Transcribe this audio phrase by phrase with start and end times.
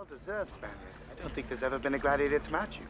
[0.00, 0.78] Well deserved, Spaniard.
[1.14, 2.86] I don't think there's ever been a gladiator to match you.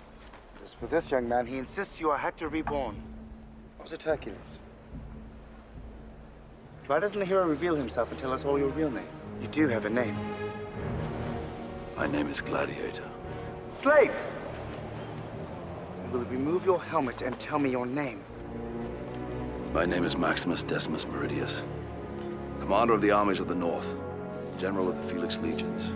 [0.65, 3.03] As for this young man, he insists you are Hector reborn.
[3.81, 4.61] Was it Hercules?
[6.87, 9.09] Why doesn't the hero reveal himself and tell us all your real name?
[9.43, 10.17] You do have a name.
[11.97, 13.03] My name is Gladiator.
[13.73, 14.15] Slave!
[16.05, 18.23] You will remove your helmet and tell me your name.
[19.75, 21.65] My name is Maximus Decimus Meridius,
[22.61, 23.97] commander of the armies of the North,
[24.61, 25.93] general of the Felix Legions,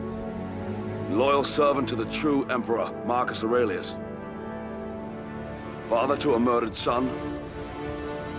[1.11, 3.97] loyal servant to the true emperor, Marcus Aurelius,
[5.89, 7.11] father to a murdered son,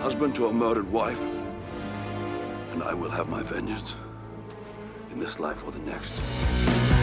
[0.01, 1.19] husband to a murdered wife,
[2.71, 3.95] and I will have my vengeance
[5.11, 6.94] in this life or the next.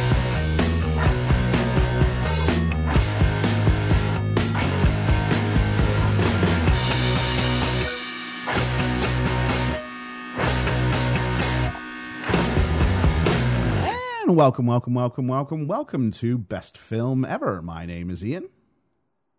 [14.32, 17.60] And welcome, welcome, welcome, welcome, welcome to Best Film Ever.
[17.60, 18.48] My name is Ian.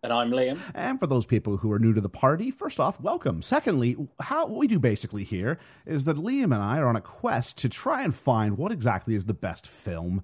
[0.04, 0.56] And I'm Liam.
[0.72, 3.42] And for those people who are new to the party, first off, welcome.
[3.42, 7.00] Secondly, how what we do basically here is that Liam and I are on a
[7.00, 10.22] quest to try and find what exactly is the best film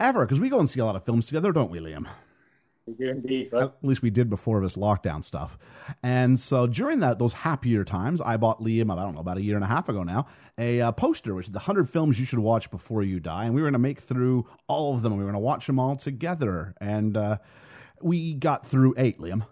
[0.00, 0.26] ever.
[0.26, 2.08] Because we go and see a lot of films together, don't we, Liam?
[2.98, 5.58] Indeed, At least we did before this lockdown stuff.
[6.02, 9.42] And so during that, those happier times, I bought Liam, I don't know, about a
[9.42, 10.26] year and a half ago now,
[10.58, 13.44] a uh, poster, which is the 100 films you should watch before you die.
[13.44, 15.12] And we were going to make through all of them.
[15.12, 16.74] We were going to watch them all together.
[16.80, 17.38] And uh,
[18.00, 19.44] we got through eight, Liam.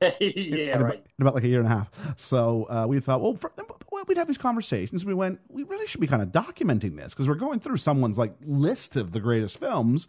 [0.18, 1.06] yeah, in about, right.
[1.18, 1.90] in about like a year and a half.
[2.18, 3.52] So uh, we thought, well, for,
[3.90, 5.04] well, we'd have these conversations.
[5.04, 8.18] We went, we really should be kind of documenting this because we're going through someone's
[8.18, 10.08] like list of the greatest films.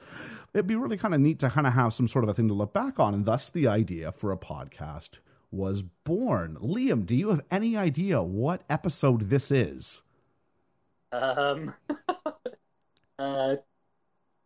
[0.53, 2.47] It'd be really kind of neat to kind of have some sort of a thing
[2.47, 5.19] to look back on, and thus the idea for a podcast
[5.51, 6.57] was born.
[6.61, 10.01] Liam, do you have any idea what episode this is?
[11.11, 11.73] Um,
[13.19, 13.55] uh,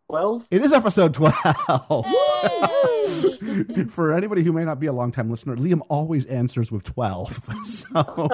[0.08, 0.48] 12?
[0.52, 1.34] It is episode 12.
[3.90, 7.48] For anybody who may not be a long-time listener, Liam always answers with 12.
[7.66, 8.28] So,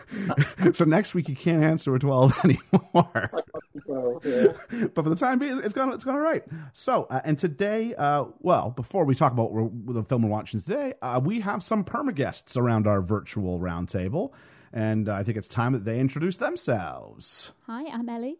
[0.74, 3.30] so next week he can't answer with 12 anymore.
[3.84, 6.44] but for the time being, it's gone, it's gone all right.
[6.72, 9.50] So, uh, and today, uh, well, before we talk about
[9.86, 14.30] the film we're watching today, uh, we have some permaguests around our virtual roundtable.
[14.72, 17.52] And I think it's time that they introduce themselves.
[17.66, 18.38] Hi, I'm Ellie.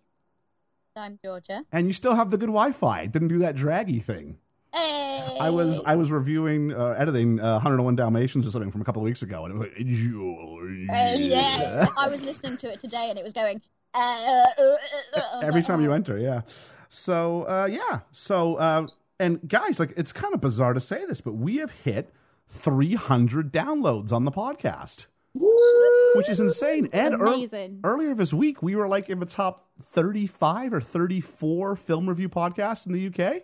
[0.97, 1.65] I'm Georgia.
[1.73, 3.01] And you still have the good Wi-Fi.
[3.03, 4.39] It didn't do that draggy thing.
[4.75, 5.37] Hey!
[5.41, 9.03] I was I was reviewing uh, editing uh, 101 Dalmatians or something from a couple
[9.03, 10.93] of weeks ago, and it was like, Georgia.
[10.93, 13.61] Uh, yeah, I was listening to it today, and it was going.
[13.95, 14.77] Uh, uh, uh,
[15.19, 16.43] uh, Every time you enter, yeah.
[16.89, 18.87] So uh, yeah, so uh,
[19.21, 22.15] and guys, like it's kind of bizarre to say this, but we have hit
[22.49, 25.07] 300 downloads on the podcast.
[25.35, 26.89] Which is insane.
[26.93, 27.81] And ear- Amazing.
[27.85, 32.87] earlier this week, we were like in the top 35 or 34 film review podcasts
[32.87, 33.43] in the UK.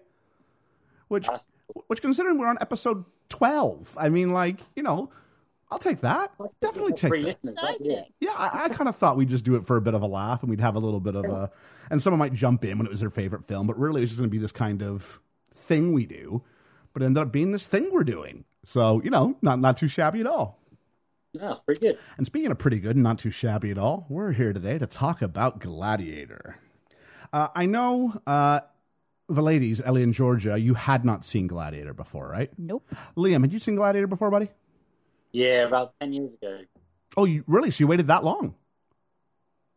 [1.08, 1.26] Which,
[1.86, 5.10] which considering we're on episode 12, I mean, like, you know,
[5.70, 6.32] I'll take that.
[6.60, 7.76] Definitely take Free that.
[7.80, 8.02] Yeah.
[8.20, 10.06] Yeah, I, I kind of thought we'd just do it for a bit of a
[10.06, 11.50] laugh and we'd have a little bit of a.
[11.90, 14.18] And someone might jump in when it was their favorite film, but really it's just
[14.18, 15.20] going to be this kind of
[15.54, 16.42] thing we do.
[16.92, 18.44] But it ended up being this thing we're doing.
[18.64, 20.57] So, you know, not, not too shabby at all.
[21.38, 21.98] Yeah, it's pretty good.
[22.16, 24.86] And speaking of pretty good and not too shabby at all, we're here today to
[24.86, 26.58] talk about Gladiator.
[27.32, 28.60] Uh, I know, uh,
[29.28, 32.50] the ladies, Ellie and Georgia, you had not seen Gladiator before, right?
[32.58, 32.90] Nope.
[33.16, 34.48] Liam, had you seen Gladiator before, buddy?
[35.32, 36.60] Yeah, about 10 years ago.
[37.16, 37.70] Oh, you really?
[37.70, 38.54] So you waited that long?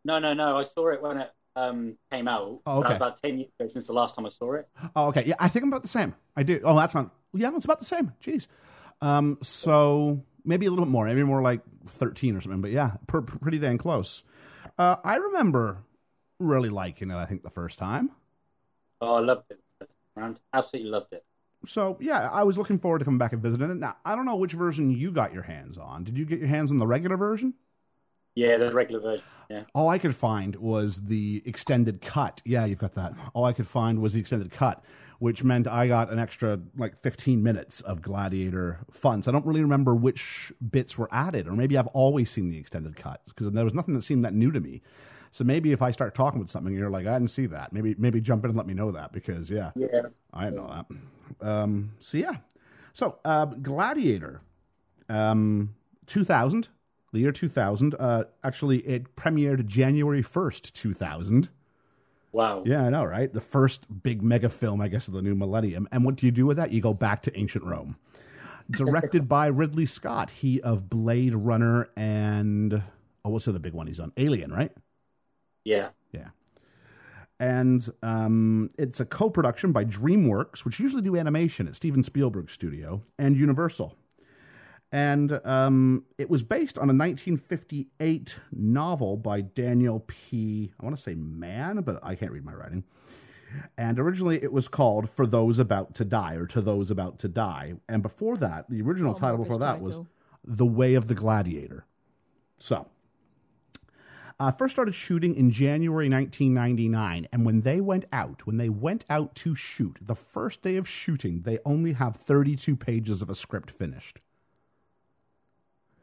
[0.03, 0.57] No, no, no.
[0.57, 2.61] I saw it when it um, came out.
[2.66, 2.95] Oh, okay.
[2.95, 4.67] about 10 years ago since the last time I saw it.
[4.95, 5.25] Oh, okay.
[5.25, 6.16] Yeah, I think I'm about the same.
[6.35, 6.61] I do.
[6.63, 7.11] Oh, that's not.
[7.33, 8.13] Yeah, it's about the same.
[8.23, 8.47] Jeez.
[9.01, 11.06] Um, so maybe a little bit more.
[11.06, 12.62] Maybe more like 13 or something.
[12.62, 14.24] But yeah, pr- pretty dang close.
[14.78, 15.84] Uh, I remember
[16.40, 17.16] really liking it.
[17.16, 18.12] I think the first time.
[19.00, 19.59] Oh, I loved it.
[20.53, 21.24] Absolutely loved it.
[21.66, 23.78] So yeah, I was looking forward to coming back and visiting it.
[23.78, 26.03] Now I don't know which version you got your hands on.
[26.03, 27.53] Did you get your hands on the regular version?
[28.35, 29.25] Yeah, the regular version.
[29.50, 29.63] Yeah.
[29.75, 32.41] All I could find was the extended cut.
[32.46, 33.13] Yeah, you've got that.
[33.34, 34.84] All I could find was the extended cut,
[35.21, 39.22] which meant I got an extra like 15 minutes of Gladiator fun.
[39.22, 42.57] So I don't really remember which bits were added, or maybe I've always seen the
[42.57, 44.81] extended cuts because there was nothing that seemed that new to me.
[45.29, 47.72] So maybe if I start talking with something, you're like, I didn't see that.
[47.72, 50.07] Maybe maybe jump in and let me know that because yeah, Yeah.
[50.34, 50.84] I didn't know
[51.40, 51.47] that.
[51.47, 52.37] Um, so yeah,
[52.93, 54.41] so uh, Gladiator,
[55.07, 55.75] um,
[56.07, 56.67] 2000,
[57.13, 57.93] the year 2000.
[57.99, 61.49] Uh, actually, it premiered January 1st, 2000.
[62.31, 62.63] Wow.
[62.66, 63.31] Yeah, I know, right?
[63.31, 65.87] The first big mega film, I guess, of the new millennium.
[65.91, 66.72] And what do you do with that?
[66.72, 67.97] You go back to ancient Rome.
[68.69, 72.81] Directed by Ridley Scott, he of Blade Runner and
[73.25, 74.13] oh, what's the other big one he's on?
[74.17, 74.72] Alien, right?
[75.66, 75.89] Yeah.
[76.11, 76.29] Yeah.
[77.39, 82.53] And um, it's a co production by DreamWorks, which usually do animation at Steven Spielberg's
[82.53, 83.95] studio, and Universal.
[84.91, 90.73] And um, it was based on a 1958 novel by Daniel P.
[90.79, 92.84] I want to say Mann, but I can't read my writing.
[93.78, 97.28] And originally it was called For Those About to Die or To Those About to
[97.28, 97.73] Die.
[97.88, 99.99] And before that, the original Oh, title before that was.
[100.43, 101.85] The Way of the Gladiator.
[102.58, 102.87] So,
[104.40, 107.28] uh, first started shooting in January 1999.
[107.32, 110.87] And when they went out, when they went out to shoot, the first day of
[110.87, 114.20] shooting, they only have 32 pages of a script finished.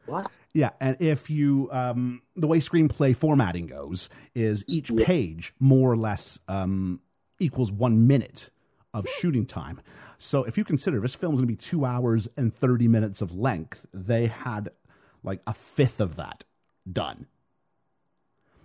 [0.05, 0.31] What?
[0.53, 5.97] Yeah, and if you um, the way screenplay formatting goes is each page more or
[5.97, 7.01] less um,
[7.39, 8.49] equals one minute
[8.93, 9.79] of shooting time.
[10.17, 13.35] So if you consider this film's going to be two hours and thirty minutes of
[13.35, 14.69] length, they had
[15.23, 16.43] like a fifth of that
[16.91, 17.27] done.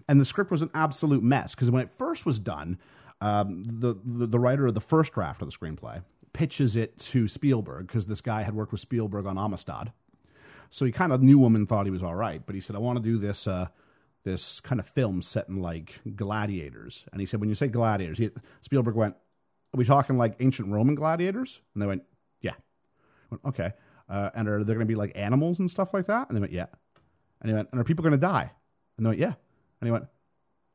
[0.08, 2.78] And the script was an absolute mess because when it first was done,
[3.20, 6.02] um, the, the the writer of the first draft of the screenplay
[6.32, 9.92] pitches it to Spielberg because this guy had worked with Spielberg on Amistad.
[10.74, 12.44] So he kind of knew him and thought he was all right.
[12.44, 13.68] But he said, I want to do this uh,
[14.24, 17.04] this kind of film set in like gladiators.
[17.12, 18.30] And he said, when you say gladiators, he,
[18.60, 21.60] Spielberg went, Are we talking like ancient Roman gladiators?
[21.74, 22.02] And they went,
[22.40, 22.54] Yeah.
[23.30, 23.72] Went, okay.
[24.08, 26.28] Uh, and are there going to be like animals and stuff like that?
[26.28, 26.66] And they went, Yeah.
[27.40, 28.50] And he went, And are people going to die?
[28.96, 29.34] And they went, Yeah.
[29.80, 30.06] And he went,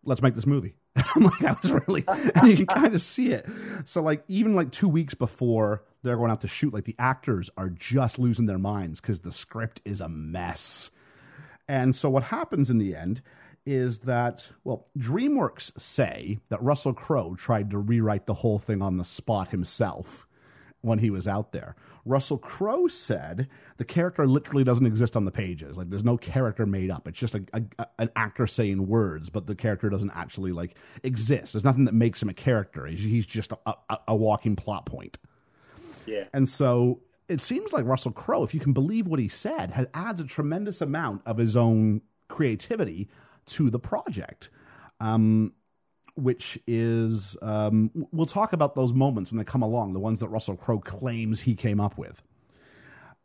[0.05, 0.75] Let's make this movie.
[0.95, 3.45] I'm like, I was really, and you can kind of see it.
[3.83, 7.49] So, like, even like two weeks before they're going out to shoot, like, the actors
[7.57, 10.89] are just losing their minds because the script is a mess.
[11.67, 13.21] And so, what happens in the end
[13.65, 18.97] is that, well, DreamWorks say that Russell Crowe tried to rewrite the whole thing on
[18.97, 20.25] the spot himself
[20.81, 21.75] when he was out there.
[22.05, 23.47] Russell Crowe said
[23.77, 25.77] the character literally doesn't exist on the pages.
[25.77, 27.07] Like there's no character made up.
[27.07, 31.53] It's just a, a, an actor saying words, but the character doesn't actually like exist.
[31.53, 32.85] There's nothing that makes him a character.
[32.85, 33.51] He's, he's just
[34.07, 35.17] a, walking plot point.
[36.33, 39.87] And so it seems like Russell Crowe, if you can believe what he said, has,
[39.93, 43.09] adds a tremendous amount of his own creativity
[43.47, 44.49] to the project.
[44.99, 45.53] Um,
[46.15, 50.27] which is um, we'll talk about those moments when they come along, the ones that
[50.27, 52.21] Russell Crowe claims he came up with.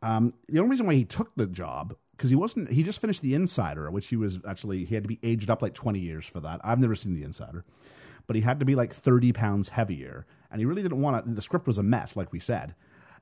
[0.01, 3.21] Um, the only reason why he took the job because he wasn't he just finished
[3.21, 6.25] The Insider, which he was actually he had to be aged up like twenty years
[6.25, 6.61] for that.
[6.63, 7.65] I've never seen The Insider,
[8.27, 11.33] but he had to be like thirty pounds heavier, and he really didn't want to.
[11.33, 12.75] The script was a mess, like we said,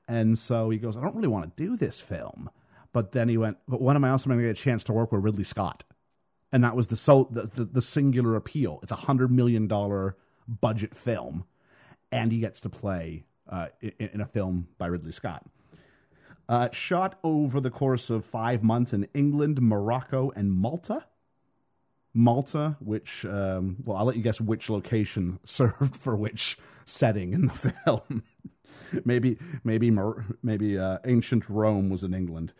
[0.08, 2.50] and so he goes, I don't really want to do this film.
[2.92, 4.92] But then he went, but when am I also going to get a chance to
[4.92, 5.82] work with Ridley Scott?
[6.54, 8.78] and that was the so the, the, the singular appeal.
[8.84, 10.16] It's a hundred million dollar
[10.46, 11.44] budget film,
[12.12, 15.44] and he gets to play uh, in, in a film by Ridley Scott.
[16.48, 21.04] Uh, shot over the course of five months in England, Morocco, and Malta.
[22.14, 26.56] Malta, which um, well, I'll let you guess which location served for which
[26.86, 27.52] setting in the
[27.84, 28.22] film.
[29.04, 29.90] maybe maybe
[30.42, 32.52] maybe uh, ancient Rome was in England.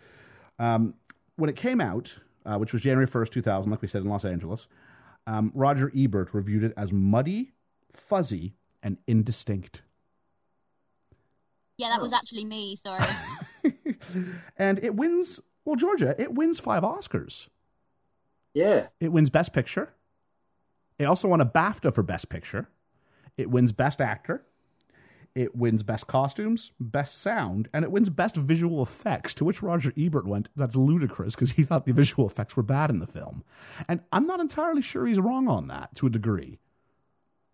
[0.58, 0.94] Um,
[1.36, 4.24] when it came out, uh, which was January 1st, 2000, like we said, in Los
[4.24, 4.68] Angeles,
[5.26, 7.52] um, Roger Ebert reviewed it as muddy,
[7.92, 9.82] fuzzy, and indistinct.
[11.78, 12.76] Yeah, that was actually me.
[12.76, 13.04] Sorry.
[14.56, 17.48] and it wins, well, Georgia, it wins five Oscars.
[18.54, 18.86] Yeah.
[19.00, 19.92] It wins Best Picture.
[20.98, 22.68] It also won a BAFTA for Best Picture.
[23.36, 24.44] It wins Best Actor.
[25.34, 29.92] It wins Best Costumes, Best Sound, and it wins Best Visual Effects, to which Roger
[29.98, 33.42] Ebert went, that's ludicrous because he thought the visual effects were bad in the film.
[33.88, 36.60] And I'm not entirely sure he's wrong on that to a degree.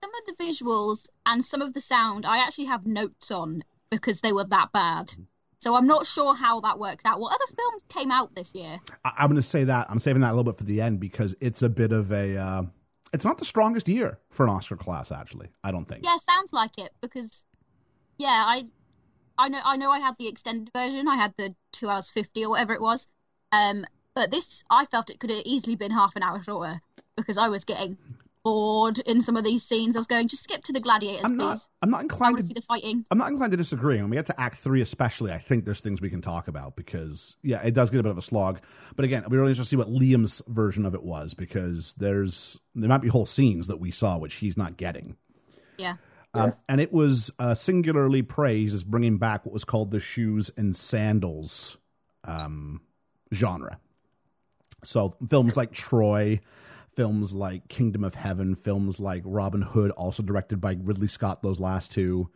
[0.03, 4.21] some of the visuals and some of the sound I actually have notes on because
[4.21, 5.13] they were that bad.
[5.61, 7.21] So I'm not sure how that works out.
[7.21, 8.79] What other films came out this year?
[9.05, 9.87] I- I'm going to say that.
[9.91, 12.37] I'm saving that a little bit for the end because it's a bit of a.
[12.37, 12.63] Uh,
[13.13, 15.49] it's not the strongest year for an Oscar class, actually.
[15.63, 16.05] I don't think.
[16.05, 17.45] Yeah, sounds like it because
[18.19, 18.65] yeah, I
[19.37, 21.09] I know I know I had the extended version.
[21.09, 23.07] I had the 2 hours 50 or whatever it was.
[23.53, 26.81] Um but this I felt it could have easily been half an hour shorter
[27.17, 27.99] because I was getting
[28.51, 29.95] bored in some of these scenes.
[29.95, 31.53] I was going just skip to the gladiators, I'm not.
[31.53, 31.69] please.
[31.83, 33.05] I'm not inclined to to see the fighting.
[33.11, 33.97] I'm not inclined to disagree.
[33.97, 36.75] When we get to Act Three, especially, I think there's things we can talk about
[36.75, 38.61] because, yeah, it does get a bit of a slog.
[38.97, 42.59] But again, we really interested to see what Liam's version of it was because there's
[42.75, 45.17] there might be whole scenes that we saw which he's not getting.
[45.79, 45.95] Yeah.
[46.35, 50.51] Um, and it was uh, singularly praised as bringing back what was called the shoes
[50.57, 51.77] and sandals
[52.25, 52.81] um,
[53.33, 53.79] genre.
[54.85, 56.41] So films like Troy,
[57.01, 61.43] films like Kingdom of Heaven, films like Robin Hood, also directed by Ridley Scott.
[61.43, 62.29] Those last two.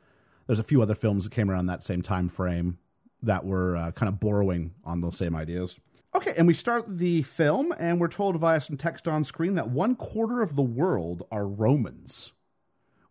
[0.46, 2.78] There's a few other films that came around that same time frame
[3.22, 5.78] that were uh, kind of borrowing on those same ideas.
[6.14, 9.68] Okay, and we start the film, and we're told via some text on screen that
[9.68, 12.32] one quarter of the world are Romans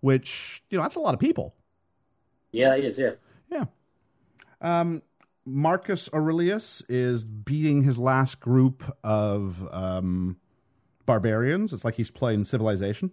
[0.04, 1.56] which you know that's a lot of people.
[2.52, 3.00] Yeah, it is.
[3.00, 3.12] Yeah.
[3.50, 3.66] Yeah.
[4.60, 5.02] Um,
[5.46, 10.36] Marcus Aurelius is beating his last group of um,
[11.06, 11.74] barbarians.
[11.74, 13.12] It's like he's playing Civilization.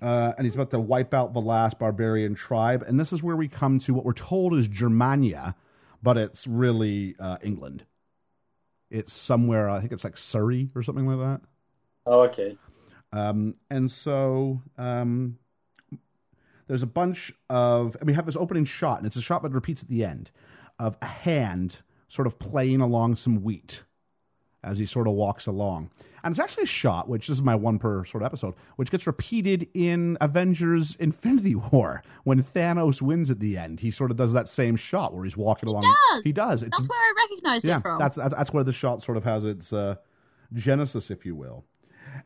[0.00, 2.82] Uh, and he's about to wipe out the last barbarian tribe.
[2.82, 5.54] And this is where we come to what we're told is Germania,
[6.02, 7.84] but it's really uh, England.
[8.90, 11.48] It's somewhere, I think it's like Surrey or something like that.
[12.04, 12.56] Oh, okay.
[13.12, 15.38] Um, and so um,
[16.66, 19.52] there's a bunch of, and we have this opening shot, and it's a shot that
[19.52, 20.32] repeats at the end
[20.80, 23.84] of a hand sort of playing along some wheat
[24.64, 25.90] as he sort of walks along.
[26.24, 28.90] And it's actually a shot, which this is my one per sort of episode, which
[28.90, 33.80] gets repeated in Avengers Infinity War when Thanos wins at the end.
[33.80, 35.82] He sort of does that same shot where he's walking He along.
[36.12, 36.22] does.
[36.22, 36.62] He does.
[36.62, 37.98] It's, That's where I recognized yeah, it from.
[37.98, 39.96] that's, that's that's where the shot sort of has its uh,
[40.52, 41.64] genesis, if you will.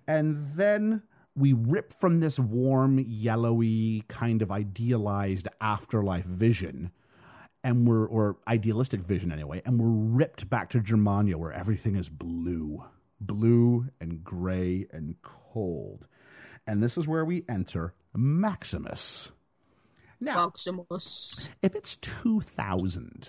[0.08, 1.02] And then
[1.34, 6.90] we rip from this warm, yellowy, kind of idealized afterlife vision,
[7.62, 12.08] and we're or idealistic vision anyway, and we're ripped back to Germania where everything is
[12.08, 12.82] blue,
[13.20, 16.06] blue and gray and cold.
[16.66, 19.30] And this is where we enter Maximus.
[20.20, 21.48] Now, Maximus.
[21.62, 23.28] if it's 2000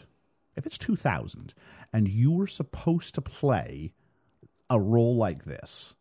[0.55, 1.53] if it's 2000
[1.93, 3.91] and you were supposed to play
[4.69, 5.95] a role like this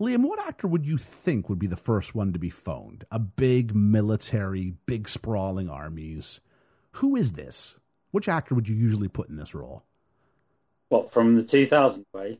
[0.00, 3.18] liam what actor would you think would be the first one to be phoned a
[3.20, 6.40] big military big sprawling armies
[6.92, 7.76] who is this
[8.10, 9.84] which actor would you usually put in this role
[10.88, 12.38] What from the 2000 way?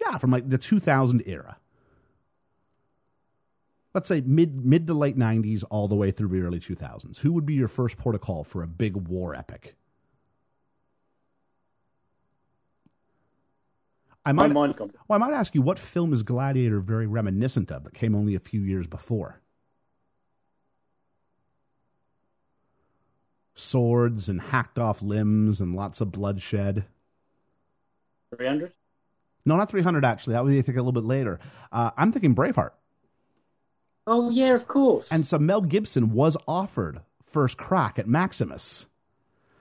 [0.00, 1.56] Yeah from like the 2000 era
[3.94, 7.32] let's say mid mid to late 90s all the way through the early 2000s who
[7.32, 9.74] would be your first port of call for a big war epic
[14.24, 14.92] I My might, mind's gone.
[15.08, 18.34] well, I might ask you, what film is Gladiator very reminiscent of that came only
[18.34, 19.40] a few years before?
[23.54, 26.84] Swords and hacked off limbs and lots of bloodshed.
[28.36, 28.72] 300.
[29.44, 30.34] No, not 300, actually.
[30.34, 31.40] That would be, I think, a little bit later.
[31.72, 32.70] Uh, I'm thinking Braveheart.
[34.06, 35.12] Oh yeah, of course.
[35.12, 38.86] And so Mel Gibson was offered first crack at Maximus.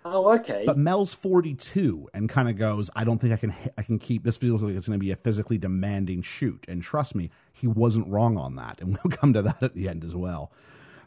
[0.05, 0.63] oh okay.
[0.65, 4.23] But Mel's 42 and kind of goes, I don't think I can I can keep
[4.23, 6.65] this feels like it's going to be a physically demanding shoot.
[6.67, 8.81] And trust me, he wasn't wrong on that.
[8.81, 10.51] And we'll come to that at the end as well.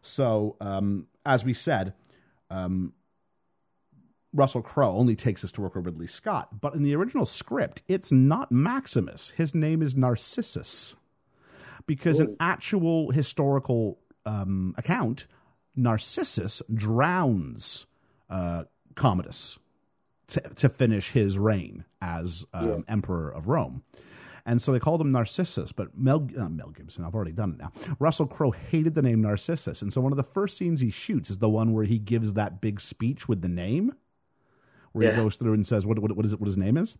[0.02, 1.94] So, um, as we said,
[2.50, 2.92] um,
[4.32, 6.60] Russell Crowe only takes us to work with Ridley Scott.
[6.60, 9.30] But in the original script, it's not Maximus.
[9.30, 10.94] His name is Narcissus.
[11.86, 15.26] Because an actual historical um, account,
[15.74, 17.86] Narcissus drowns
[18.30, 19.58] uh, Commodus
[20.28, 23.82] to, to finish his reign as um, emperor of Rome.
[24.44, 27.58] And so they called him Narcissus, but Mel, uh, Mel Gibson, I've already done it
[27.58, 27.72] now.
[27.98, 29.82] Russell Crowe hated the name Narcissus.
[29.82, 32.32] And so one of the first scenes he shoots is the one where he gives
[32.34, 33.92] that big speech with the name,
[34.92, 36.94] where he goes through and says what, what, what is it, what his name is.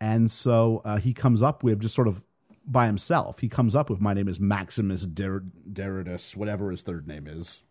[0.00, 2.22] And so uh, he comes up with just sort of
[2.66, 7.06] by himself, he comes up with my name is Maximus Der- Derridus, whatever his third
[7.06, 7.62] name is.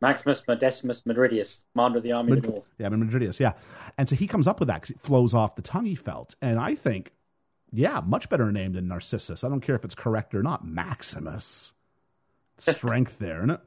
[0.00, 2.72] Maximus Decimus Meridius, commander of the army of the north.
[2.78, 3.52] Yeah, Madridius, yeah.
[3.98, 6.36] And so he comes up with that 'cause it flows off the tongue he felt.
[6.40, 7.12] And I think,
[7.72, 9.44] yeah, much better name than Narcissus.
[9.44, 10.66] I don't care if it's correct or not.
[10.66, 11.74] Maximus.
[12.58, 13.60] Strength there, isn't it?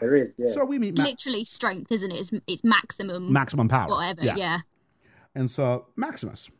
[0.00, 0.48] There is, yeah.
[0.48, 2.20] So we meet Ma- Literally strength, isn't it?
[2.20, 3.32] It's, it's maximum.
[3.32, 3.88] maximum power.
[3.88, 4.22] whatever.
[4.22, 4.58] Yeah.
[5.34, 6.50] And so Maximus.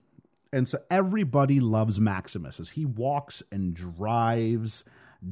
[0.52, 4.84] And so everybody loves Maximus as he walks and drives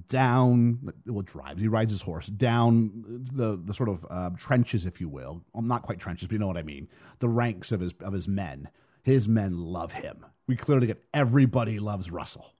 [0.09, 2.90] down well drives he rides his horse down
[3.35, 6.38] the the sort of uh, trenches if you will well, not quite trenches but you
[6.38, 8.68] know what i mean the ranks of his of his men
[9.02, 12.54] his men love him we clearly get everybody loves russell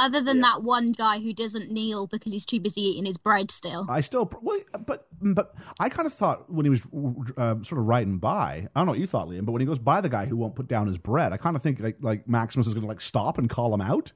[0.00, 3.50] Other than that one guy who doesn't kneel because he's too busy eating his bread
[3.50, 3.84] still.
[3.88, 6.82] I still, well, but but I kind of thought when he was
[7.36, 9.66] uh, sort of riding by, I don't know what you thought, Liam, but when he
[9.66, 11.96] goes by the guy who won't put down his bread, I kind of think like
[12.00, 14.12] like Maximus is going to like stop and call him out.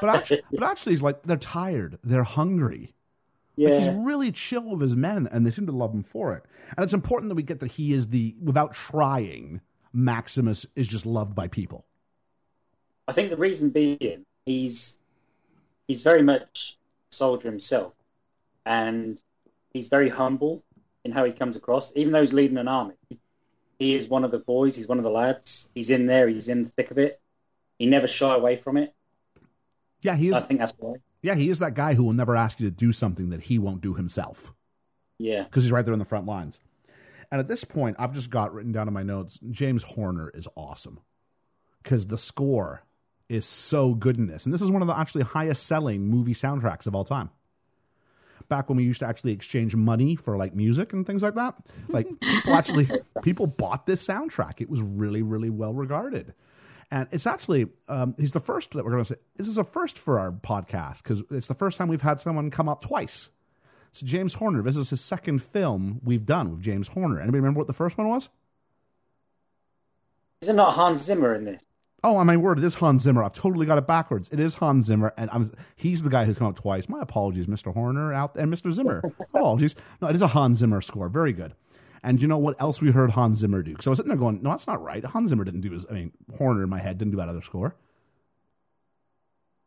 [0.00, 2.94] But actually, but actually, he's like they're tired, they're hungry.
[3.56, 6.42] Like, he's really chill with his men, and they seem to love him for it.
[6.76, 9.60] And it's important that we get that he is the without trying.
[9.92, 11.86] Maximus is just loved by people.
[13.06, 14.98] I think the reason being he's
[15.88, 16.78] he's very much
[17.12, 17.94] a soldier himself,
[18.66, 19.22] and
[19.72, 20.62] he's very humble
[21.04, 21.94] in how he comes across.
[21.96, 22.94] Even though he's leading an army,
[23.78, 24.76] he is one of the boys.
[24.76, 25.70] He's one of the lads.
[25.74, 26.28] He's in there.
[26.28, 27.20] He's in the thick of it.
[27.78, 28.94] He never shy away from it.
[30.02, 30.34] Yeah, he is.
[30.34, 30.94] I think that's why.
[31.22, 33.58] Yeah, he is that guy who will never ask you to do something that he
[33.58, 34.52] won't do himself.
[35.18, 35.44] Yeah.
[35.44, 36.60] because he's right there in the front lines.
[37.30, 40.46] And at this point, I've just got written down in my notes James Horner is
[40.56, 41.00] awesome
[41.82, 42.84] because the score
[43.28, 44.44] is so good in this.
[44.44, 47.30] And this is one of the actually highest selling movie soundtracks of all time.
[48.48, 51.54] back when we used to actually exchange money for like music and things like that.
[51.88, 52.88] Like people actually
[53.22, 54.60] people bought this soundtrack.
[54.60, 56.34] It was really really well regarded.
[56.90, 59.20] And it's actually um, he's the first that we're going to say.
[59.36, 62.50] This is a first for our podcast because it's the first time we've had someone
[62.50, 63.30] come up twice.
[63.92, 67.20] So James Horner, this is his second film we've done with James Horner.
[67.20, 68.28] Anybody remember what the first one was?
[70.42, 71.62] Is it not Hans Zimmer in this?
[72.06, 73.24] Oh, I my word, it is Hans Zimmer.
[73.24, 74.28] I've totally got it backwards.
[74.30, 76.86] It is Hans Zimmer, and I'm, he's the guy who's come up twice.
[76.86, 77.72] My apologies, Mr.
[77.72, 78.70] Horner out and Mr.
[78.72, 79.02] Zimmer.
[79.34, 79.74] Oh, apologies.
[80.02, 81.08] No, it is a Hans Zimmer score.
[81.08, 81.54] Very good.
[82.02, 83.70] And you know what else we heard Hans Zimmer do?
[83.72, 85.02] Because I was sitting there going, no, that's not right.
[85.02, 87.40] Hans Zimmer didn't do his, I mean, Horner in my head didn't do that other
[87.40, 87.74] score.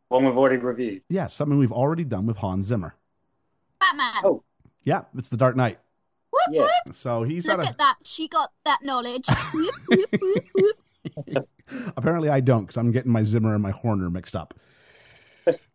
[0.08, 1.02] One we've already reviewed.
[1.08, 2.94] Yes, Yeah, something we've already done with Hans Zimmer.
[3.80, 4.12] Batman.
[4.24, 4.44] Oh.
[4.84, 5.80] Yeah, it's The Dark Knight.
[6.32, 6.60] Whoop, Yeah.
[6.86, 6.94] whoop.
[6.94, 7.96] So he's Look had a, at that.
[8.04, 9.26] She got that knowledge.
[9.52, 10.44] Whoop, whoop, whoop,
[11.26, 11.48] whoop.
[11.96, 14.54] Apparently, I don't because I'm getting my Zimmer and my Horner mixed up.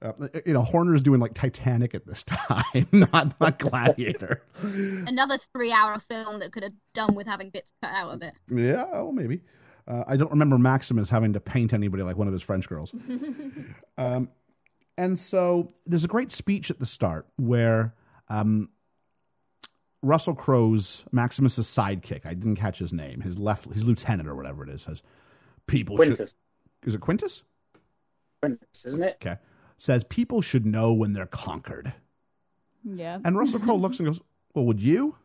[0.02, 0.12] Uh,
[0.46, 4.44] you know, Horner's doing like Titanic at this time, not not Gladiator.
[4.62, 8.34] Another three-hour film that could have done with having bits cut out of it.
[8.50, 9.42] Yeah, well, maybe.
[9.88, 12.94] Uh, I don't remember Maximus having to paint anybody like one of his French girls.
[13.98, 14.30] um,
[14.98, 17.94] and so there's a great speech at the start where
[18.30, 18.70] um,
[20.02, 24.64] Russell Crowe's Maximus's sidekick, I didn't catch his name, his left, his lieutenant or whatever
[24.64, 25.02] it is, says,
[25.68, 26.36] "People should." Quintus.
[26.84, 27.44] Is it Quintus?
[28.42, 29.18] Quintus, isn't it?
[29.22, 29.38] Okay.
[29.78, 31.94] Says people should know when they're conquered.
[32.84, 33.20] Yeah.
[33.24, 34.20] And Russell Crowe looks and goes,
[34.54, 35.16] "Well, would you?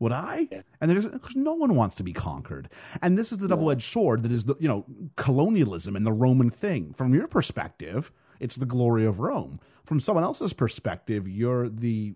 [0.00, 0.62] Would I?" Yeah.
[0.80, 2.68] And there's because no one wants to be conquered.
[3.02, 4.84] And this is the double-edged sword that is the you know
[5.16, 6.92] colonialism and the Roman thing.
[6.92, 9.60] From your perspective, it's the glory of Rome.
[9.84, 12.14] From someone else's perspective, you're the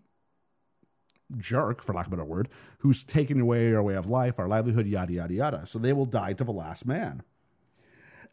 [1.38, 4.48] jerk, for lack of a better word, who's taken away our way of life, our
[4.48, 5.66] livelihood, yada yada yada.
[5.66, 7.22] So they will die to the last man.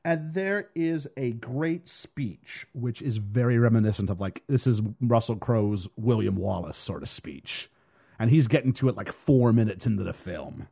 [0.06, 5.36] And there is a great speech, which is very reminiscent of like this is Russell
[5.36, 7.70] Crowe's William Wallace sort of speech.
[8.18, 10.68] And he's getting to it like four minutes into the film,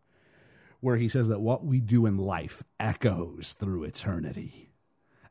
[0.81, 4.69] where he says that what we do in life echoes through eternity.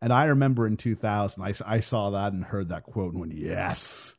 [0.01, 3.35] And I remember in 2000, I, I saw that and heard that quote and went,
[3.35, 4.15] yes,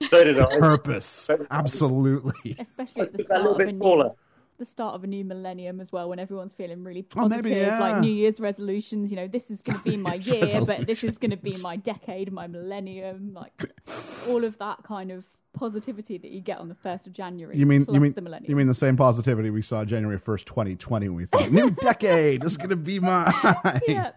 [0.00, 0.58] So did I.
[0.58, 1.28] purpose.
[1.50, 2.56] Absolutely.
[2.58, 4.12] Especially at the Just a little start of a bit new, taller.
[4.56, 7.60] The start of a new millennium as well, when everyone's feeling really Oh, positive, maybe,
[7.60, 7.78] yeah.
[7.80, 9.10] like New Year's resolutions.
[9.10, 11.56] You know, this is going to be my year, but this is going to be
[11.62, 13.32] my decade, my millennium.
[13.34, 13.52] Like
[14.28, 17.56] all of that kind of positivity that you get on the first of January.
[17.56, 18.50] You mean plus you mean the millennium?
[18.50, 21.70] you mean the same positivity we saw January first, twenty twenty, when we thought new
[21.80, 23.32] decade this is going to be mine.
[23.88, 24.10] yeah.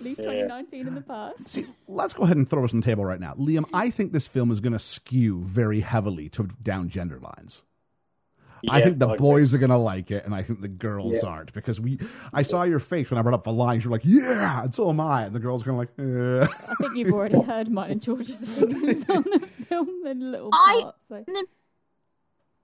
[0.00, 1.48] Leave 2019 in the past.
[1.50, 3.64] See, let's go ahead and throw us on the table right now, Liam.
[3.74, 7.62] I think this film is going to skew very heavily to down gender lines.
[8.68, 9.18] I think the I agree.
[9.26, 11.28] boys are going to like it, and I think the girls Yeah.
[11.28, 11.98] aren't because we.
[12.32, 13.84] I saw your face when I brought up the lines.
[13.84, 15.24] You're like, "Yeah," and so am I.
[15.26, 16.46] And the girls kind of like, eh.
[16.70, 20.90] I think you've already heard mine and George's opinions on the film in little I-
[21.08, 21.24] So.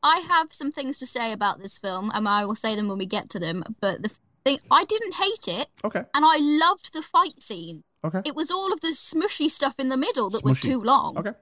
[0.02, 2.98] I have some things to say about this film, and I will say them when
[2.98, 3.64] we get to them.
[3.80, 4.10] But the
[4.44, 7.82] thing, I didn't hate it, "Okay, and I loved the fight scene.
[8.04, 11.16] okay." It was all of the smushy stuff in the middle that was too long.
[11.18, 11.32] Okay.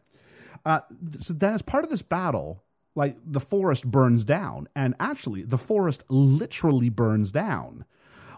[0.64, 0.80] Uh,
[1.18, 2.62] so then, as part of this battle,
[2.94, 7.84] like the forest burns down, and actually, the forest literally burns down.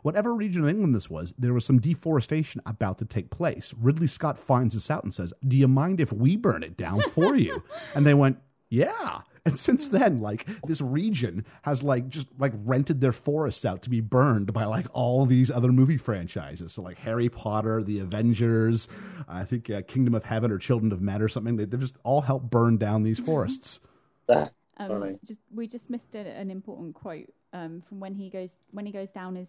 [0.03, 3.73] Whatever region of England this was, there was some deforestation about to take place.
[3.81, 7.01] Ridley Scott finds this out and says, "Do you mind if we burn it down
[7.11, 7.62] for you?"
[7.95, 8.38] and they went,
[8.69, 13.83] "Yeah." And since then, like this region has like just like rented their forests out
[13.83, 16.73] to be burned by like all these other movie franchises.
[16.73, 18.88] So like Harry Potter, The Avengers,
[19.29, 21.57] I think uh, Kingdom of Heaven or Children of Men or something.
[21.57, 23.81] They, they've just all helped burn down these forests.
[24.26, 28.54] That- Um, just we just missed a, an important quote um, from when he goes
[28.72, 29.48] when he goes down his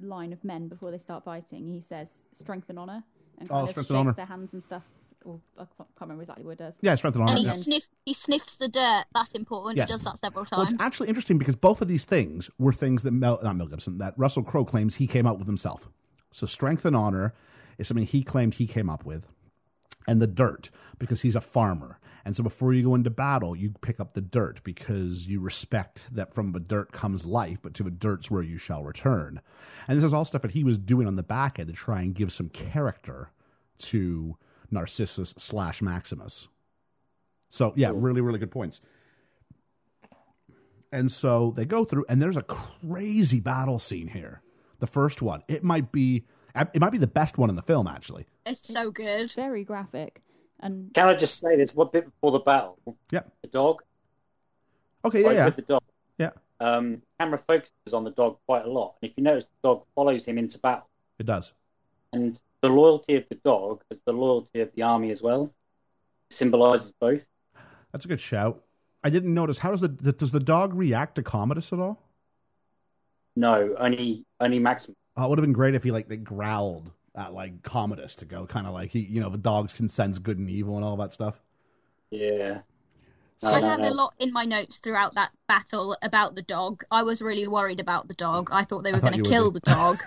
[0.00, 1.66] line of men before they start fighting.
[1.68, 3.04] He says strength and honor
[3.38, 4.12] and Oh, kind of strength shakes and honor.
[4.14, 4.84] their hands and stuff.
[5.26, 6.74] Or I can't can't remember exactly what it does.
[6.80, 7.32] Yeah, strength and honor.
[7.32, 7.52] And he yeah.
[7.52, 9.04] sniff he sniffs the dirt.
[9.14, 9.76] That's important.
[9.76, 9.90] Yes.
[9.90, 10.72] He does that several Well, times.
[10.72, 13.98] it's actually interesting because both of these things were things that Mel, not Mel Gibson,
[13.98, 15.90] that Russell Crowe claims he came up with himself.
[16.32, 17.34] So strength and honor
[17.76, 19.26] is something he claimed he came up with,
[20.06, 21.98] and the dirt because he's a farmer.
[22.24, 26.08] And so before you go into battle, you pick up the dirt because you respect
[26.14, 29.40] that from the dirt comes life, but to the dirt's where you shall return.
[29.86, 32.00] And this is all stuff that he was doing on the back end to try
[32.00, 33.30] and give some character
[33.78, 34.36] to
[34.70, 36.48] Narcissus slash Maximus.
[37.50, 38.80] So yeah, really, really good points.
[40.90, 44.40] And so they go through, and there's a crazy battle scene here.
[44.78, 47.86] The first one, it might be, it might be the best one in the film,
[47.86, 48.26] actually.
[48.46, 49.32] It's so good.
[49.32, 50.22] Very graphic
[50.60, 51.74] and Can I just say this?
[51.74, 52.78] One bit before the battle,
[53.10, 53.20] Yeah.
[53.42, 53.82] the dog,
[55.04, 55.82] Okay, yeah, right, yeah, with the dog.
[56.18, 56.30] yeah.
[56.60, 59.84] Um, camera focuses on the dog quite a lot, and if you notice, the dog
[59.94, 60.88] follows him into battle,
[61.18, 61.52] It does.
[62.12, 65.52] and the loyalty of the dog is the loyalty of the army as well.
[66.30, 67.28] It symbolizes both.
[67.92, 68.62] That's a good shout.
[69.02, 69.58] I didn't notice.
[69.58, 72.00] How does the does the dog react to Commodus at all?
[73.36, 74.96] No, only only Maximus.
[75.16, 78.24] Oh, it would have been great if he like they growled at like Commodus to
[78.24, 80.84] go kind of like he you know the dogs can sense good and evil and
[80.84, 81.40] all that stuff.
[82.10, 82.60] Yeah.
[83.38, 86.82] So I have a lot in my notes throughout that battle about the dog.
[86.90, 88.48] I was really worried about the dog.
[88.50, 89.98] I thought they were going to kill the dog.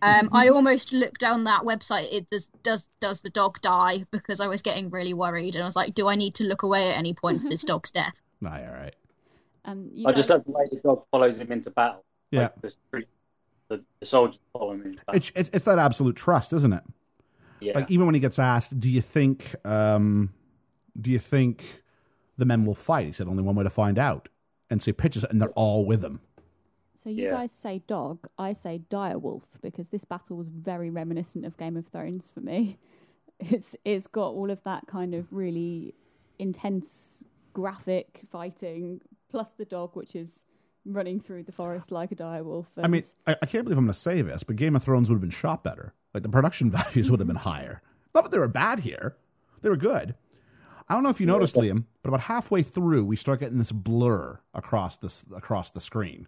[0.00, 2.10] um, I almost looked down that website.
[2.10, 4.06] It does does does the dog die?
[4.10, 6.62] Because I was getting really worried, and I was like, do I need to look
[6.62, 8.18] away at any point for this dog's death?
[8.40, 8.94] Nah, all right.
[9.66, 12.04] Um, you I guys- just love the way the dog follows him into battle.
[12.30, 12.48] Yeah.
[12.62, 13.04] Like
[13.70, 14.98] the, street- the, the soldiers follow him.
[15.12, 16.82] It's, it's it's that absolute trust, isn't it?
[17.60, 17.74] yeah.
[17.74, 20.30] Like even when he gets asked, do you think um
[21.00, 21.64] do you think
[22.36, 23.06] the men will fight?
[23.06, 24.28] He said only one way to find out.
[24.70, 26.20] And so he pitches it and they're all with him.
[27.02, 27.30] So you Yeah.
[27.32, 31.86] guys say dog, I say direwolf because this battle was very reminiscent of Game of
[31.88, 32.78] Thrones for me.
[33.40, 35.94] It's it's got all of that kind of really
[36.38, 40.28] intense graphic fighting plus the dog which is
[40.84, 42.66] running through the forest like a direwolf.
[42.76, 45.08] I mean, I, I can't believe I'm going to say this, but Game of Thrones
[45.08, 45.94] would have been shot better.
[46.14, 47.82] Like the production values would have been higher.
[48.14, 49.16] Not that they were bad here;
[49.62, 50.14] they were good.
[50.88, 53.70] I don't know if you noticed, Liam, but about halfway through, we start getting this
[53.70, 56.26] blur across this across the screen.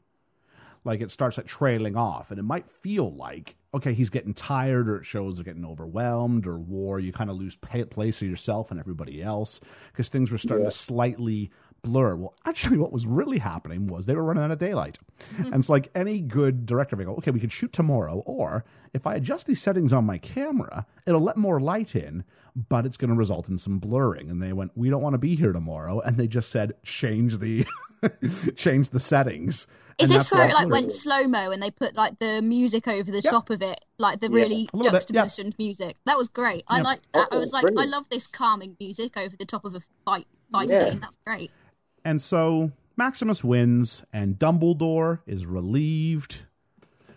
[0.84, 4.88] Like it starts like trailing off, and it might feel like okay, he's getting tired,
[4.88, 7.00] or it shows they're getting overwhelmed, or war.
[7.00, 9.60] You kind of lose pa- place of yourself and everybody else
[9.90, 11.50] because things were starting to slightly
[11.82, 12.16] blur.
[12.16, 14.98] Well, actually, what was really happening was they were running out of daylight,
[15.36, 15.46] hmm.
[15.46, 18.64] and it's like any good director, they go, okay, we could shoot tomorrow, or
[18.94, 22.24] if I adjust these settings on my camera, it'll let more light in,
[22.68, 24.30] but it's going to result in some blurring.
[24.30, 27.38] And they went, we don't want to be here tomorrow, and they just said change
[27.38, 27.66] the
[28.56, 29.66] change the settings.
[29.98, 32.88] Is And this where it like went slow mo and they put like the music
[32.88, 33.30] over the Yeah.
[33.30, 35.22] top of it, like the really A little bit, yeah.
[35.22, 35.96] juxtapositioned music?
[36.06, 36.64] That was great.
[36.68, 36.82] I Yeah.
[36.82, 37.28] liked that.
[37.30, 37.94] I Oh, was like, brilliant.
[37.94, 41.00] I love this calming music over the top of a fight fight scene.
[41.00, 41.50] That's great.
[42.04, 46.44] And so Maximus wins, and Dumbledore is relieved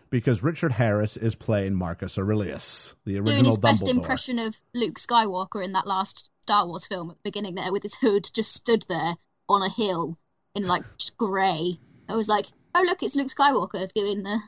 [0.10, 5.00] because Richard Harris is playing Marcus Aurelius, the Doing original his best impression of Luke
[5.00, 8.54] Skywalker in that last Star Wars film at the beginning there, with his hood just
[8.54, 9.16] stood there
[9.50, 10.18] on a hill
[10.54, 10.84] in like
[11.18, 11.78] grey.
[12.08, 12.46] I was like,
[12.76, 14.40] oh look, it's Luke Skywalker doing the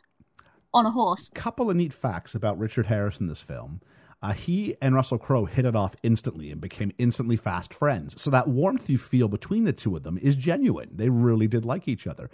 [0.74, 1.30] on a horse.
[1.34, 3.82] Couple of neat facts about Richard Harris in this film.
[4.22, 8.20] Uh, he and Russell Crowe hit it off instantly and became instantly fast friends.
[8.20, 10.90] So that warmth you feel between the two of them is genuine.
[10.92, 12.30] They really did like each other.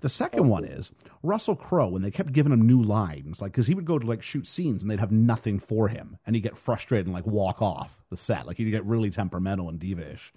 [0.00, 3.66] The second one is Russell Crowe, when they kept giving him new lines, like because
[3.66, 6.42] he would go to like shoot scenes and they'd have nothing for him, and he'd
[6.42, 10.30] get frustrated and like walk off the set, like he'd get really temperamental and divish.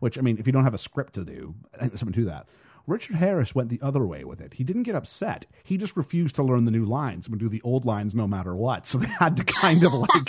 [0.00, 2.46] Which I mean, if you don't have a script to do, something to that.
[2.86, 4.54] Richard Harris went the other way with it.
[4.54, 5.46] He didn't get upset.
[5.62, 8.54] He just refused to learn the new lines and do the old lines no matter
[8.54, 8.86] what.
[8.86, 10.28] So they had to kind of like,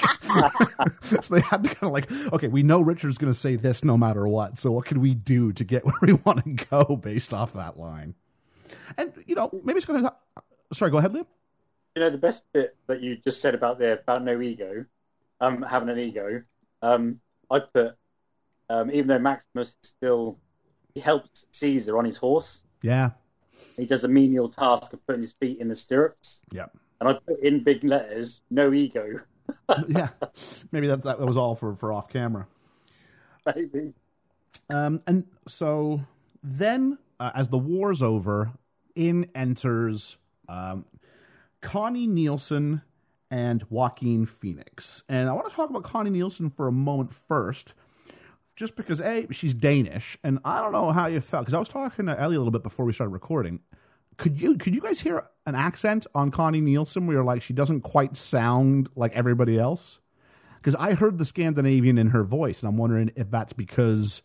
[1.24, 3.84] so they had to kind of like, okay, we know Richard's going to say this
[3.84, 4.58] no matter what.
[4.58, 7.80] So what can we do to get where we want to go based off that
[7.80, 8.16] line?
[8.98, 10.14] And you know, maybe it's going to.
[10.74, 11.26] Sorry, go ahead, Liam.
[11.96, 14.86] You know, the best bit that you just said about there about no ego,
[15.42, 16.44] um, having an ego.
[16.82, 17.20] Um,
[17.52, 17.96] I put,
[18.70, 20.40] um, even though Maximus is still
[20.96, 23.12] he helps Caesar on his horse, Yeah,
[23.78, 26.44] he does a menial task of putting his feet in the stirrups.
[26.52, 26.68] yeah,
[27.00, 29.20] And I put in big letters, no ego.
[29.88, 30.10] yeah.
[30.72, 32.48] Maybe that that was all for for off camera.
[33.46, 33.94] Maybe.
[34.70, 36.02] Um, and so
[36.44, 38.52] then, uh, as the war's over,
[38.96, 40.86] in enters um,
[41.62, 42.82] Connie Nielsen
[43.30, 45.04] and Joaquin Phoenix.
[45.10, 47.74] And I want to talk about Connie Nielsen for a moment first,
[48.56, 51.70] just because A, she's Danish, and I don't know how you felt, because I was
[51.70, 53.60] talking to Ellie a little bit before we started recording.
[54.18, 57.54] Could you could you guys hear an accent on Connie Nielsen where you're like she
[57.54, 60.00] doesn't quite sound like everybody else?
[60.58, 64.22] Because I heard the Scandinavian in her voice, and I'm wondering if that's because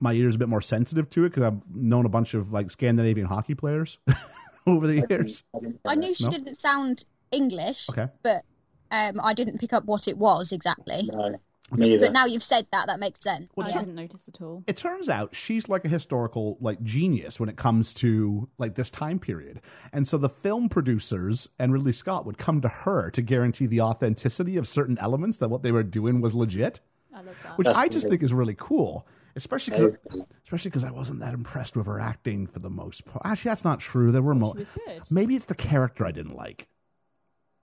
[0.00, 2.70] my ears a bit more sensitive to it because I've known a bunch of like
[2.70, 3.98] Scandinavian hockey players
[4.66, 5.42] over the years.
[5.86, 6.30] I knew she No?
[6.30, 8.08] didn't sound English, Okay.
[8.22, 8.44] but
[8.90, 11.08] um, I didn't pick up what it was exactly.
[11.12, 11.40] No,
[11.72, 12.06] me either.
[12.06, 13.50] But now you've said that, that makes sense.
[13.56, 13.78] Well, I yeah.
[13.80, 14.62] didn't notice at all.
[14.66, 18.90] It turns out she's like a historical like genius when it comes to like this
[18.90, 19.60] time period.
[19.92, 23.80] And so the film producers and Ridley Scott would come to her to guarantee the
[23.80, 26.80] authenticity of certain elements that what they were doing was legit,
[27.12, 27.58] I love that.
[27.58, 28.10] which That's I just cool.
[28.10, 29.06] think is really cool.
[29.34, 33.04] Especially cause, Hey, especially because I wasn't that impressed with her acting for the most
[33.04, 33.20] part.
[33.26, 34.10] Actually, that's not true.
[34.10, 35.02] There were mo- She was good.
[35.10, 36.68] Maybe it's the character I didn't like.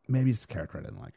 [0.07, 1.13] Maybe it's the character I didn't like.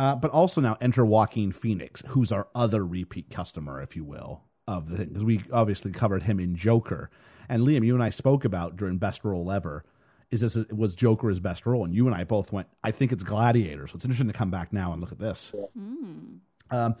[0.00, 4.40] Uh, but also now enter Joaquin Phoenix, who's our other repeat customer, if you will,
[4.66, 5.08] of the thing.
[5.08, 7.10] Because we obviously covered him in Joker.
[7.50, 9.84] And Liam, you and I spoke about during Best Role Ever.
[10.30, 11.84] Is this was Joker his best role?
[11.84, 12.68] And you and I both went.
[12.82, 13.88] I think it's Gladiator.
[13.88, 15.52] So it's interesting to come back now and look at this.
[15.78, 16.38] Mm.
[16.70, 16.96] Um,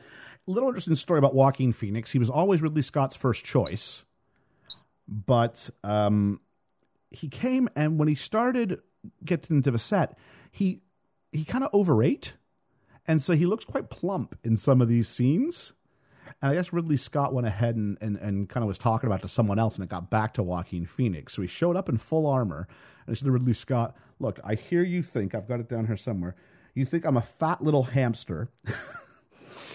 [0.46, 2.12] little interesting story about Joaquin Phoenix.
[2.12, 4.04] He was always Ridley Scott's first choice,
[5.08, 6.40] but um,
[7.08, 8.78] he came and when he started
[9.24, 10.18] getting into the set,
[10.50, 10.82] he
[11.32, 12.34] he kind of overate,
[13.10, 15.72] and so he looks quite plump in some of these scenes.
[16.40, 19.22] And I guess Ridley Scott went ahead and, and, and kind of was talking about
[19.22, 21.34] to someone else, and it got back to Joaquin Phoenix.
[21.34, 22.68] So he showed up in full armor,
[23.06, 25.88] and he said to Ridley Scott, "Look, I hear you think I've got it down
[25.88, 26.36] here somewhere.
[26.74, 28.48] You think I'm a fat little hamster."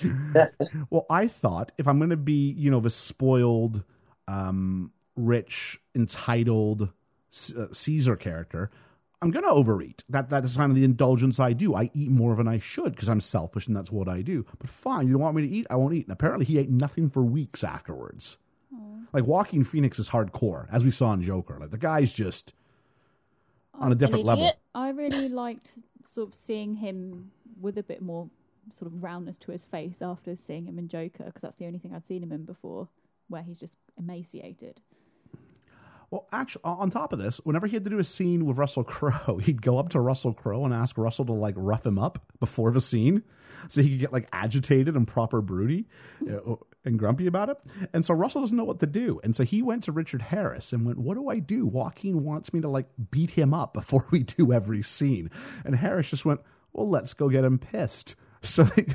[0.89, 3.84] well, I thought if I'm going to be, you know, the spoiled,
[4.30, 6.89] um, rich, entitled
[7.58, 8.71] uh, Caesar character,
[9.25, 10.03] I'm going to overeat.
[10.09, 11.73] That that's kind of the indulgence I do.
[11.73, 14.45] I eat more than I should because I'm selfish and that's what I do.
[14.59, 16.05] But fine, you don't want me to eat, I won't eat.
[16.05, 18.38] And apparently, he ate nothing for weeks afterwards.
[18.71, 19.07] Aww.
[19.13, 21.57] Like Joaquin Phoenix is hardcore, as we saw in Joker.
[21.59, 22.53] Like the guy's just
[23.73, 24.51] oh, on a different level.
[24.75, 25.71] I really liked
[26.13, 28.29] sort of seeing him with a bit more
[28.77, 31.79] sort of roundness to his face after seeing him in Joker because that's the only
[31.79, 32.88] thing I'd seen him in before,
[33.29, 34.81] where he's just emaciated.
[36.12, 38.84] Well, actually, on top of this, whenever he had to do a scene with Russell
[38.84, 42.20] Crowe, he'd go up to Russell Crowe and ask Russell to like rough him up
[42.39, 43.24] before the scene,
[43.70, 45.88] so he could get like agitated and proper broody
[46.30, 47.58] uh, and grumpy about it.
[47.94, 50.74] And so Russell doesn't know what to do, and so he went to Richard Harris
[50.74, 51.65] and went, "What do I do?
[51.65, 55.32] Joaquin wants me to like beat him up before we do every scene,"
[55.63, 56.41] and Harris just went,
[56.74, 58.15] "Well, let's go get him pissed."
[58.55, 58.86] So they,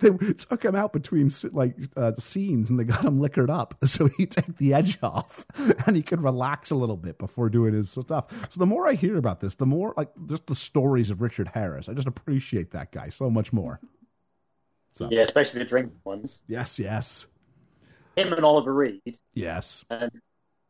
[0.10, 4.08] they took him out between like uh, scenes and they got him liquored up so
[4.08, 5.46] he'd take the edge off
[5.86, 8.26] and he could relax a little bit before doing his stuff.
[8.50, 11.48] So the more I hear about this, the more like just the stories of Richard
[11.54, 13.80] Harris, I just appreciate that guy so much more.
[14.92, 15.08] So.
[15.10, 16.42] Yeah, especially the drink ones.
[16.48, 17.26] Yes, yes.
[18.16, 19.18] Him and Oliver Reed.
[19.34, 19.84] Yes.
[19.88, 20.10] And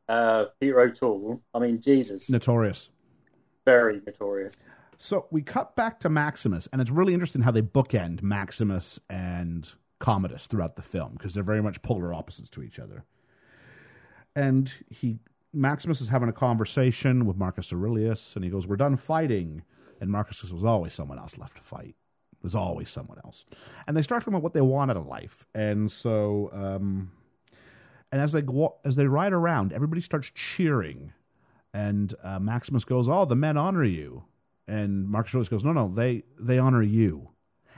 [0.08, 1.42] uh, Peter O'Toole.
[1.54, 2.28] I mean, Jesus.
[2.28, 2.90] Notorious.
[3.64, 4.60] Very notorious.
[5.02, 9.66] So we cut back to Maximus, and it's really interesting how they bookend Maximus and
[9.98, 13.06] Commodus throughout the film because they're very much polar opposites to each other.
[14.36, 15.18] And he
[15.54, 19.62] Maximus is having a conversation with Marcus Aurelius, and he goes, "We're done fighting."
[20.02, 21.96] And Marcus says, "Was always someone else left to fight.
[22.42, 23.46] There's always someone else."
[23.86, 27.10] And they start talking about what they want out of life, and so, um,
[28.12, 31.14] and as they go, as they ride around, everybody starts cheering,
[31.72, 34.24] and uh, Maximus goes, "Oh, the men honor you."
[34.68, 37.30] And Marcus Aurelius goes, no, no, they they honor you,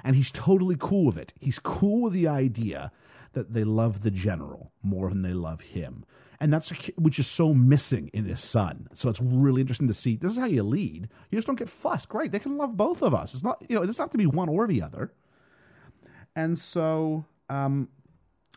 [0.05, 1.33] and he's totally cool with it.
[1.41, 2.93] He's cool with the idea
[3.33, 6.05] that they love the general more than they love him,
[6.39, 8.89] and that's which is so missing in his son.
[8.95, 10.17] So it's really interesting to see.
[10.17, 11.09] This is how you lead.
[11.31, 12.09] You just don't get fussed.
[12.09, 13.33] Great, they can love both of us.
[13.33, 15.13] It's not you know it's not to be one or the other.
[16.37, 17.89] And so um,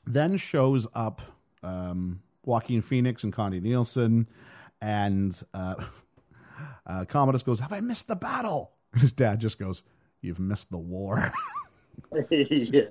[0.06, 1.22] then shows up
[1.64, 4.28] um, Joaquin Phoenix and Connie Nielsen,
[4.82, 5.42] and.
[5.54, 5.76] Uh,
[6.86, 8.72] Uh, Commodus goes, Have I missed the battle?
[8.94, 9.84] And his dad just goes,
[10.22, 11.34] You've missed the war.
[12.32, 12.84] yeah.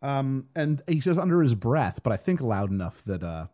[0.00, 3.46] Um, and he says under his breath, but I think loud enough that uh,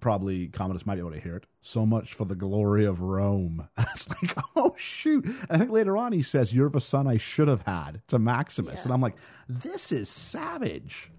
[0.00, 1.46] probably Commodus might be able to hear it.
[1.60, 3.68] So much for the glory of Rome.
[3.78, 5.24] it's like, oh shoot!
[5.24, 8.18] And I think later on he says, "You're the son I should have had" to
[8.18, 8.82] Maximus, yeah.
[8.84, 9.16] and I'm like,
[9.48, 11.10] this is savage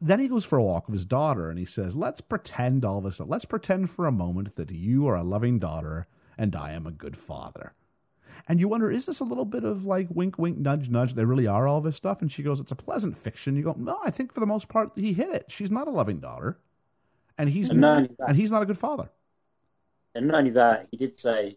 [0.00, 2.98] then he goes for a walk with his daughter and he says, Let's pretend all
[2.98, 3.20] of this.
[3.20, 6.06] Let's pretend for a moment that you are a loving daughter
[6.38, 7.74] and I am a good father.
[8.48, 11.14] And you wonder, is this a little bit of like wink, wink, nudge, nudge?
[11.14, 12.22] They really are all this stuff.
[12.22, 13.56] And she goes, It's a pleasant fiction.
[13.56, 15.46] You go, No, I think for the most part he hit it.
[15.48, 16.58] She's not a loving daughter.
[17.36, 19.10] And he's and, not, and he's not a good father.
[20.14, 21.56] And not only that, he did say,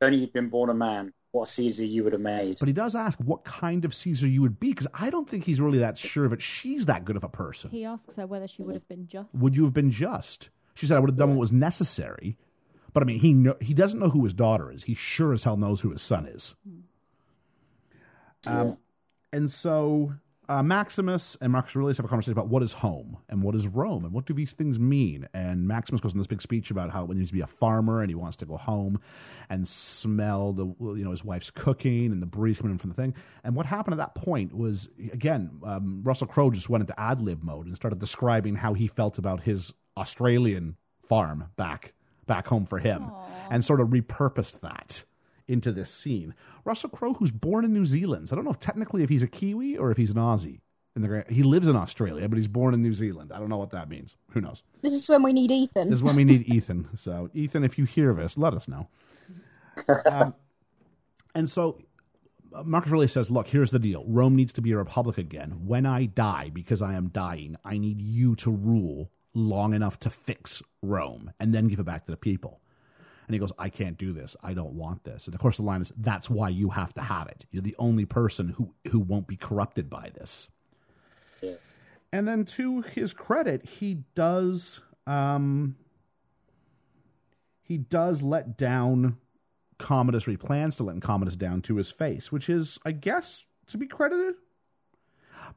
[0.00, 2.58] only you'd been born a man, what Caesar you would have made.
[2.58, 5.44] But he does ask what kind of Caesar you would be, because I don't think
[5.44, 7.70] he's really that sure that she's that good of a person.
[7.70, 9.28] He asks her whether she would have been just.
[9.34, 10.50] Would you have been just?
[10.74, 12.36] She said, I would have done what was necessary.
[12.92, 14.82] But I mean, he know, he doesn't know who his daughter is.
[14.82, 16.54] He sure as hell knows who his son is.
[16.66, 18.56] Hmm.
[18.56, 18.76] Um,
[19.32, 20.14] and so
[20.48, 23.66] uh, Maximus and Marcus Aurelius have a conversation about what is home and what is
[23.66, 25.28] Rome and what do these things mean.
[25.34, 28.00] And Maximus goes in this big speech about how he needs to be a farmer
[28.00, 29.00] and he wants to go home
[29.48, 32.96] and smell the you know his wife's cooking and the breeze coming in from the
[32.96, 33.14] thing.
[33.44, 37.20] And what happened at that point was again um, Russell Crowe just went into ad
[37.20, 40.76] lib mode and started describing how he felt about his Australian
[41.08, 41.92] farm back
[42.26, 43.26] back home for him, Aww.
[43.50, 45.04] and sort of repurposed that
[45.48, 46.34] into this scene.
[46.64, 49.22] Russell Crowe, who's born in New Zealand, so I don't know if technically if he's
[49.22, 50.60] a Kiwi or if he's an Aussie.
[50.94, 53.30] In the he lives in Australia, but he's born in New Zealand.
[53.30, 54.16] I don't know what that means.
[54.30, 54.62] Who knows?
[54.80, 55.90] This is when we need Ethan.
[55.90, 56.88] This is when we need Ethan.
[56.96, 58.88] So Ethan, if you hear this, let us know.
[60.06, 60.34] Um,
[61.34, 61.78] and so
[62.54, 64.04] uh, Marcus really says, look, here's the deal.
[64.08, 65.66] Rome needs to be a republic again.
[65.66, 70.10] When I die, because I am dying, I need you to rule long enough to
[70.10, 72.62] fix Rome and then give it back to the people.
[73.26, 74.36] And he goes, I can't do this.
[74.42, 75.26] I don't want this.
[75.26, 77.44] And of course, the line is, that's why you have to have it.
[77.50, 80.48] You're the only person who, who won't be corrupted by this.
[81.42, 81.54] Yeah.
[82.12, 85.76] And then to his credit, he does um,
[87.62, 89.16] he does let down
[89.78, 93.44] Commodus, or he plans to let Commodus down to his face, which is, I guess,
[93.68, 94.34] to be credited.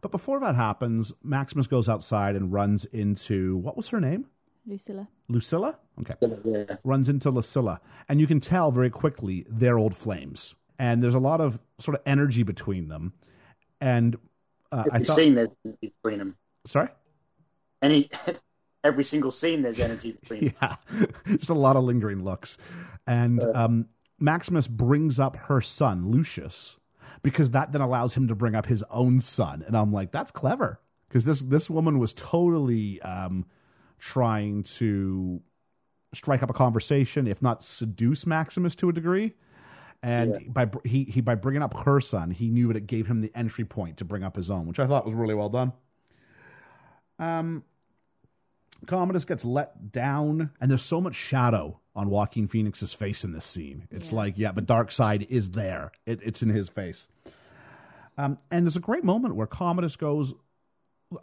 [0.02, 4.26] But before that happens, Maximus goes outside and runs into what was her name?
[4.66, 5.08] Lucilla.
[5.28, 5.78] Lucilla?
[6.02, 6.16] Okay.
[6.46, 6.78] Yeah.
[6.84, 7.82] Runs into Lucilla.
[8.08, 10.56] And you can tell very quickly they're old flames.
[10.78, 13.14] And there's a lot of sort of energy between them.
[13.82, 14.18] And
[14.72, 15.16] uh, I thought.
[15.16, 16.36] scene there's energy between them.
[16.66, 16.90] Sorry?
[17.82, 18.10] Any
[18.84, 20.54] every single scene there's energy between them.
[20.62, 20.76] Yeah,
[21.38, 22.58] just a lot of lingering looks.
[23.06, 23.88] And um,
[24.20, 26.78] Maximus brings up her son, Lucius,
[27.24, 29.64] because that then allows him to bring up his own son.
[29.66, 30.80] And I'm like, that's clever.
[31.08, 33.46] Because this, this woman was totally um,
[33.98, 35.42] trying to
[36.14, 39.34] strike up a conversation, if not seduce Maximus to a degree.
[40.02, 43.20] And by he, he by bringing up her son, he knew that it gave him
[43.22, 45.74] the entry point to bring up his own, which I thought was really well done.
[47.20, 47.64] Um,
[48.88, 53.44] Commodus gets let down, and there's so much shadow on Joaquin Phoenix's face in this
[53.46, 53.90] scene.
[53.92, 54.16] It's Yeah.
[54.16, 55.92] like, yeah, the dark side is there.
[56.06, 57.10] It, it's in his face.
[58.18, 60.34] Um, and there's a great moment where Commodus goes,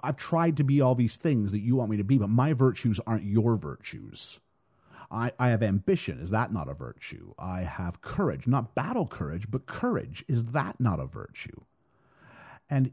[0.03, 2.53] I've tried to be all these things that you want me to be, but my
[2.53, 4.39] virtues aren't your virtues.
[5.11, 6.21] I, I have ambition.
[6.21, 7.33] Is that not a virtue?
[7.39, 10.25] I have courage, not battle courage, but courage.
[10.29, 11.61] Is that not a virtue?
[12.69, 12.91] And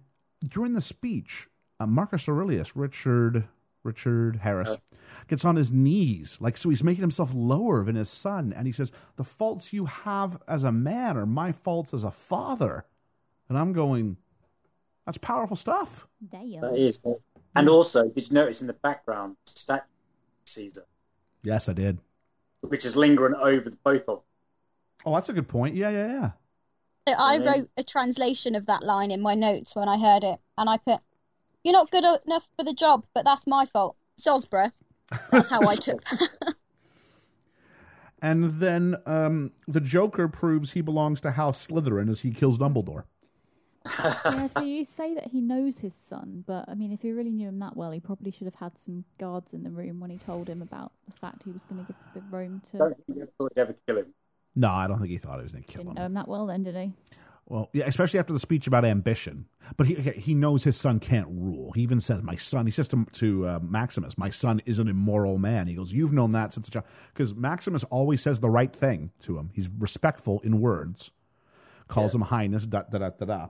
[0.48, 1.48] during the speech,
[1.80, 3.48] uh, Marcus Aurelius, Richard
[3.84, 4.78] Richard Harris,
[5.28, 8.72] gets on his knees, like so he's making himself lower than his son, and he
[8.72, 12.86] says, "The faults you have as a man are my faults as a father."
[13.50, 14.18] And I'm going,
[15.06, 16.62] "That's powerful stuff." Damn.
[16.62, 17.00] That is.
[17.56, 19.84] And also, did you notice in the background statue
[20.46, 20.86] Caesar,
[21.44, 22.00] Yes, I did.
[22.62, 24.20] which is lingering over the both of them?
[25.06, 25.76] Oh, that's a good point.
[25.76, 26.32] Yeah, yeah, yeah.
[27.08, 30.40] So I wrote a translation of that line in my notes when I heard it,
[30.58, 31.02] and I put,
[31.64, 34.72] "You're not good enough for the job, but that's my fault." Sosborough.
[35.32, 36.56] That's how I took that.
[38.22, 43.04] And then um, the Joker proves he belongs to House Slytherin as he kills Dumbledore.
[43.86, 47.32] Yeah, so you say that he knows his son, but I mean, if he really
[47.32, 50.10] knew him that well, he probably should have had some guards in the room when
[50.10, 52.78] he told him about the fact he was going to give the Rome to.
[52.78, 54.14] Don't think you would ever kill him.
[54.56, 55.96] No, I don't think he thought he was going to kill Didn't him.
[55.96, 56.94] know him that well, then, did he?
[57.46, 59.46] Well, yeah, especially after the speech about ambition.
[59.76, 61.72] But he he knows his son can't rule.
[61.74, 64.88] He even says, "My son." He says to, to uh, Maximus, "My son is an
[64.88, 68.50] immoral man." He goes, "You've known that since a child." Because Maximus always says the
[68.50, 69.50] right thing to him.
[69.54, 71.12] He's respectful in words,
[71.90, 72.66] calls him Highness.
[72.66, 73.48] Da da da da da.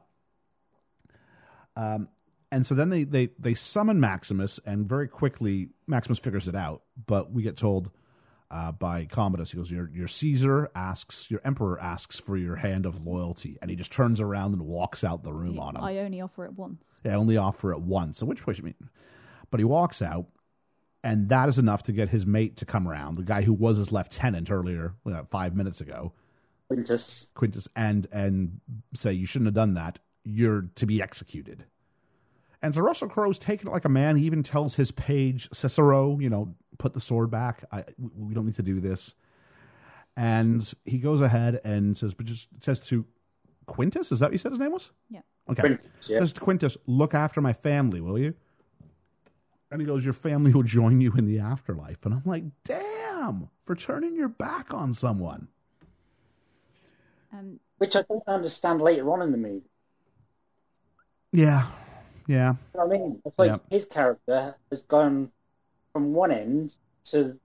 [1.75, 2.09] Um,
[2.51, 6.83] and so then they, they they summon Maximus, and very quickly Maximus figures it out.
[7.07, 7.89] But we get told
[8.51, 12.85] uh, by Commodus, he goes, "Your your Caesar asks, your Emperor asks for your hand
[12.85, 15.83] of loyalty," and he just turns around and walks out the room on him.
[15.83, 16.85] I only offer it once.
[17.01, 18.21] They only offer it once.
[18.21, 18.75] At which point, I mean,
[19.49, 20.27] but he walks out,
[21.03, 23.15] and that is enough to get his mate to come around.
[23.15, 26.13] The guy who was his lieutenant earlier, uh, five minutes ago,
[26.67, 27.31] Quintus.
[27.33, 28.59] Quintus, and and
[28.93, 29.97] say you shouldn't have done that.
[30.23, 31.65] You're to be executed.
[32.61, 34.15] And so Russell Crowe's taking it like a man.
[34.15, 37.65] He even tells his page Cicero, you know, put the sword back.
[37.71, 39.13] I, we- we don't need to do this.
[40.15, 43.05] And he goes ahead and says, but just says to
[43.65, 44.91] Quintus, is that what you said his name was?
[45.09, 45.21] Yeah.
[45.49, 45.61] Okay.
[45.61, 46.19] Quintus, yeah.
[46.19, 48.33] Says to Quintus, look after my family, will you?
[49.71, 52.05] And he goes, Your family will join you in the afterlife.
[52.05, 55.47] And I'm like, damn, for turning your back on someone.
[57.33, 59.63] Um, Which I don't understand later on in the movie.
[61.33, 61.67] Yeah.
[62.27, 62.53] Yeah.
[62.73, 63.21] You know what I mean?
[63.25, 63.57] It's like Yeah.
[63.69, 65.29] his character has gone
[65.91, 67.37] from one end to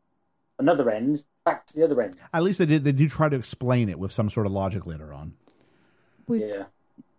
[0.59, 2.17] another end, back to the other end.
[2.33, 4.87] At least they did they do try to explain it with some sort of logic
[4.87, 5.33] later on.
[6.29, 6.65] we've, Yeah.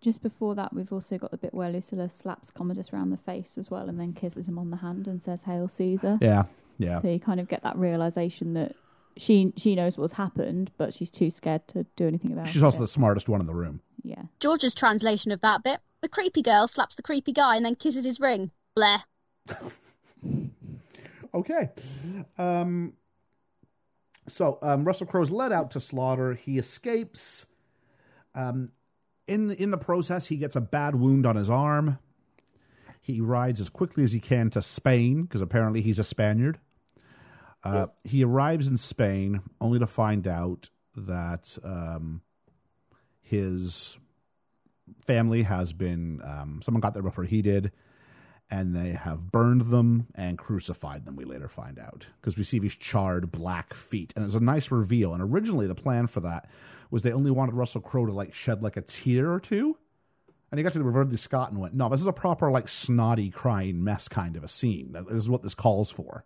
[0.00, 3.58] Just before that, we've also got the bit where Lucilla slaps Commodus around the face
[3.58, 6.44] as well, and then kisses him on the hand and says "Hail Caesar." Yeah.
[6.78, 7.02] Yeah.
[7.02, 8.74] So you kind of get that realization that
[9.18, 12.58] she she knows what's happened, but she's too scared to do anything about She's it.
[12.58, 13.80] She's also the smartest one in the room.
[14.02, 14.22] Yeah.
[14.38, 18.04] George's translation of that bit: the creepy girl slaps the creepy guy and then kisses
[18.04, 18.50] his ring.
[18.74, 18.98] Blair.
[21.32, 21.70] Okay.
[22.38, 22.94] Um,
[24.28, 26.34] so um, Russell Crowe's led out to slaughter.
[26.34, 27.46] He escapes.
[28.34, 28.70] Um,
[29.26, 31.98] in the, in the process, he gets a bad wound on his arm.
[33.00, 36.58] He rides as quickly as he can to Spain because apparently he's a Spaniard.
[37.62, 42.22] Uh, He arrives in Spain only to find out that um,
[43.30, 43.96] his
[45.06, 47.70] family has been um, someone got there before he did,
[48.50, 51.14] and they have burned them and crucified them.
[51.14, 54.72] We later find out because we see these charred black feet, and it's a nice
[54.72, 55.14] reveal.
[55.14, 56.50] And originally, the plan for that
[56.90, 59.78] was they only wanted Russell Crowe to like shed like a tear or two.
[60.50, 62.68] And he got to the Reverend Scott and went, "No, this is a proper like
[62.68, 64.96] snotty crying mess kind of a scene.
[65.08, 66.24] This is what this calls for."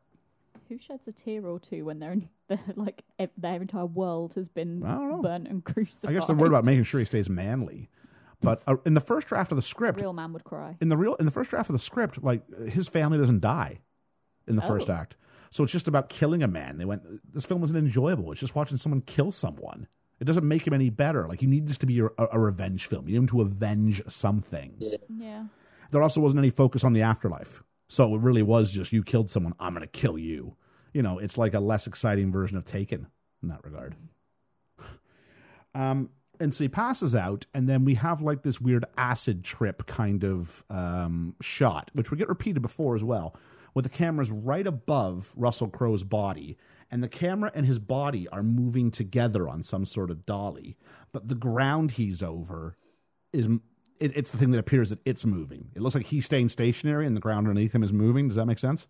[0.69, 4.33] Who sheds a tear or two when they're, in, they're like e- their entire world
[4.35, 5.23] has been I don't know.
[5.23, 6.11] burnt and crucified?
[6.11, 7.91] I guess they're worried about making sure he stays manly.
[8.43, 10.77] But uh, in the first draft of the script, real man would cry.
[10.81, 13.81] in the real in the first draft of the script, like his family doesn't die
[14.47, 14.95] in the first Oh.
[14.95, 15.17] act.
[15.51, 16.77] So it's just about killing a man.
[16.79, 17.03] They went
[17.33, 18.33] this film wasn't enjoyable.
[18.33, 19.87] It's just watching someone kill someone.
[20.21, 21.27] It doesn't make him any better.
[21.27, 23.07] Like you need this to be a, a revenge film.
[23.09, 24.75] You need him to avenge something.
[25.09, 25.45] Yeah.
[25.91, 27.63] There also wasn't any focus on the afterlife.
[27.89, 30.57] So it really was just you killed someone, I'm gonna kill you.
[30.93, 33.07] You know, it's like a less exciting version of Taken
[33.43, 33.95] in that regard.
[35.77, 39.87] Um, and so he passes out, and then we have like this weird acid trip
[39.87, 43.37] kind of um, shot, which we get repeated before as well,
[43.73, 46.57] where the camera's right above Russell Crowe's body,
[46.91, 50.77] and the camera and his body are moving together on some sort of dolly,
[51.13, 52.77] but the ground he's over
[53.33, 53.49] is
[54.05, 55.71] it, it's the thing that appears that it's moving.
[55.75, 58.29] It looks like he's staying stationary, and the ground underneath him is moving.
[58.29, 58.87] Does that make sense?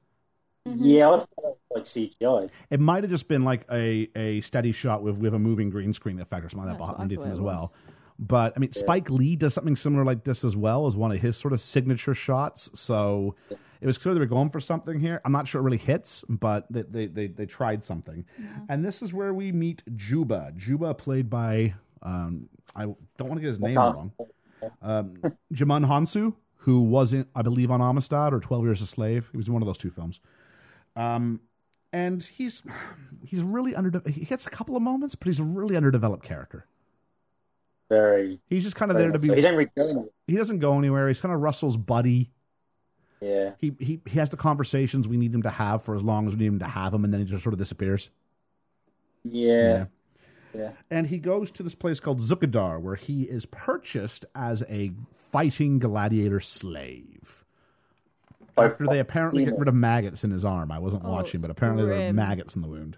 [0.66, 2.50] Yeah, I thought it was like CGI.
[2.70, 5.92] It might have just been like a, a steady shot with, with a moving green
[5.92, 7.72] screen effect or something like that That's what underneath him it as well.
[8.18, 11.20] But I mean, Spike Lee does something similar like this as well as one of
[11.20, 12.70] his sort of signature shots.
[12.74, 13.34] So
[13.80, 15.20] it was clear they were going for something here.
[15.24, 18.24] I'm not sure it really hits, but they they, they, they tried something.
[18.68, 20.52] And this is where we meet Juba.
[20.56, 24.12] Juba, played by um, I don't want to get his name wrong.
[24.82, 25.14] Um,
[25.52, 29.28] Hounsou, who wasn't, I believe, on Amistad or Twelve Years a Slave.
[29.30, 30.20] He was in one of those two films.
[30.96, 31.40] Um,
[31.92, 32.62] and he's
[33.24, 34.02] he's really under.
[34.06, 36.66] He gets a couple of moments, but he's a really underdeveloped character.
[37.88, 38.40] Very.
[38.48, 39.28] He's just kind of there to be.
[39.28, 40.06] So he didn't really go anywhere.
[40.26, 41.08] he doesn't go anywhere.
[41.08, 42.30] He's kind of Russell's buddy.
[43.20, 43.52] Yeah.
[43.58, 46.34] He he he has the conversations we need him to have for as long as
[46.34, 48.10] we need him to have them, and then he just sort of disappears.
[49.24, 49.52] Yeah.
[49.52, 49.84] Yeah.
[50.90, 54.92] And he goes to this place called Zucchabar, where he is purchased as a
[55.32, 57.44] fighting gladiator slave.
[58.54, 59.50] By- After they apparently Yeah.
[59.50, 60.70] get rid of maggots in his arm.
[60.70, 62.96] I wasn't Oh, watching, but it's apparently there are maggots in the wound.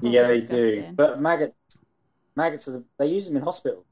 [0.00, 0.92] Yeah, they do.
[0.96, 1.54] But maggots,
[2.34, 3.84] maggots, are, they use them in hospital.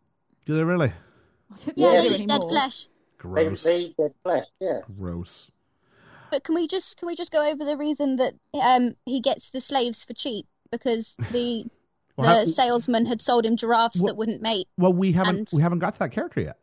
[0.47, 0.88] Do they really?
[0.88, 2.01] I Yeah, they Yeah.
[2.01, 2.88] they eat dead flesh.
[3.18, 3.62] Gross.
[3.62, 4.47] they eat their flesh.
[4.59, 4.80] Yeah.
[4.99, 5.51] Gross.
[6.32, 9.51] But can we just can we just go over the reason that um he gets
[9.51, 11.66] the slaves for cheap because the
[12.20, 14.66] Well, the how- salesman had sold him giraffes Well- that wouldn't mate.
[14.78, 16.58] well, we haven't and- we haven't got to that character yet.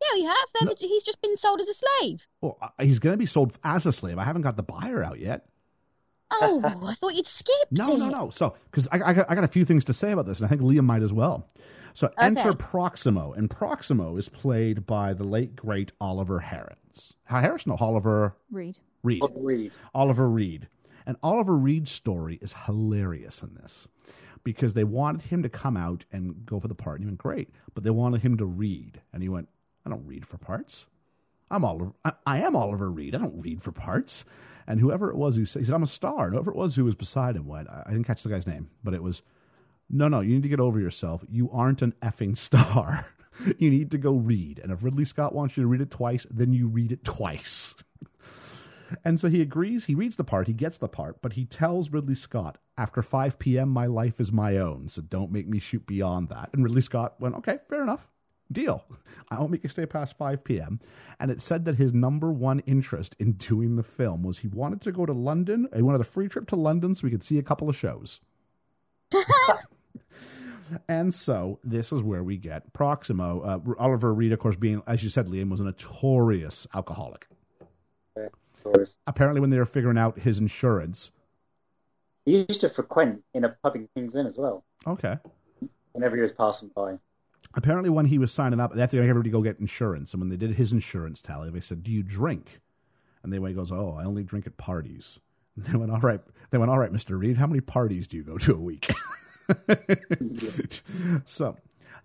[0.00, 0.36] Yeah, you have.
[0.60, 0.74] Then No.
[0.78, 2.26] he's just been sold as a slave.
[2.40, 4.16] Well, uh, he's going to be sold as a slave.
[4.18, 5.46] I haven't got the buyer out yet.
[6.30, 7.98] Oh, I thought you'd skipped No, it.
[7.98, 8.30] no, no.
[8.30, 10.46] So, because I, I, got, I got a few things to say about this, and
[10.46, 11.48] I think Liam might as well.
[11.94, 17.14] So, enter Proximo, and Proximo is played by the late great Oliver Harris.
[17.24, 18.78] Harris, no, Oliver Read.
[19.02, 19.20] Reed.
[19.20, 19.72] Bob Reed.
[19.94, 20.68] Oliver Reed.
[21.06, 23.88] And Oliver Reed's story is hilarious in this
[24.48, 27.18] because they wanted him to come out and go for the part, and he went
[27.18, 29.46] great, but they wanted him to read, and he went,
[29.84, 30.86] I don't read for parts.
[31.50, 31.92] I'm Oliver.
[32.02, 33.14] I, I am Oliver Reed.
[33.14, 34.24] I don't read for parts.
[34.66, 36.24] And whoever it was who said, he said, I'm a star.
[36.24, 38.46] And whoever it was who was beside him went, I, I didn't catch the guy's
[38.46, 39.20] name, but it was,
[39.90, 41.22] no, no, you need to get over yourself.
[41.28, 43.04] You aren't an effing star.
[43.58, 44.60] you need to go read.
[44.60, 47.74] And if Ridley Scott wants you to read it twice, then you read it twice.
[49.04, 51.90] And so he agrees, he reads the part, he gets the part, but he tells
[51.90, 55.86] Ridley Scott, after 5 p.m., my life is my own, so don't make me shoot
[55.86, 56.50] beyond that.
[56.52, 58.08] And Ridley Scott went, okay, fair enough.
[58.50, 58.82] Deal.
[59.30, 60.80] I won't make you stay past 5 p.m.
[61.20, 64.80] And it said that his number one interest in doing the film was he wanted
[64.82, 65.68] to go to London.
[65.74, 68.20] He wanted a free trip to London so he could see a couple of shows.
[70.88, 73.40] and so this is where we get Proximo.
[73.42, 77.26] Uh, Oliver Reed, of course, being, as you said, Liam, was a notorious alcoholic
[79.06, 81.10] Apparently when they were figuring out his insurance.
[82.24, 84.64] He used to frequent in a pub in King's Lynn as well.
[84.86, 85.16] okay.
[85.92, 86.98] Whenever he was passing by.
[87.54, 90.12] apparently when he was signing up they had to get everybody to go get insurance.
[90.12, 92.60] And when they did his insurance tally they said do you drink?
[93.22, 95.18] And they went he goes oh i only drink at parties.
[95.56, 96.20] And they went all right.
[96.50, 98.90] They went all right mr reed how many parties do you go to a week?
[101.24, 101.56] So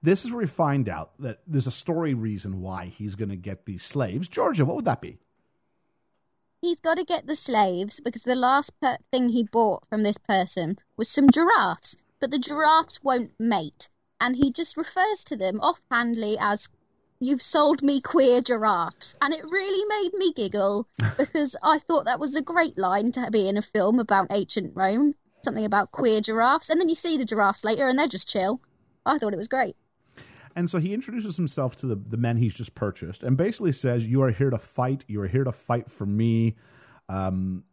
[0.02, 3.36] this is where we find out that there's a story reason why he's going to
[3.36, 4.28] get these slaves.
[4.28, 5.18] Georgia what would that be
[6.64, 10.18] He's got to get the slaves because the last per- thing he bought from this
[10.18, 13.90] person was some giraffes, but the giraffes won't mate,
[14.22, 16.70] and he just refers to them offhandedly as
[17.20, 20.88] "You've sold me queer giraffes," and it really made me giggle
[21.18, 24.72] because I thought that was a great line to be in a film about ancient
[24.74, 28.30] Rome, something about queer giraffes, and then you see the giraffes later and they're just
[28.30, 28.62] chill.
[29.06, 29.76] I thought it was great.
[30.56, 34.06] And so he introduces himself to the, the men he's just purchased and basically says,
[34.06, 35.04] You are here to fight.
[35.08, 36.56] You are here to fight for me.
[37.10, 37.64] Um,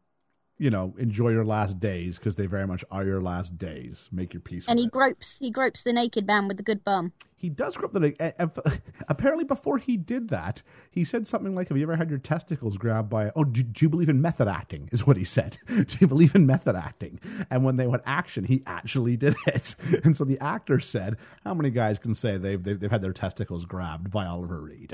[0.61, 4.11] you know, enjoy your last days because they very much are your last days.
[4.12, 4.66] Make your peace.
[4.68, 4.92] And with he it.
[4.92, 7.12] gropes he gropes the naked man with the good bum.
[7.34, 8.14] He does grab the.
[8.20, 12.11] and- and Apparently, before he did that, he said something like, "Have you ever had
[12.11, 14.90] your testicles grabbed by?" Oh, do, do you believe in method acting?
[14.92, 15.56] Is what he said.
[15.66, 17.18] do you believe in method acting?
[17.48, 19.74] And when they went action, he actually did it.
[20.04, 23.14] And so the actor said, "How many guys can say they've they've, they've had their
[23.14, 24.92] testicles grabbed by Oliver Reed?"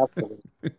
[0.00, 0.72] Absolutely.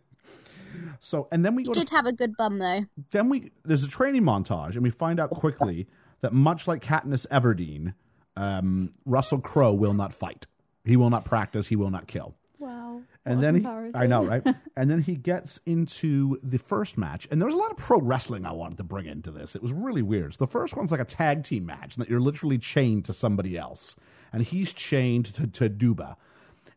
[1.06, 2.80] So, and then we He go to did have a good bum though.
[3.12, 5.86] then we there's a training montage, and we find out quickly
[6.20, 7.94] that much like Katniss Everdeen,
[8.36, 10.46] um, Russell Crowe will not fight.
[10.84, 11.68] He will not practice.
[11.68, 12.34] He will not kill.
[12.58, 13.02] Wow.
[13.24, 13.66] And What then he.
[13.94, 14.42] I know, right?
[14.76, 18.00] and then he gets into the first match, and there was a lot of pro
[18.00, 19.54] wrestling I wanted to bring into this.
[19.54, 20.32] It was really weird.
[20.34, 23.12] So the first one's like a tag team match, and that you're literally chained to
[23.12, 23.94] somebody else,
[24.32, 26.16] and he's chained to, to Juba.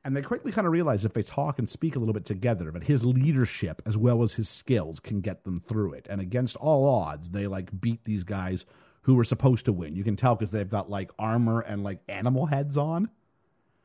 [0.10, 2.72] And they quickly kind of realize if they talk and speak a little bit together,
[2.72, 6.08] that his leadership as well as his skills can get them through it.
[6.10, 8.66] And against all odds, they like beat these guys
[9.04, 9.96] who were supposed to win.
[9.96, 13.08] You can tell because they've got like armor and like animal heads on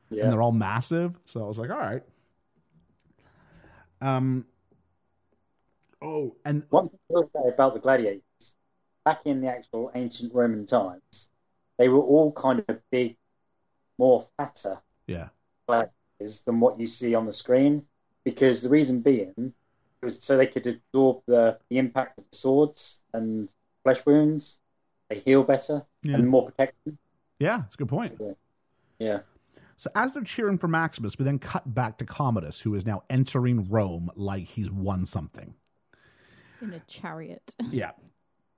[0.09, 0.25] Yeah.
[0.25, 1.15] and they're all massive.
[1.27, 2.03] So I was like, all right.
[4.01, 4.47] Um.
[6.01, 8.57] Oh, and One thing will say about the gladiators,
[9.05, 11.29] back in the actual ancient Roman times,
[11.77, 13.19] they were all kind of big,
[13.99, 15.29] more fatter yeah,
[15.67, 17.85] gladiators than what you see on the screen,
[18.25, 19.53] because the reason being
[20.03, 24.61] was so they could absorb the, the impact of the swords and flesh wounds.
[25.09, 26.15] They heal better Yeah.
[26.17, 26.99] and more protection.
[27.39, 28.13] yeah, it's a good point.
[28.99, 29.21] Yeah.
[29.77, 33.03] So as they're cheering for Maximus, we then cut back to Commodus, who is now
[33.11, 35.55] entering Rome like he's won something.
[36.63, 37.55] In a chariot.
[37.71, 37.91] Yeah.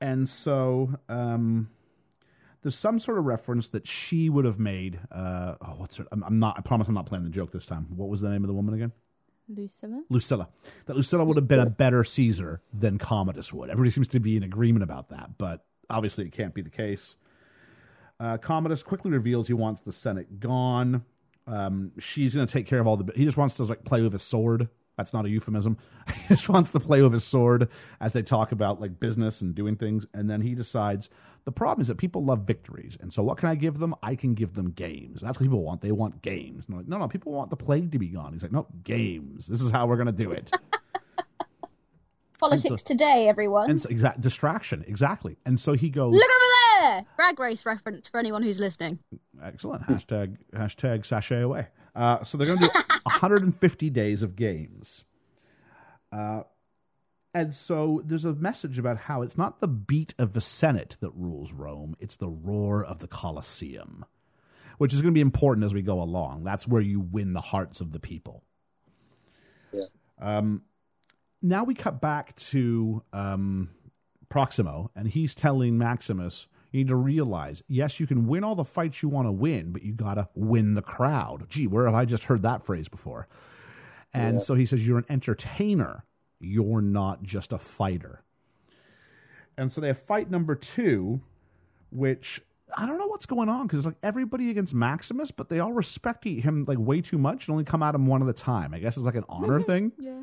[0.01, 1.69] And so um,
[2.67, 4.99] there's some sort of reference that she would have made.
[5.13, 6.07] Uh, oh, what's her?
[6.11, 6.57] I'm, I'm not.
[6.59, 7.87] I promise I'm not playing the joke this time.
[7.95, 8.91] What was the name of the woman again?
[9.49, 10.03] Lucilla.
[10.11, 10.49] Lucilla.
[10.87, 13.71] That Lucilla would have been a better Caesar than Commodus would.
[13.71, 17.15] Everybody seems to be in agreement about that, but obviously it can't be the case.
[18.19, 21.05] Uh, Commodus quickly reveals he wants the Senate gone.
[21.47, 23.13] Um, she's going to take care of all the.
[23.15, 24.69] He just wants to like play with his sword.
[24.97, 25.77] That's not a euphemism.
[26.29, 27.69] he just wants to play with his sword
[28.01, 31.11] as they talk about like business and doing things, and then he decides
[31.45, 33.95] the problem is that people love victories, and so what can I give them?
[34.03, 35.21] I can give them games.
[35.21, 35.81] That's what people want.
[35.81, 36.67] They want games.
[36.67, 38.33] And like, no, no, people want the plague to be gone.
[38.33, 39.47] He's like, no, games.
[39.47, 40.51] This is how we're going to do it.
[42.41, 43.71] Politics today, everyone.
[43.71, 45.39] and so, exact distraction, exactly.
[45.47, 47.07] And so he goes, Look over there!
[47.17, 48.99] Drag race reference for anyone who's listening.
[49.43, 51.69] excellent hashtag hashtag sashay away.
[51.97, 52.71] Uh, so they're going to do
[53.05, 55.05] 150 days of games.
[56.13, 56.43] Uh,
[57.35, 61.11] and so there's a message about how it's not the beat of the Senate that
[61.15, 64.05] rules Rome; it's the roar of the Colosseum,
[64.79, 66.45] which is going to be important as we go along.
[66.45, 68.43] That's where you win the hearts of the people.
[69.73, 69.85] Yeah.
[70.19, 70.63] Um,
[71.43, 73.69] now we cut back to um,
[74.31, 78.65] Proximo, and he's telling Maximus, you need to realize, yes, you can win all the
[78.65, 81.49] fights you want to win, but you got to win the crowd.
[81.49, 83.29] Gee, where have I just heard that phrase before?
[84.13, 84.41] And Yeah.
[84.41, 86.05] so he says, you're an entertainer.
[86.41, 88.23] You're not just a fighter.
[89.57, 91.21] And so they have fight number two,
[91.91, 92.43] which
[92.77, 95.73] I don't know what's going on because it's like everybody against Maximus, but they all
[95.73, 98.75] respect him like way too much and only come at him one at a time.
[98.75, 99.67] I guess it's like an honor mm-hmm.
[99.67, 99.93] thing.
[99.99, 100.23] Yeah.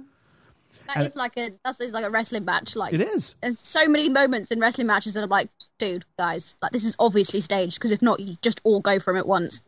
[0.88, 2.76] That And- is like a that's like a wrestling match.
[2.76, 3.36] Like It is.
[3.42, 6.96] there's so many moments in wrestling matches that I'm like, dude, guys, like this is
[7.00, 9.62] obviously staged because if not, you just all go for him at once.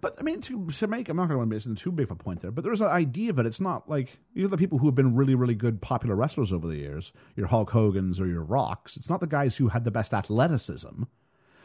[0.00, 2.10] But I mean, to, to make, I'm not going to make this too big of
[2.10, 3.46] a point there, but there's an idea of it.
[3.46, 6.52] It's not like you know the people who have been really, really good popular wrestlers
[6.52, 8.96] over the years, your Hulk Hogan's or your Rocks.
[8.98, 11.04] It's not the guys who had the best athleticism.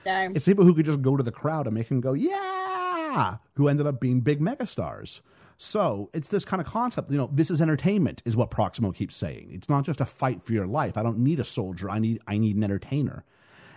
[0.06, 3.36] No, It's people who could just go to the crowd and make them go, yeah,
[3.56, 5.20] who ended up being big megastars.
[5.62, 9.14] So it's this kind of concept, you know, this is entertainment, is what Proximo keeps
[9.14, 9.50] saying.
[9.52, 10.98] It's not just a fight for your life.
[10.98, 11.90] I don't need a soldier.
[11.90, 13.26] I need I need an entertainer.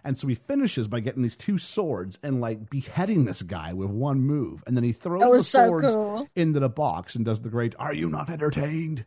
[0.05, 3.91] And so he finishes by getting these two swords and like beheading this guy with
[3.91, 4.63] one move.
[4.65, 6.29] And then he throws That was the so swords cool.
[6.37, 9.05] into the box and does the great, Are you not entertained?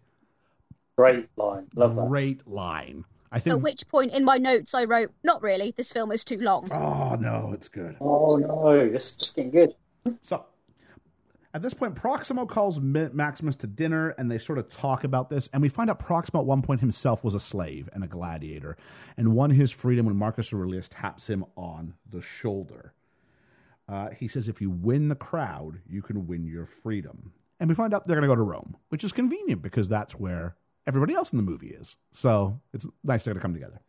[0.98, 1.68] Great line.
[1.76, 2.10] Love that.
[2.10, 3.06] Great line.
[3.32, 3.56] I think...
[3.56, 5.74] at which point in my notes I wrote, not really.
[5.76, 6.70] This film is too long.
[6.74, 7.96] Oh no, it's good.
[8.02, 9.76] Oh no, this is just getting good.
[10.22, 10.46] So
[11.56, 15.47] at this point, Proximo calls Maximus to dinner, and they sort of talk about this.
[15.53, 18.76] And we find out Proximo at one point himself was a slave and a gladiator,
[19.16, 22.93] and won his freedom when Marcus Aurelius taps him on the shoulder.
[23.88, 27.32] Uh, he says, "If you win the crowd, you can win your freedom."
[27.62, 30.14] And we find out they're going to go to Rome, which is convenient because that's
[30.14, 31.95] where everybody else in the movie is.
[32.12, 33.80] So it's nice they're going to come together.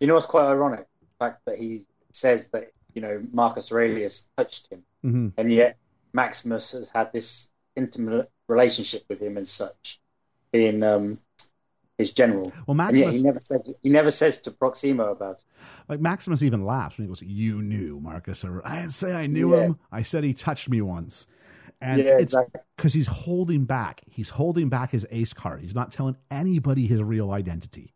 [0.00, 0.86] You know what's quite ironic?
[1.00, 5.76] The fact that he says that, you know, Marcus Aurelius touched him, hmm and yet
[6.16, 10.00] Maximus has had this intimate relationship with him and such,
[10.50, 11.18] being um,
[11.98, 12.52] his general.
[12.66, 15.44] Well, Maximus, he never says he never says to Proximo about it.
[15.88, 19.26] like Maximus, even laughs when he goes, "You knew Marcus." Or I didn't say I
[19.26, 19.62] knew Yeah.
[19.62, 19.78] him.
[19.92, 21.26] I said he touched me once.
[21.82, 22.60] And Yeah, it's exactly.
[22.76, 24.00] because he's holding back.
[24.08, 25.60] He's holding back his ace card.
[25.60, 27.92] He's not telling anybody his real identity.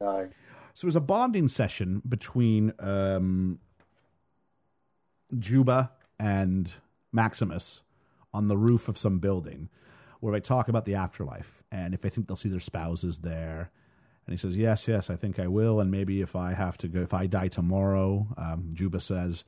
[0.00, 0.28] No.
[0.74, 3.58] So it was a bonding session between um,
[5.38, 6.72] Juba and
[7.12, 7.82] Maximus
[8.34, 9.68] on the roof of some building
[10.20, 13.70] where they talk about the afterlife and if they think they'll see their spouses there.
[14.26, 15.80] And he says, Yes, yes, I think I will.
[15.80, 19.44] And maybe if I have to go, if I die tomorrow, um, Juba says,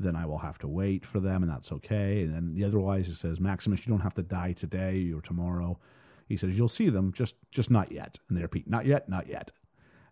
[0.00, 2.22] then I will have to wait for them, and that's okay.
[2.22, 5.78] And then the otherwise, he says, Maximus, you don't have to die today or tomorrow.
[6.26, 8.18] He says, You'll see them, just just not yet.
[8.28, 9.52] And they repeat, Not yet, not yet.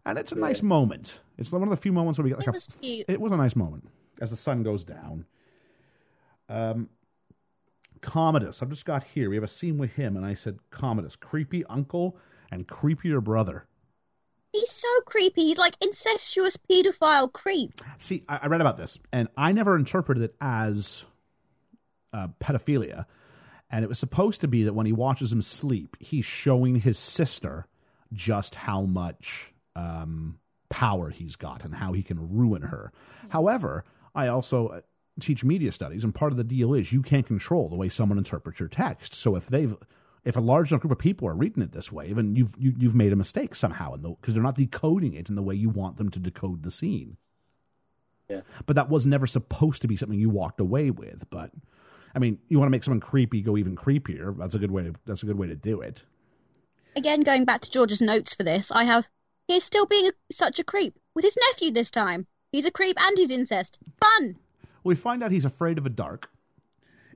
[0.06, 1.18] And it's a nice moment.
[1.36, 3.06] It's one of the few moments where we get like It a cute.
[3.08, 3.88] it was a nice moment
[4.20, 5.24] as the sun goes down.
[6.52, 6.88] Um,
[8.02, 9.30] Commodus, I've just got here.
[9.30, 12.18] We have a scene with him, and I said, Commodus, creepy uncle
[12.50, 13.66] and creepier brother.
[14.52, 15.44] He's so creepy.
[15.44, 17.80] He's like incestuous pedophile creep.
[17.98, 21.04] See, I, I read about this, and I never interpreted it as
[22.12, 23.06] uh, pedophilia.
[23.70, 26.98] And it was supposed to be that when he watches him sleep, he's showing his
[26.98, 27.66] sister
[28.12, 30.38] just how much um,
[30.68, 32.92] power he's got and how he can ruin her.
[33.30, 33.84] However,
[34.14, 34.82] I also
[35.20, 38.18] teach media studies, and part of the deal is you can't control the way someone
[38.18, 39.14] interprets your text.
[39.14, 39.74] So if they've
[40.24, 42.72] if a large enough group of people are reading it this way, then you've you,
[42.78, 45.96] you've made a mistake somehow, because they're not decoding it in the way you want
[45.96, 47.16] them to decode the scene.
[48.28, 48.42] Yeah.
[48.66, 51.28] But that was never supposed to be something you walked away with.
[51.28, 51.50] But
[52.14, 54.36] I mean, you want to make someone creepy go even creepier.
[54.38, 56.02] That's a good way to that's a good way to do it.
[56.94, 59.08] Again, going back to George's notes for this, I have
[59.48, 62.26] he's still being a, such a creep with his nephew this time.
[62.52, 63.78] He's a creep and he's incest.
[64.02, 64.36] Fun.
[64.84, 66.30] We find out he's afraid of a dark.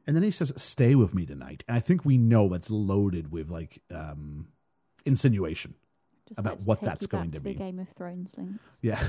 [0.07, 3.33] And then he says, "Stay with me tonight." And I think we know that's loaded
[3.33, 4.49] with like um,
[5.05, 5.75] insinuation.
[6.29, 7.53] Just About what that's going to to be.
[7.55, 8.53] The Game of Thrones link.
[8.83, 9.03] Yeah,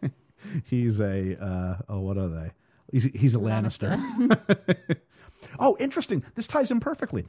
[0.64, 2.52] he's a uh, oh, what are they?
[2.90, 3.98] He's he's a Lannister.
[5.58, 6.24] oh, interesting.
[6.34, 7.26] This ties in perfectly.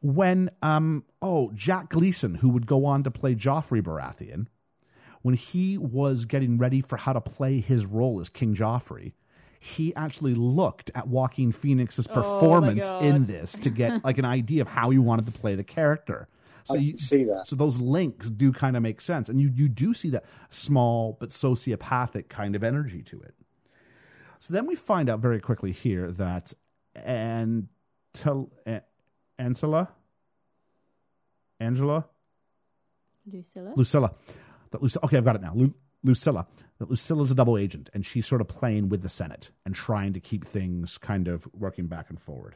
[0.00, 4.46] When um oh Jack Gleeson, who would go on to play Joffrey Baratheon,
[5.22, 9.12] when he was getting ready for how to play his role as King Joffrey,
[9.60, 14.62] he actually looked at Joaquin Phoenix's Oh, performance in this to get like an idea
[14.62, 16.28] of how he wanted to play the character.
[16.64, 17.46] So I you see that.
[17.46, 21.16] so those links do kind of make sense, and you you do see that small
[21.18, 23.34] but sociopathic kind of energy to it.
[24.40, 26.52] So then we find out very quickly here that
[26.94, 28.82] Antel, An-
[29.38, 29.88] Angela,
[31.60, 32.04] Angela,
[33.30, 33.72] Lucilla.
[33.76, 34.12] Lucilla,
[34.70, 35.04] that Lucilla.
[35.06, 35.52] Okay, I've got it now.
[35.54, 36.46] Lu- Lucilla.
[36.78, 40.12] That Lucilla's a double agent, and she's sort of playing with the Senate and trying
[40.12, 42.54] to keep things kind of working back and forward.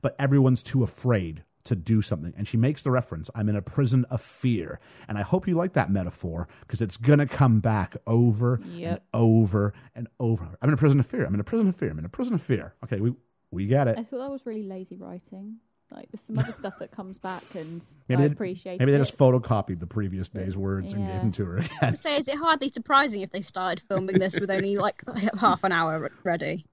[0.00, 3.62] But everyone's too afraid to do something, and she makes the reference, "I'm in a
[3.62, 7.96] prison of fear," and I hope you like that metaphor because it's gonna come back
[8.06, 8.60] over
[8.90, 10.56] and over and over.
[10.60, 11.24] I'm in a prison of fear.
[11.24, 11.90] I'm in a prison of fear.
[11.90, 12.74] I'm in a prison of fear.
[12.84, 13.14] Okay, we
[13.50, 13.98] we get it.
[13.98, 15.56] I thought that was really lazy writing.
[15.94, 18.96] Like there's some other stuff that comes back and Maybe I they- appreciate Maybe they
[18.96, 19.00] it.
[19.00, 21.94] just photocopied the previous day's words and gave them to her again.
[21.94, 25.02] So is it hardly surprising if they started filming this with only like
[25.40, 26.66] half an hour ready?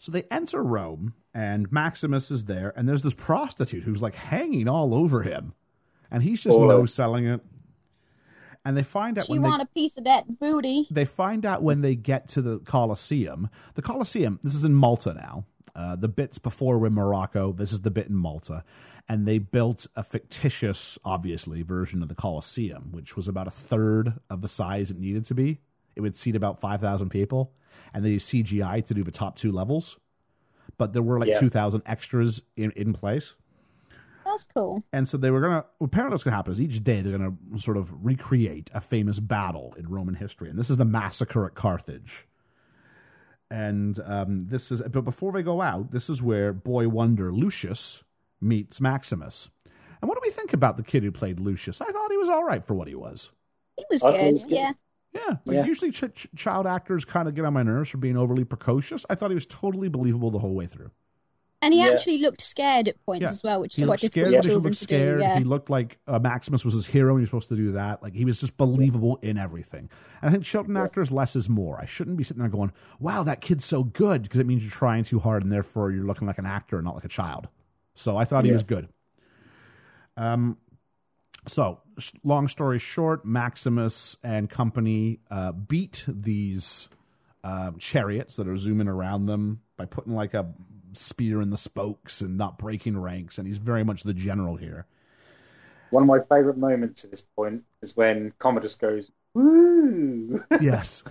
[0.00, 4.68] So they enter Rome, and Maximus is there, and there's this prostitute who's like hanging
[4.68, 5.54] all over him,
[6.10, 6.66] and he's just Boy.
[6.68, 7.40] no selling it.
[8.66, 10.86] And they find out She when they, want a piece of that booty.
[10.90, 13.48] they find out when they get to the Colosseum.
[13.74, 14.40] The Colosseum.
[14.42, 15.44] This is in Malta now.
[15.74, 17.52] Uh, the bits before were in Morocco.
[17.52, 18.62] This is the bit in Malta,
[19.08, 24.14] and they built a fictitious, obviously, version of the Colosseum, which was about a third
[24.30, 25.58] of the size it needed to be.
[25.96, 27.52] It would seat about five thousand people,
[27.92, 29.98] and they used CGI to do the top two levels.
[30.78, 31.40] But there were like Yeah.
[31.40, 33.34] two thousand extras in, in place.
[34.24, 34.82] That's cool.
[34.92, 35.64] And so they were gonna.
[35.80, 39.74] Apparently, what's gonna happen is each day they're gonna sort of recreate a famous battle
[39.76, 42.26] in Roman history, and this is the massacre at Carthage.
[43.54, 48.02] And um, this is, but before they go out, this is where boy wonder Lucius
[48.40, 49.48] meets Maximus.
[50.02, 51.80] And what do we think about the kid who played Lucius?
[51.80, 53.30] I thought he was all right for what he was.
[53.76, 54.32] He was I he good.
[54.32, 54.52] was good.
[54.52, 54.72] Yeah.
[55.14, 55.64] Yeah, like Yeah.
[55.66, 59.06] usually ch- ch- child actors kind of get on my nerves for being overly precocious.
[59.08, 60.90] I thought he was totally believable the whole way through.
[61.64, 61.92] And he Yeah.
[61.92, 63.30] actually looked scared at points Yeah.
[63.30, 64.84] as well, which He is looked quite scared, difficult but for he children looked to
[64.84, 65.16] scared.
[65.18, 65.22] do.
[65.22, 65.38] Yeah.
[65.38, 68.02] He looked like uh, Maximus was his hero, and he was supposed to do that.
[68.02, 69.88] Like he was just believable in everything.
[70.20, 71.80] And I think children actors less is more.
[71.80, 74.70] I shouldn't be sitting there going, "Wow, that kid's so good," because it means you're
[74.70, 77.48] trying too hard, and therefore you're looking like an actor, and not like a child.
[77.94, 78.88] So I thought he was good.
[80.16, 80.58] Um,
[81.46, 81.80] so
[82.22, 86.88] long story short, Maximus and company uh, beat these
[87.42, 90.46] um, chariots that are zooming around them by putting like a
[90.96, 94.86] spear in the spokes and not breaking ranks, and he's very much the general here.
[95.90, 101.02] One of my favourite moments at this point is when Commodus goes, "Woo!" yes,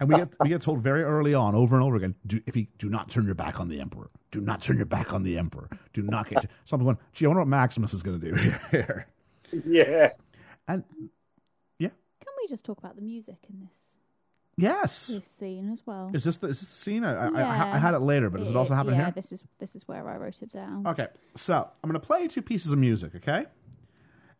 [0.00, 2.56] and we get we get told very early on, over and over again, do if
[2.56, 5.22] you do not turn your back on the emperor, do not turn your back on
[5.22, 6.98] the emperor, do not get something going.
[7.12, 8.34] Gee, I wonder what Maximus is going to do
[8.70, 9.06] here.
[9.64, 10.10] yeah,
[10.66, 10.84] and
[11.78, 13.72] yeah, Can we just talk about the music in this
[14.58, 15.06] yes.
[15.06, 16.10] this scene as well?
[16.12, 17.04] Is this the, is this the scene?
[17.04, 19.06] I, I, I, I had it later, but does it also happen yeah, here?
[19.06, 20.86] Yeah, this is this is where I wrote it down.
[20.86, 21.06] Okay,
[21.36, 23.46] so I'm going to play two pieces of music, okay?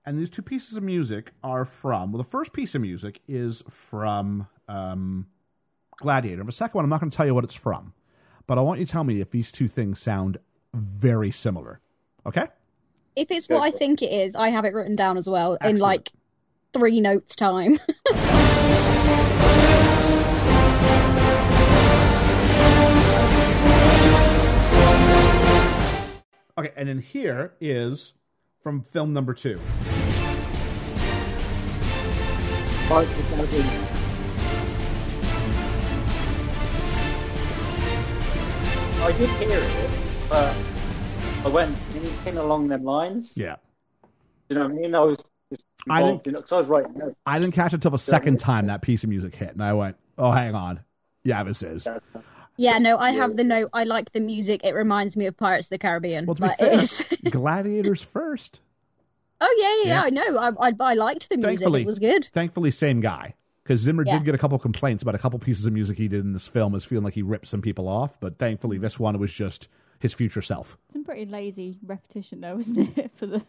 [0.04, 3.62] And these two pieces of music are from, well, the first piece of music is
[3.68, 5.26] from um,
[5.98, 6.42] Gladiator.
[6.44, 7.92] The second one, I'm not going to tell you what it's from,
[8.46, 10.38] but I want you to tell me if these two things sound
[10.72, 11.80] very similar,
[12.24, 12.46] okay?
[13.16, 15.78] If it's what I think it is, I have it written down as well in
[15.78, 16.10] like
[16.72, 17.78] three notes time.
[26.58, 28.14] Okay, and then here is
[28.64, 29.60] from film number two.
[32.88, 33.84] Pirates of the Caribbean.
[39.00, 39.90] I did hear it,
[40.28, 40.56] but
[41.44, 43.36] I went anything along them lines.
[43.36, 43.54] Yeah.
[44.48, 44.94] Do you know what I mean?
[44.96, 45.18] I was
[45.52, 47.14] just I involved in I was writing notes.
[47.24, 49.74] I didn't catch it till the second time that piece of music hit, and I
[49.74, 50.80] went, oh, hang on.
[51.22, 51.86] Yeah, this is.
[52.58, 53.70] Yeah, no, I have the note.
[53.72, 54.62] I like the music.
[54.64, 56.26] It reminds me of Pirates of the Caribbean.
[56.26, 57.06] Well, to be Like, fair, it is.
[57.30, 58.60] Gladiators first.
[59.40, 60.22] oh yeah, yeah, Yeah.
[60.22, 60.38] yeah, I know.
[60.60, 61.60] I, I I liked the music.
[61.60, 62.24] Thankfully, It was good.
[62.26, 63.34] Thankfully, same guy.
[63.62, 64.18] Because Zimmer Yeah.
[64.18, 66.46] did get a couple complaints about a couple pieces of music he did in this
[66.48, 68.80] film as feeling like he ripped some people off, but thankfully mm.
[68.80, 70.78] this one was just his future self.
[70.92, 73.42] Some pretty lazy repetition, though, isn't it, for the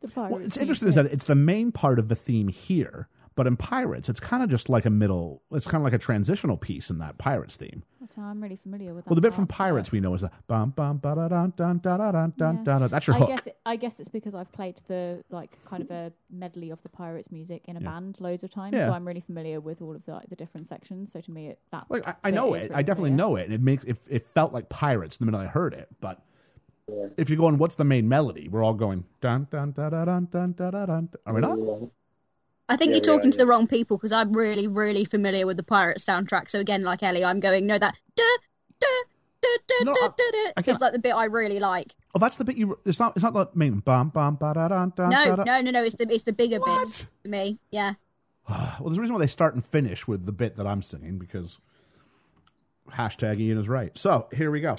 [0.00, 0.32] the pirates?
[0.32, 3.56] Well, it's interesting is that it's the main part of the theme here, but in
[3.56, 5.42] Pirates, it's kind of just like a middle.
[5.52, 7.82] It's kind of like a transitional piece in that Pirates theme.
[8.00, 9.10] That's how I'm really familiar with that.
[9.10, 11.52] Well, the bit from part, Pirates we know is the bum bum ba da dun
[11.56, 12.62] dun da da dun dun Yeah.
[12.64, 12.86] da da.
[12.88, 13.28] That's your I hook.
[13.28, 16.82] guess it, I guess it's because I've played the like kind of a medley of
[16.82, 17.88] the pirates music in a Yeah.
[17.90, 18.86] band loads of times, Yeah.
[18.86, 21.12] so I'm really familiar with all of the like, the different sections.
[21.12, 22.64] So to me, it, that Like I, I bit know is it.
[22.70, 23.28] really I definitely familiar.
[23.30, 25.88] know it, and it makes it, it felt like Pirates the minute I heard it.
[26.00, 26.20] But
[26.88, 27.06] Yeah.
[27.16, 28.48] if you're going, what's the main melody?
[28.48, 31.08] We're all going dun dun da da dun dun da da dun.
[31.24, 31.58] Are we not?
[32.72, 35.46] I think Yeah, you're talking yeah, to the wrong people because I'm really, really familiar
[35.46, 36.48] with the Pirates soundtrack.
[36.48, 38.22] So again, like Ellie, I'm going, no, that duh,
[38.80, 38.86] duh,
[39.42, 40.52] duh, No, I-.
[40.56, 41.94] I It's like the bit I really like.
[42.14, 42.78] Oh, that's the bit you.
[42.86, 43.12] It's not.
[43.14, 45.10] It's not the main bum bum ba da dun dun.
[45.10, 45.44] No, da, da.
[45.44, 45.84] no, no, no.
[45.84, 46.80] It's the it's the bigger What?
[46.80, 47.58] bits for me.
[47.70, 47.94] Yeah.
[48.48, 51.18] Well, there's a reason why they start and finish with the bit that I'm singing
[51.18, 51.58] because
[52.90, 53.96] hashtag Ian is right.
[53.96, 54.74] So here we go.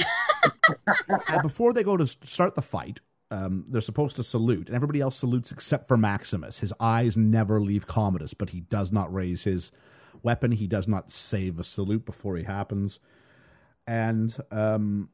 [1.28, 3.00] and before they go to start the fight,
[3.34, 6.60] um, they're supposed to salute, and everybody else salutes except for Maximus.
[6.60, 9.72] His eyes never leave Commodus, but he does not raise his
[10.22, 10.52] weapon.
[10.52, 13.00] He does not save a salute before he happens.
[13.88, 15.10] And um,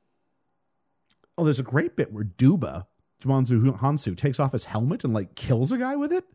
[1.38, 2.88] oh, there's a great bit where Juba,
[3.24, 6.26] Djimon Hounsou, takes off his helmet and like kills a guy with it.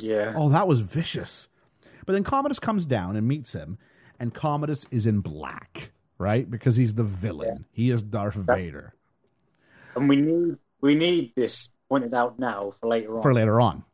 [0.00, 0.32] Yeah.
[0.36, 1.46] Oh, that was vicious.
[2.06, 3.78] But then Commodus comes down and meets him,
[4.18, 6.50] and Commodus is in black, right?
[6.50, 7.66] Because he's the villain.
[7.70, 8.94] He is Darth Vader
[9.94, 13.22] And we need we need this pointed out now for later on.
[13.22, 13.84] for later on.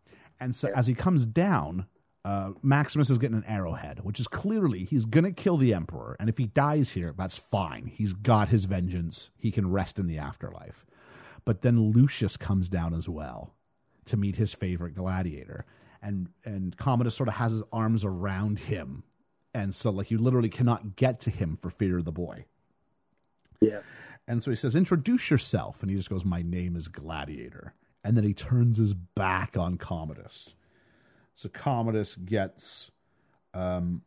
[0.41, 1.87] And so as he comes down,
[2.25, 6.17] uh, Maximus is getting an arrowhead, which is clearly he's going to kill the Emperor.
[6.19, 7.87] And if he dies here, that's fine.
[7.87, 9.31] He's got his vengeance.
[9.37, 10.87] He can rest in the afterlife.
[11.45, 13.55] But then Lucius comes down as well
[14.07, 15.65] to meet his favorite gladiator.
[16.03, 19.05] And and Commodus sort of has his arms around him.
[19.55, 22.45] And so like you literally cannot get to him for fear of the boy.
[23.61, 23.81] Yeah.
[24.29, 25.83] And so he says, Introduce yourself.
[25.83, 27.75] And he just goes, My name is Gladiator.
[28.05, 30.55] And then he turns his back on Commodus.
[31.35, 32.91] So Commodus gets
[33.55, 34.03] um,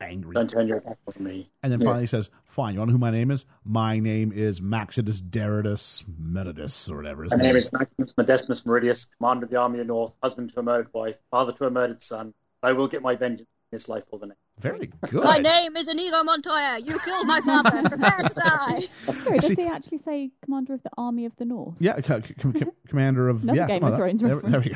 [0.00, 0.34] angry.
[0.34, 1.48] Don't turn your back on me.
[1.62, 1.86] And then Yeah.
[1.86, 3.46] finally he says, Fine, you want to know who my name is?
[3.64, 7.66] My name is Maxidus Deridus Metidus, or whatever his My name name is.
[7.66, 10.92] is Maximus Modestimus Meridius, commander of the army of the North, husband to a murdered
[10.92, 12.34] wife, father to a murdered son.
[12.62, 14.40] I will get my vengeance in this life or the next.
[14.60, 15.24] Very good.
[15.24, 16.78] My name is Inigo Montoya.
[16.78, 17.82] You killed my father.
[17.88, 18.80] Prepare to die.
[19.22, 21.74] Sorry, does See- he actually say commander of the army of the north?
[21.80, 24.18] Yeah, co- com- com- commander of Another yeah, Game something of like that.
[24.18, 24.70] Thrones There, there we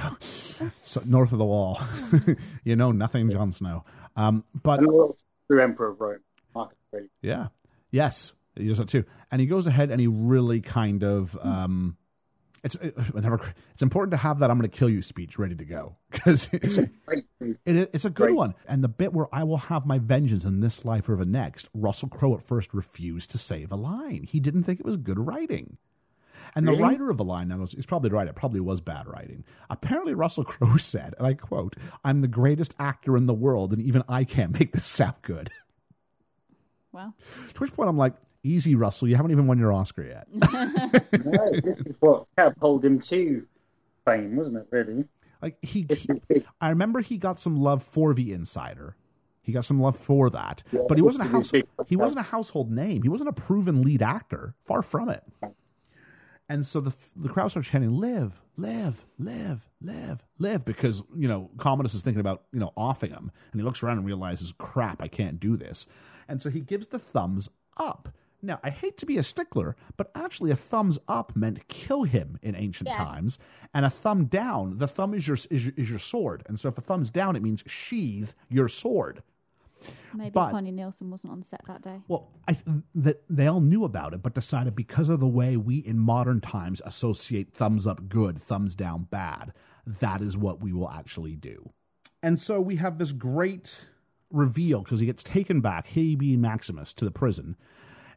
[0.67, 0.71] go.
[0.85, 1.81] So, north of the wall,
[2.65, 3.85] you know nothing, Jon Snow.
[4.17, 5.15] Um, but And also
[5.49, 6.19] true emperor of Rome,
[6.55, 7.11] Marcus Aurelius.
[7.23, 7.47] Yeah.
[7.93, 9.05] Yes, he does that too.
[9.31, 11.97] And he goes ahead and he really kind of um
[12.75, 15.55] it's it, whenever it's important to have that I'm going to kill you speech ready
[15.57, 17.25] to go because it's Great.
[17.41, 18.37] it, it's a good Great.
[18.37, 18.55] one.
[18.67, 21.69] And the bit where I will have my vengeance in this life or the next,
[21.75, 24.25] Russell Crowe at first refused to say the line.
[24.29, 25.77] He didn't think it was good writing.
[26.55, 26.83] And the Really?
[26.83, 29.45] writer of the line, now, he's probably right, it probably was bad writing.
[29.69, 33.83] Apparently, Russell Crowe said, and I quote, I'm the greatest actor in the world, and
[33.83, 35.51] even I can't make this sound good.
[36.91, 37.15] Well,
[37.55, 39.09] To which point I'm like, Easy, Russell.
[39.09, 40.29] You haven't even won your Oscar yet.
[41.25, 43.47] No, this is what catapulted him to
[44.07, 44.67] fame, wasn't it?
[44.71, 45.05] Really?
[45.43, 46.09] like he, he.
[46.61, 48.97] I remember he got some love for the Insider.
[49.43, 51.53] He got some love for that, Yeah, but he wasn't a house.
[51.87, 53.03] He wasn't a household name.
[53.03, 54.55] He wasn't a proven lead actor.
[54.65, 55.25] Far from it.
[56.51, 61.51] And so the the crowd starts chanting, "Live, live, live, live, live," because you know
[61.59, 65.03] Commodus is thinking about you know offing him, and he looks around and realizes, "Crap,
[65.03, 65.87] I can't do this,"
[66.27, 68.09] and so he gives the thumbs up.
[68.41, 72.39] Now, I hate to be a stickler, but actually, a thumbs up meant kill him
[72.43, 72.97] in ancient Yeah.
[73.05, 73.39] times,
[73.75, 76.69] and a thumb down, the thumb is your, is your is your sword, and so
[76.69, 79.23] if a thumb's down, it means sheathe your sword.
[80.15, 82.01] Maybe But- Connie Nielsen wasn't on set that day.
[82.09, 85.57] Well, I th- that they all knew about it, but decided because of the way
[85.57, 89.53] we in modern times associate thumbs up good, thumbs down bad,
[89.87, 91.71] that is what we will actually do.
[92.23, 93.85] And so we have this great
[94.33, 97.57] reveal because he gets taken back, he being Maximus, to the prison,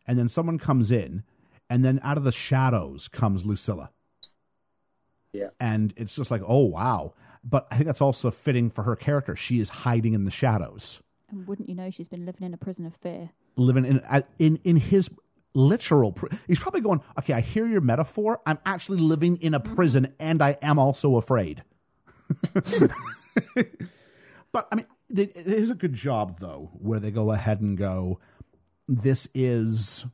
[0.08, 1.24] and then someone comes in,
[1.70, 3.92] and then out of the shadows comes Lucilla.
[5.34, 5.50] Yeah.
[5.60, 7.14] And it's just like, oh wow.
[7.44, 9.36] But I think that's also fitting for her character.
[9.36, 12.58] She is hiding in the shadows And wouldn't you know she's been living in a
[12.58, 13.32] prison of fear?
[13.56, 14.02] living in
[14.40, 15.10] in in his
[15.54, 19.60] literal pr- he's probably going okay i hear your metaphor i'm actually living in a
[19.60, 19.76] mm-hmm.
[19.76, 21.62] prison and i am also afraid
[24.54, 27.78] but i mean it, it is a good job though where they go ahead and
[27.78, 28.18] go
[28.92, 30.06] this is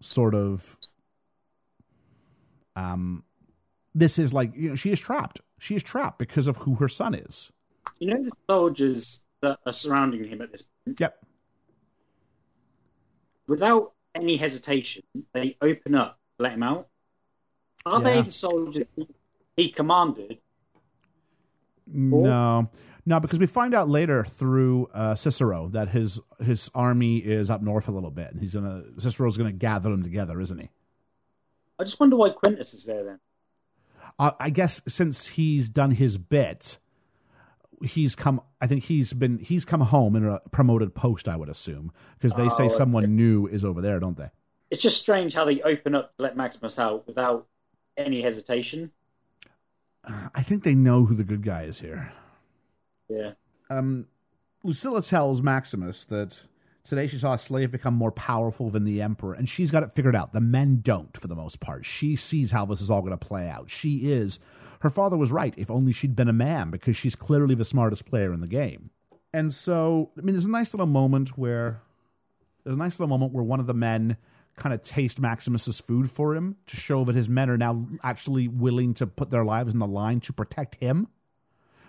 [0.00, 0.76] sort of
[2.76, 3.24] um
[3.94, 6.88] this is like you know she is trapped she is trapped because of who her
[6.88, 7.50] son is
[7.98, 11.00] You know the soldiers that are surrounding him at this point.
[11.00, 11.24] yep
[13.46, 15.02] Without any hesitation,
[15.32, 16.86] they open up to let him out.
[17.86, 18.04] Are Yeah.
[18.04, 18.86] they the soldiers
[19.56, 20.38] he commanded?
[21.86, 22.68] No,
[23.08, 27.62] no, because we find out later through uh, Cicero that his his army is up
[27.62, 30.68] north a little bit, and he's gonna Cicero's gonna gather them together, isn't he?
[31.78, 33.20] I just wonder why Quintus is there then.
[34.18, 36.76] Uh, I guess since he's done his bit,
[37.82, 38.42] he's come.
[38.60, 41.28] I think he's been he's come home in a promoted post.
[41.28, 43.12] I would assume because they say Oh, someone okay.
[43.12, 44.28] new is over there, don't they?
[44.70, 47.46] It's just strange how they open up to let Maximus out without
[47.96, 48.92] any hesitation.
[50.04, 52.12] I think they know who the good guy is here.
[53.08, 53.32] Yeah.
[53.70, 54.06] um,
[54.64, 56.40] Lucilla tells Maximus that
[56.84, 59.92] today she saw a slave become more powerful than the emperor, and she's got it
[59.92, 60.32] figured out.
[60.32, 61.86] The men don't, for the most part.
[61.86, 63.70] She sees how this is all going to play out.
[63.70, 64.38] She is.
[64.80, 65.54] Her father was right.
[65.56, 68.90] If only she'd been a man, because she's clearly the smartest player in the game.
[69.32, 71.82] And so, I mean, there's a nice little moment where
[72.64, 74.16] there's a nice little moment where one of the men
[74.56, 78.48] kind of taste Maximus's food for him to show that his men are now actually
[78.48, 81.06] willing to put their lives in the line to protect him.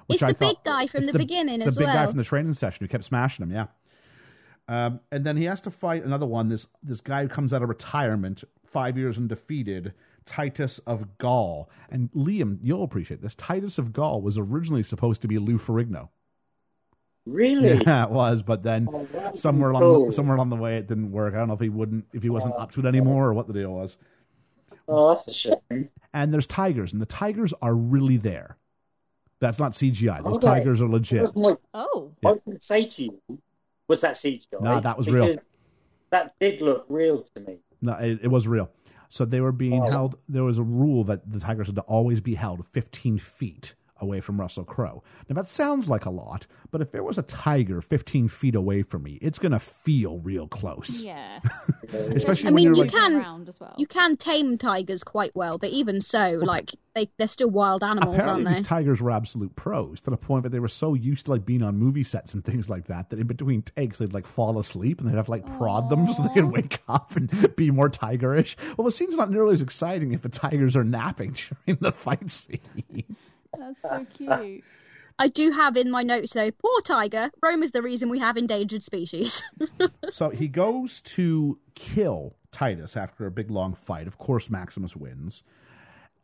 [0.10, 2.24] It's the big guy from it's the beginning it's as the big guy from the
[2.24, 3.51] training session who kept smashing him.
[3.51, 3.66] Yeah.
[4.68, 6.49] Um, and then he has to fight another one.
[6.49, 9.93] This this guy who comes out of retirement, five years undefeated,
[10.26, 11.70] Titus of Gaul.
[11.89, 13.34] And Liam, you'll appreciate this.
[13.36, 16.10] Titus of Gaul was originally supposed to be Lou Ferrigno.
[17.26, 17.82] Really?
[17.86, 20.05] Yeah, it was, but then Oh, that's somewhere along cool.
[20.07, 21.34] the, somewhere along the way it didn't work.
[21.34, 23.47] I don't know if he wouldn't if he wasn't up to it anymore or what
[23.47, 23.97] the deal was.
[24.88, 25.89] Oh, that's a shame.
[26.14, 28.57] And there's tigers, and the tigers are really there.
[29.39, 30.21] That's not CGI.
[30.23, 30.47] Those Okay.
[30.47, 31.33] tigers are legit.
[31.33, 33.21] That Oh, my- I was going say to you,
[33.87, 34.59] was that CGI?
[34.61, 35.35] No, that was real.
[36.09, 37.57] That did look real to me.
[37.81, 38.69] No, it, it was real.
[39.09, 39.89] So they were being Oh.
[39.89, 40.15] held.
[40.27, 44.21] There was a rule that the tigers had to always be held 15 feet away
[44.21, 45.03] from Russell Crowe.
[45.27, 48.83] Now that sounds like a lot, but if there was a tiger 15 feet away
[48.83, 51.03] from me, it's gonna feel real close.
[51.03, 51.39] yeah.
[51.93, 53.75] Especially I when mean, you're you like, can- around as well.
[53.77, 58.15] You can tame tigers quite well, but even so, like they they're still wild animals,
[58.17, 58.67] apparently aren't these they?
[58.75, 61.61] tigers were absolute pros to the point that they were so used to like being
[61.63, 64.99] on movie sets and things like that that in between takes they'd like fall asleep
[64.99, 67.89] and they'd have to like prod them so they could wake up and be more
[67.89, 68.55] tigerish.
[68.77, 71.35] Well, the scene's not nearly as exciting if the tigers are napping
[71.65, 72.59] during the fight scene.
[73.57, 74.63] That's so cute.
[75.21, 77.29] I do have in my notes though, poor tiger.
[77.41, 79.43] Rome is the reason we have endangered species.
[80.11, 84.07] So he goes to kill Titus after a big long fight.
[84.07, 85.43] Of course, Maximus wins,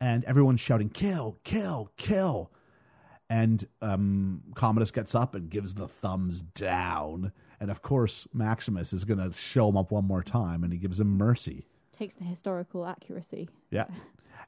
[0.00, 1.38] and everyone's shouting, "Kill!
[1.44, 1.92] Kill!
[1.96, 2.50] Kill!"
[3.30, 7.32] And um, Commodus gets up and gives the thumbs down.
[7.60, 10.78] And of course, Maximus is going to show him up one more time, and he
[10.78, 11.66] gives him mercy.
[11.92, 13.48] Takes the historical accuracy.
[13.70, 13.86] Yeah,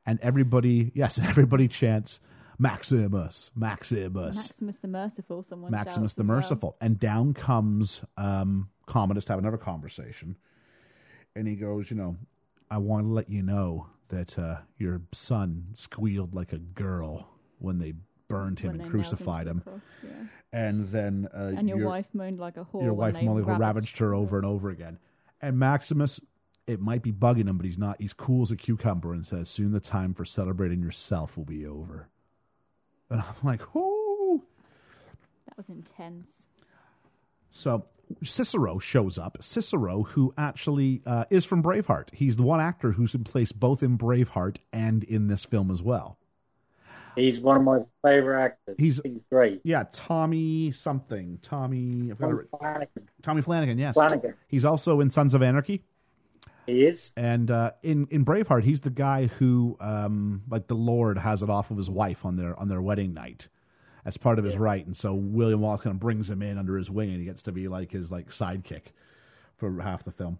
[0.04, 2.18] and everybody, yes, everybody chants,
[2.58, 3.50] "Maximus!
[3.54, 5.42] Maximus!" Maximus the Merciful.
[5.42, 6.36] Someone Maximus the as well.
[6.36, 6.76] Merciful.
[6.80, 10.36] And down comes um, Commodus to have another conversation.
[11.36, 12.16] And he goes, You know,
[12.70, 17.28] I want to let you know that uh, your son squealed like a girl
[17.58, 17.94] when they
[18.28, 19.62] burned him when and nailed him crucified him.
[20.02, 20.10] yeah.
[20.52, 22.82] And then uh, And your, wife moaned like a whore.
[22.82, 24.98] your wife Molly ravaged ravaged her over and over again.
[25.40, 26.20] And Maximus
[26.66, 28.00] it might be bugging him, but he's not.
[28.00, 31.66] He's cool as a cucumber and says, "Soon the time for celebrating yourself will be
[31.66, 32.08] over."
[33.10, 34.42] And I'm like, "Whoo!"
[35.46, 36.30] That was intense.
[37.50, 37.86] So
[38.22, 39.38] Cicero shows up.
[39.40, 42.08] Cicero, who actually uh, is from Braveheart.
[42.12, 45.82] He's the one actor who's in place both in Braveheart and in this film as
[45.82, 46.18] well.
[47.16, 48.76] He's one of my favorite actors.
[48.78, 49.60] He's- He's great.
[49.64, 51.38] Yeah, Tommy something.
[51.42, 52.10] Tommy.
[52.12, 53.08] I've got it Tom written- Flanagan.
[53.22, 53.78] Tommy Flanagan.
[53.78, 54.34] Yes, Flanagan.
[54.46, 55.82] he's also in Sons of Anarchy.
[56.68, 57.12] He is.
[57.16, 61.48] And uh, in in Braveheart, he's the guy who, um, like the Lord, has it
[61.48, 63.48] off of his wife on their on their wedding night,
[64.04, 64.84] as part of his right.
[64.84, 67.42] And so William Wallace kind of brings him in under his wing, and he gets
[67.44, 68.92] to be like his like sidekick
[69.56, 70.38] for half the film.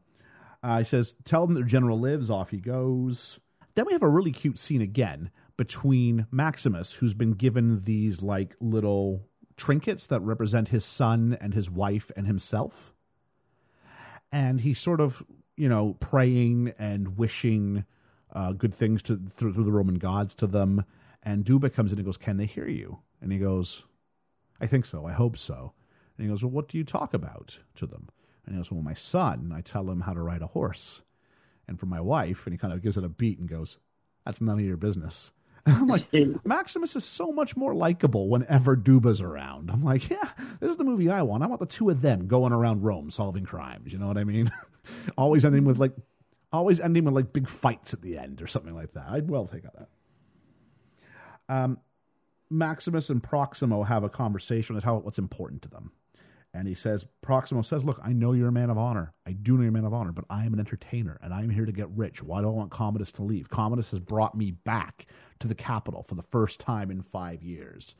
[0.62, 3.41] Uh, he says, "Tell them their general lives." Off he goes.
[3.74, 8.55] Then we have a really cute scene again between Maximus, who's been given these like
[8.61, 9.22] little
[9.57, 12.93] trinkets that represent his son and his wife and himself
[14.33, 15.22] and he sort of
[15.59, 17.85] you know praying and wishing
[18.33, 20.85] uh, good things to through, through the Roman gods to them.
[21.23, 23.85] And Juba comes in and goes, "Can they hear you?" And he goes,
[24.61, 25.05] "I think so.
[25.05, 25.73] I hope so."
[26.17, 28.09] And he goes, "Well, what do you talk about to them?"
[28.47, 31.03] And he goes, "Well, my son, I tell him how to ride a horse,
[31.67, 33.79] and for my wife." And he kind of gives it a beat and goes,
[34.25, 35.33] "That's none of your business."
[35.67, 36.07] And I'm like,
[36.47, 39.71] Maximus is so much more likable whenever Juba's around.
[39.71, 40.31] I'm like, yeah,
[40.61, 41.43] this is the movie I want.
[41.43, 43.93] I want the two of them going around Rome solving crimes.
[43.93, 44.51] You know what I mean?
[45.18, 45.93] always ending with like,
[46.53, 49.07] always ending with like big fights at the end or something like that.
[49.09, 49.89] I'd well take out that.
[51.49, 51.78] Um,
[52.51, 55.93] Maximus and Proximo have a conversation about what's important to them.
[56.55, 59.12] And he says, Proximo says, Look, I know you're a man of honor.
[59.26, 61.51] I do know you're a man of honor, but I am an entertainer and I'm
[61.51, 62.22] here to get rich.
[62.22, 63.51] Why do I want Commodus to leave?
[63.51, 65.07] Commodus has brought me back
[65.41, 67.95] to the capital for the first time in five years.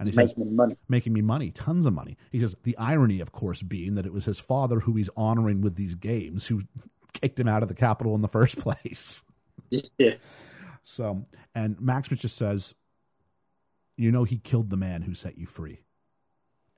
[0.00, 0.76] And he says, Making money.
[0.88, 2.16] making me money, tons of money.
[2.32, 5.60] He says, the irony, of course, being that it was his father who he's honoring
[5.60, 6.62] with these games who
[7.12, 9.22] kicked him out of the capital in the first place.
[9.68, 10.14] Yeah.
[10.84, 12.74] So, and Maximus just says,
[13.98, 15.82] you know, he killed the man who set you free,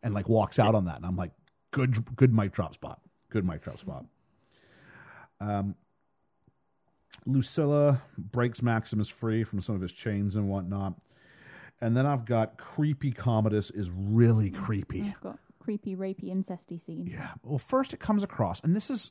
[0.03, 0.97] and like walks out on that.
[0.97, 1.31] And I'm like,
[1.70, 3.01] good, good mic drop spot.
[3.31, 4.05] Good mic drop spot.
[5.41, 5.77] Um,
[7.25, 10.95] Lucilla breaks Maximus free from some of his chains and whatnot.
[11.83, 15.03] And then I've got creepy Commodus is really creepy.
[15.03, 17.09] I've got creepy, rapey, incesty scene.
[17.11, 17.30] Yeah.
[17.43, 19.11] Well, first it comes across, and this is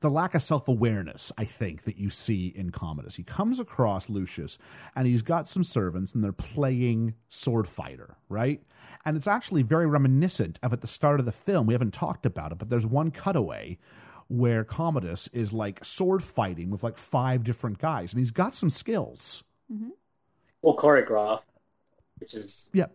[0.00, 3.14] the lack of self awareness, I think, that you see in Commodus.
[3.14, 4.58] He comes across Lucius,
[4.96, 8.60] and he's got some servants, and they're playing sword fighter, right?
[9.04, 11.66] And it's actually very reminiscent of at the start of the film.
[11.66, 13.78] We haven't talked about it, but there's one cutaway
[14.28, 18.70] where Commodus is like sword fighting with like five different guys, and he's got some
[18.70, 19.44] skills.
[19.72, 19.90] Mm-hmm.
[20.62, 21.40] Well, choreograph,
[22.20, 22.86] which is Yeah.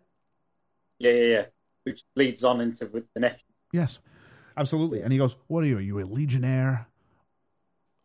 [0.99, 1.45] yeah, yeah, yeah.
[1.83, 3.45] Which leads on into with the nephew.
[3.71, 3.99] Yes,
[4.57, 5.01] absolutely.
[5.01, 5.77] And he goes, "What are you?
[5.77, 6.87] Are you a legionnaire?"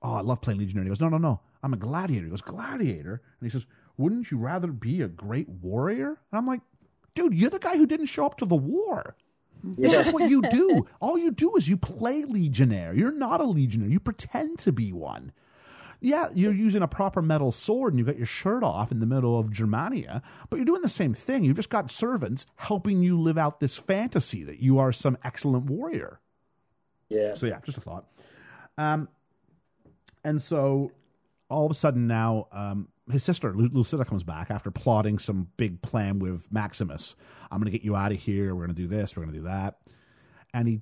[0.02, 0.84] Oh, I love playing legionnaire.
[0.84, 1.40] He goes, "No, no, no.
[1.62, 3.66] I'm a gladiator." He goes, "Gladiator?" And he says,
[3.96, 6.60] "Wouldn't you rather be a great warrior?" And I'm like,
[7.14, 9.14] "Dude, you're the guy who didn't show up to the war.
[9.62, 10.00] This Yeah.
[10.00, 10.86] is what you do.
[11.00, 12.94] All you do is you play legionnaire.
[12.94, 13.90] You're not a legionnaire.
[13.90, 15.32] You pretend to be one."
[16.00, 19.06] Yeah, you're using a proper metal sword and you got your shirt off in the
[19.06, 21.44] middle of Germania, but you're doing the same thing.
[21.44, 25.66] You've just got servants helping you live out this fantasy that you are some excellent
[25.66, 26.20] warrior.
[27.10, 27.34] Yeah.
[27.34, 28.06] So yeah, just a thought.
[28.78, 29.08] Um,
[30.24, 30.92] and so
[31.50, 35.82] all of a sudden now, um, his sister Lucilla comes back after plotting some big
[35.82, 37.16] plan with Maximus.
[37.50, 38.54] I'm going to get you out of here.
[38.54, 39.16] We're going to do this.
[39.16, 39.78] We're going to do that.
[40.54, 40.80] And he,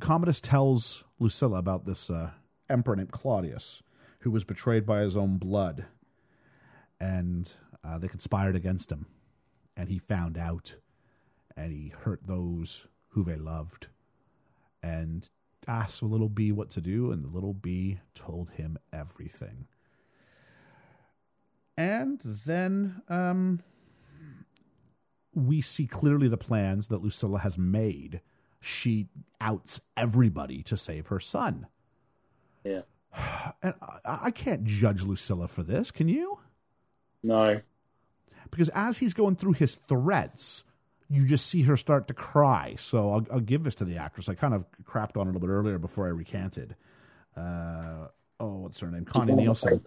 [0.00, 2.30] Commodus tells Lucilla about this uh,
[2.70, 3.82] emperor named Claudius,
[4.26, 5.84] who was betrayed by his own blood,
[6.98, 7.52] and
[7.84, 9.06] uh, they conspired against him.
[9.76, 10.74] And he found out,
[11.56, 13.86] and he hurt those who they loved
[14.82, 15.28] and
[15.68, 19.68] asked the little bee what to do, and the little bee told him everything.
[21.76, 23.62] And then um,
[25.36, 28.22] we see clearly the plans that Lucilla has made.
[28.60, 29.06] She
[29.40, 31.68] outs everybody to save her son.
[32.64, 32.80] Yeah.
[33.62, 36.38] And I, I can't judge Lucilla for this, can you?
[37.22, 37.60] No.
[38.50, 40.62] because as he's going through his threats,
[41.08, 42.76] you just see her start to cry.
[42.78, 44.28] So I'll, I'll give this to the actress.
[44.28, 46.76] I kind of crapped on it a little bit earlier before I recanted.
[47.36, 48.08] Uh,
[48.38, 49.04] oh, what's her name?
[49.04, 49.82] Connie Nielsen.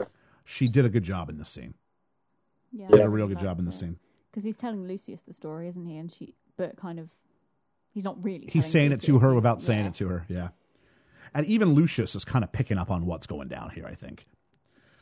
[0.46, 1.74] She did a good job in this scene.
[2.72, 3.98] Yeah, Did a real good job in the scene.
[4.32, 5.98] Because he's telling Lucius the story, isn't he?
[5.98, 7.10] And she, but kind of,
[7.92, 8.46] he's not really.
[8.52, 9.88] He's telling saying it to her he's- without saying yeah.
[9.88, 10.26] it to her.
[10.28, 10.50] Yeah.
[11.34, 14.26] And even Lucius is kind of picking up on what's going down here, I think.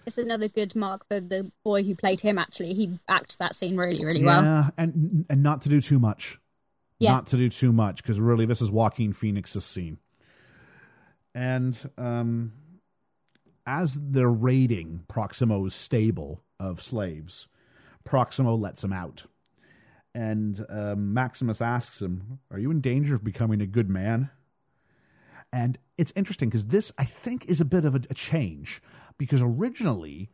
[0.05, 2.38] It's another good mark for the boy who played him.
[2.38, 4.41] Actually, he acted that scene really, really well.
[4.41, 6.39] Yeah, and and not to do too much.
[6.99, 7.11] Yeah.
[7.11, 9.97] Not to do too much because really this is Joaquin Phoenix's scene.
[11.36, 12.53] And um
[13.67, 17.49] as they're raiding Proximo's stable of slaves,
[18.05, 19.25] Proximo lets him out.
[20.15, 24.32] And um, Maximus asks him, Are you in danger of becoming a good man?
[25.53, 28.81] And it's interesting because this, I think, is a bit of a, a change
[29.17, 30.29] because originally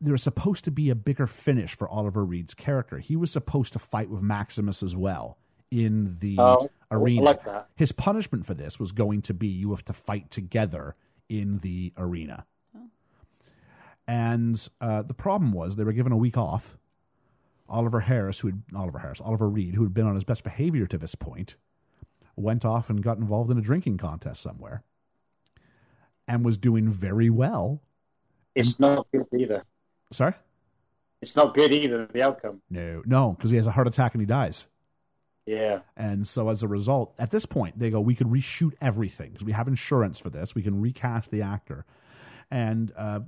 [0.00, 2.98] there was supposed to be a bigger finish for Oliver Reed's character.
[2.98, 5.38] He was supposed to fight with Maximus as well
[5.70, 7.22] in the Oh, arena.
[7.22, 7.40] like.
[7.76, 10.94] His punishment for this was going to be you have to fight together
[11.28, 12.44] in the arena.
[14.06, 16.76] And uh, the problem was they were given a week off.
[17.68, 20.86] Oliver Harris, who had Oliver Harris, Oliver Reed, who had been on his best behavior
[20.88, 21.54] to this point,
[22.40, 24.82] went off and got involved in a drinking contest somewhere,
[26.26, 27.80] and was doing very well.
[28.54, 29.64] It's not good either.
[30.10, 30.34] Sorry,
[31.22, 32.06] It's not good either.
[32.12, 32.62] The outcome.
[32.68, 34.66] no, no, because he has a heart attack and he dies.
[35.46, 35.80] Yeah.
[35.96, 39.44] And so as a result, at this point, they go, we could reshoot everything because
[39.44, 40.54] we have insurance for this.
[40.54, 41.86] We can recast the actor.
[42.50, 43.20] And uh,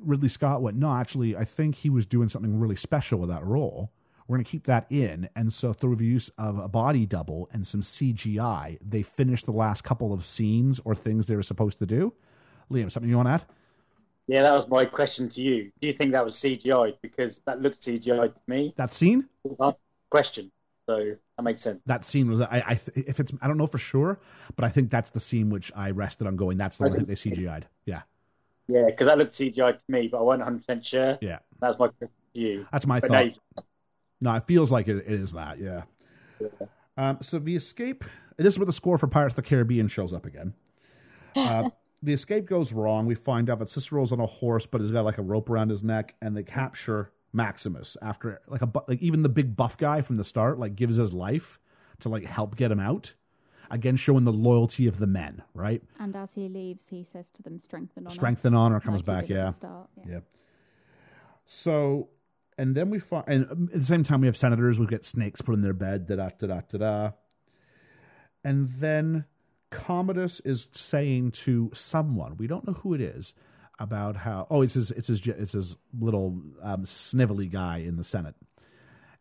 [0.00, 3.44] Ridley Scott went, no, actually, I think he was doing something really special with that
[3.44, 3.92] role.
[4.30, 5.28] We're going to keep that in.
[5.34, 9.50] And so through the use of a body double and some CGI, they finished the
[9.50, 12.12] last couple of scenes or things they were supposed to do.
[12.70, 13.44] Liam, something you want to add?
[14.28, 15.72] Yeah, that was my question to you.
[15.80, 16.94] Do you think that was CGI?
[17.02, 18.72] Because that looked CGI to me.
[18.76, 19.26] That scene?
[20.10, 20.52] Question.
[20.86, 21.80] So that makes sense.
[21.86, 24.20] That scene was I, I if it's I don't know for sure,
[24.54, 26.56] but I think that's the scene which I rested on going.
[26.56, 27.66] That's the one that they CGI'd.
[27.84, 28.02] Yeah,
[28.68, 31.18] Yeah, because that looked CGI to me, but I wasn't 100 percent sure.
[31.20, 31.38] yeah.
[31.60, 32.66] that's my question to you.
[32.70, 33.64] That's my But thought.
[34.20, 35.82] No, it feels like it, it is that, yeah.
[36.96, 38.04] Um, so the escape.
[38.36, 40.54] This is where the score for Pirates of the Caribbean shows up again.
[41.36, 41.70] Uh,
[42.02, 43.06] the escape goes wrong.
[43.06, 45.70] We find out that Cicero's on a horse, but he's got like a rope around
[45.70, 50.00] his neck, and they capture Maximus after like a like even the big buff guy
[50.00, 51.60] from the start like gives his life
[52.00, 53.14] to like help get him out.
[53.72, 55.80] Again, showing the loyalty of the men, right?
[56.00, 58.98] And as he leaves, he says to them, "Strength and honor." Strength and honor comes
[58.98, 59.52] like back, yeah.
[59.52, 60.14] start, yeah.
[60.14, 60.18] Yeah.
[61.46, 62.08] So,
[62.60, 64.78] and then we find, and um, at the same time, we have senators.
[64.78, 66.06] We get snakes put in their bed.
[66.06, 67.10] Da da da da da.
[68.44, 69.24] And then
[69.70, 73.32] Commodus is saying to someone we don't know who it is
[73.78, 78.04] about how oh it's his it's his it's his little um, snivelly guy in the
[78.04, 78.34] Senate,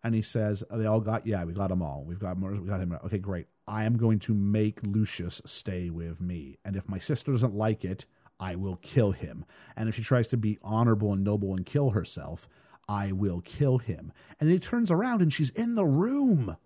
[0.04, 2.68] and he says they all got yeah we got them all we've got more we
[2.68, 6.90] got him okay great I am going to make Lucius stay with me and if
[6.90, 8.06] my sister doesn't like it
[8.38, 9.46] I will kill him
[9.78, 12.50] and if she tries to be honorable and noble and kill herself
[12.90, 16.58] I will kill him and then he turns around and she's in the room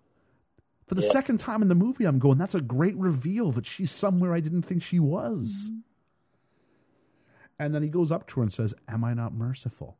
[0.86, 3.92] for the second time in the movie I'm going that's a great reveal that she's
[3.92, 5.70] somewhere I didn't think she was
[7.58, 9.98] and then he goes up to her and says am I not merciful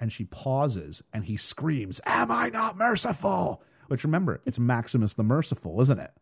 [0.00, 3.62] and she pauses and he screams, Am I not merciful?
[3.88, 6.12] Which remember, it's Maximus the Merciful, isn't it?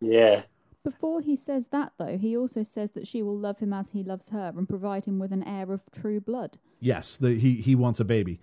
[0.00, 0.42] Yeah.
[0.84, 4.02] Before he says that, though, he also says that she will love him as he
[4.02, 6.58] loves her and provide him with an heir of true blood.
[6.78, 8.38] Yes, the, he, he wants a baby.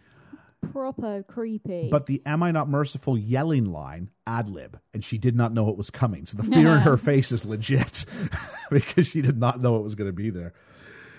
[0.71, 1.89] Proper creepy.
[1.89, 5.69] But the Am I not merciful yelling line, ad lib, and she did not know
[5.69, 6.25] it was coming.
[6.25, 8.05] So the fear in her face is legit
[8.71, 10.53] because she did not know it was going to be there.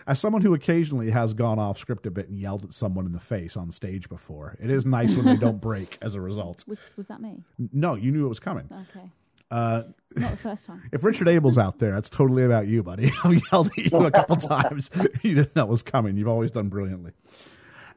[0.07, 3.12] As someone who occasionally has gone off script a bit and yelled at someone in
[3.12, 6.64] the face on stage before, it is nice when they don't break as a result.
[6.66, 7.45] was was that me?
[7.72, 8.68] No, you knew it was coming.
[8.72, 9.07] Okay,
[9.51, 9.82] Uh,
[10.16, 10.82] not the first time.
[10.93, 13.12] If Richard Abel's out there, it's totally about you, buddy.
[13.22, 14.90] I've yelled at you a couple times.
[15.22, 16.16] You didn't know it was coming.
[16.16, 17.12] You've always done brilliantly.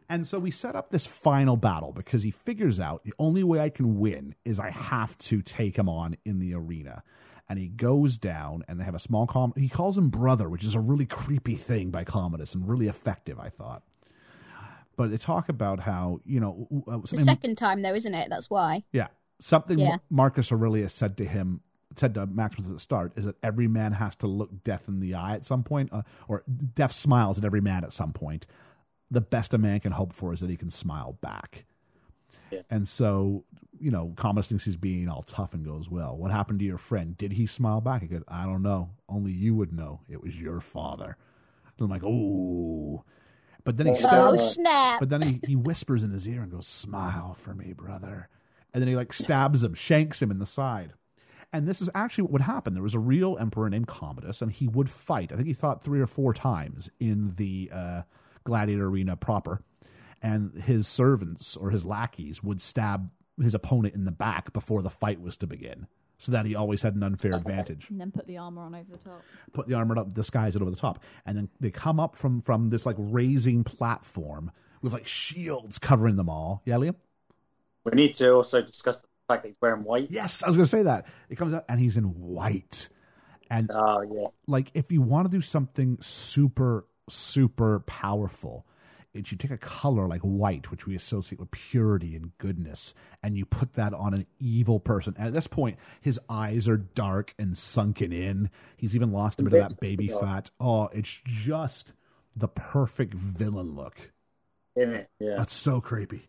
[0.09, 3.59] And so we set up this final battle because he figures out the only way
[3.59, 7.03] I can win is I have to take him on in the arena.
[7.47, 9.53] And he goes down, and they have a small com.
[9.55, 13.39] He calls him brother, which is a really creepy thing by Commodus and really effective,
[13.39, 13.83] I thought.
[14.95, 18.29] But they talk about how you know uh, The second time, though, isn't it?
[18.29, 18.83] That's why.
[18.91, 19.07] yeah.
[19.39, 19.97] Something Yeah.
[20.09, 21.59] Marcus Aurelius said to him,
[21.97, 24.99] said to Maximus at the start, is that every man has to look death in
[25.01, 26.43] the eye at some point, uh, or
[26.73, 28.47] death smiles at every man at some point.
[29.11, 31.65] The best a man can hope for is that he can smile back.
[32.51, 32.61] Yeah.
[32.69, 33.43] And so,
[33.79, 36.77] you know, Commodus thinks he's being all tough and goes, Well, what happened to your
[36.77, 37.17] friend?
[37.17, 38.01] Did he smile back?
[38.01, 38.89] He goes, I don't know.
[39.09, 40.01] Only you would know.
[40.09, 41.17] It was your father.
[41.77, 43.03] And I'm like, Oh.
[43.63, 44.33] But then he Oh, stabs.
[44.33, 44.99] Oh snap!
[44.99, 48.29] But then he, he whispers in his ear and goes, Smile for me, brother.
[48.73, 50.93] And then he like stabs him, shanks him in the side.
[51.53, 52.73] And this is actually what would happen.
[52.73, 55.31] There was a real emperor named Commodus, and he would fight.
[55.31, 58.01] I think he fought three or four times in the uh,
[58.45, 59.61] gladiator arena proper.
[60.21, 63.09] And his servants or his lackeys would stab
[63.41, 66.81] his opponent in the back before the fight was to begin, so that he always
[66.81, 69.21] had an unfair advantage And then put the armor on over the top.
[69.51, 72.41] put the armor up, disguise it over the top, and then they come up from
[72.41, 74.51] from this like raising platform
[74.81, 76.61] with like shields covering them all.
[76.65, 76.95] Yeah, Liam.
[77.83, 80.07] We need to also discuss the fact that he's wearing white.
[80.09, 81.05] Yes, I was gonna say that.
[81.29, 82.87] It comes out and he's in white,
[83.51, 84.27] and Oh yeah.
[84.47, 88.65] like if you want to do something super super powerful.
[89.13, 93.37] It's you take a color like white, which we associate with purity and goodness, and
[93.37, 95.15] you put that on an evil person.
[95.17, 98.49] And at this point, his eyes are dark and sunken in.
[98.75, 100.51] He's even lost a bit of that baby fat.
[100.59, 101.93] Oh, it's just
[102.35, 104.11] the perfect villain look.
[104.75, 105.35] In it, yeah.
[105.37, 106.27] That's so creepy.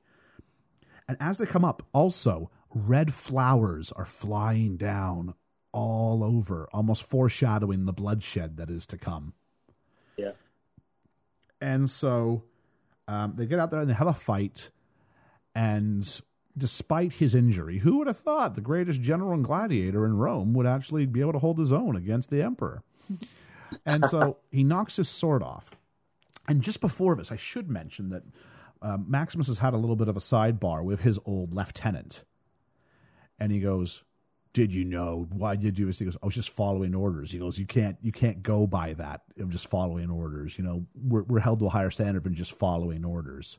[1.09, 5.35] And as they come up, also, red flowers are flying down
[5.73, 9.35] all over, almost foreshadowing the bloodshed that is to come.
[11.61, 12.45] And so
[13.09, 14.71] um, they get out there and they have a fight.
[15.55, 16.05] And
[16.57, 20.67] despite his injury, who would have thought the greatest general and gladiator in Rome would
[20.67, 22.83] actually be able to hold his own against the emperor?
[23.87, 25.71] and so he knocks his sword off.
[26.49, 28.23] And just before this, I should mention that
[28.83, 32.25] uh, Maximus has had a little bit of a sidebar with his old lieutenant.
[33.39, 34.05] And he goes,
[34.57, 35.27] did you know?
[35.33, 35.99] Why did you do this?
[35.99, 37.31] He goes i was just following orders.
[37.31, 40.57] He goes you can't you can't go by that i'm just following orders.
[40.57, 43.59] You know we're, we're held to a higher standard than just following orders.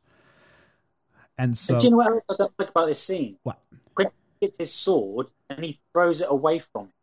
[1.37, 3.37] And so do you know what i don't like about this scene?
[3.43, 3.59] What?
[3.93, 4.11] Quick
[4.41, 6.93] gets his sword and he throws it away from him.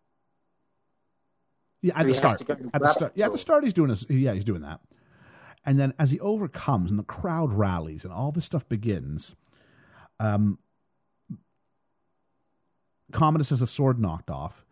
[1.83, 2.39] Yeah at So the start.
[2.39, 3.13] to go and at the start.
[3.15, 4.05] yeah at the start he's doing this.
[4.11, 4.81] Yeah he's doing that.
[5.65, 9.37] And then as he overcomes and the crowd rallies and all this stuff begins
[10.19, 10.59] um
[13.15, 14.67] commodus has a sword knocked off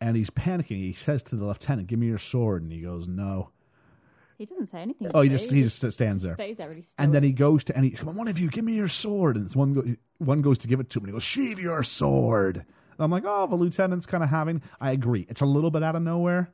[0.00, 3.08] and he's panicking he says to the lieutenant give me your sword and he goes
[3.08, 3.50] no
[4.38, 5.10] He doesn't say anything.
[5.12, 6.34] Oh, he just he just stands there.
[6.34, 8.48] stays there really And then he goes to and he come on, one of you,
[8.48, 9.36] give me your sword.
[9.36, 9.82] And it's one go,
[10.16, 12.56] one goes to give it to him, and he goes, sheathe your sword.
[12.56, 14.62] And I'm like, oh, the lieutenant's kind of having.
[14.80, 16.50] I agree, it's a little bit out of nowhere.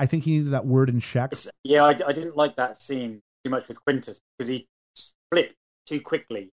[0.00, 1.30] I think he needed that word in check.
[1.32, 4.66] It's- yeah I, I didn't like that scene too much with quintus because he
[5.30, 5.54] flipped
[5.86, 6.50] too quickly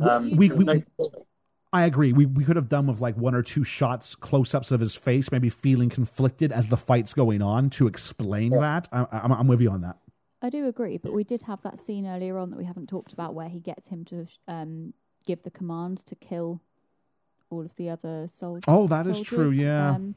[0.00, 1.24] um, we, there we, was no-
[1.74, 2.12] I agree.
[2.12, 4.94] We we could have done with like one or two shots, close ups of his
[4.94, 8.86] face, maybe feeling conflicted as the fight's going on to explain that.
[8.92, 9.98] I, I'm, I'm with you on that.
[10.40, 13.12] I do agree, but we did have that scene earlier on that we haven't talked
[13.12, 14.94] about where he gets him to um,
[15.26, 16.60] give the command to kill
[17.50, 18.62] all of the other soldiers.
[18.68, 19.96] Oh, that is true, yeah.
[19.96, 20.14] Um,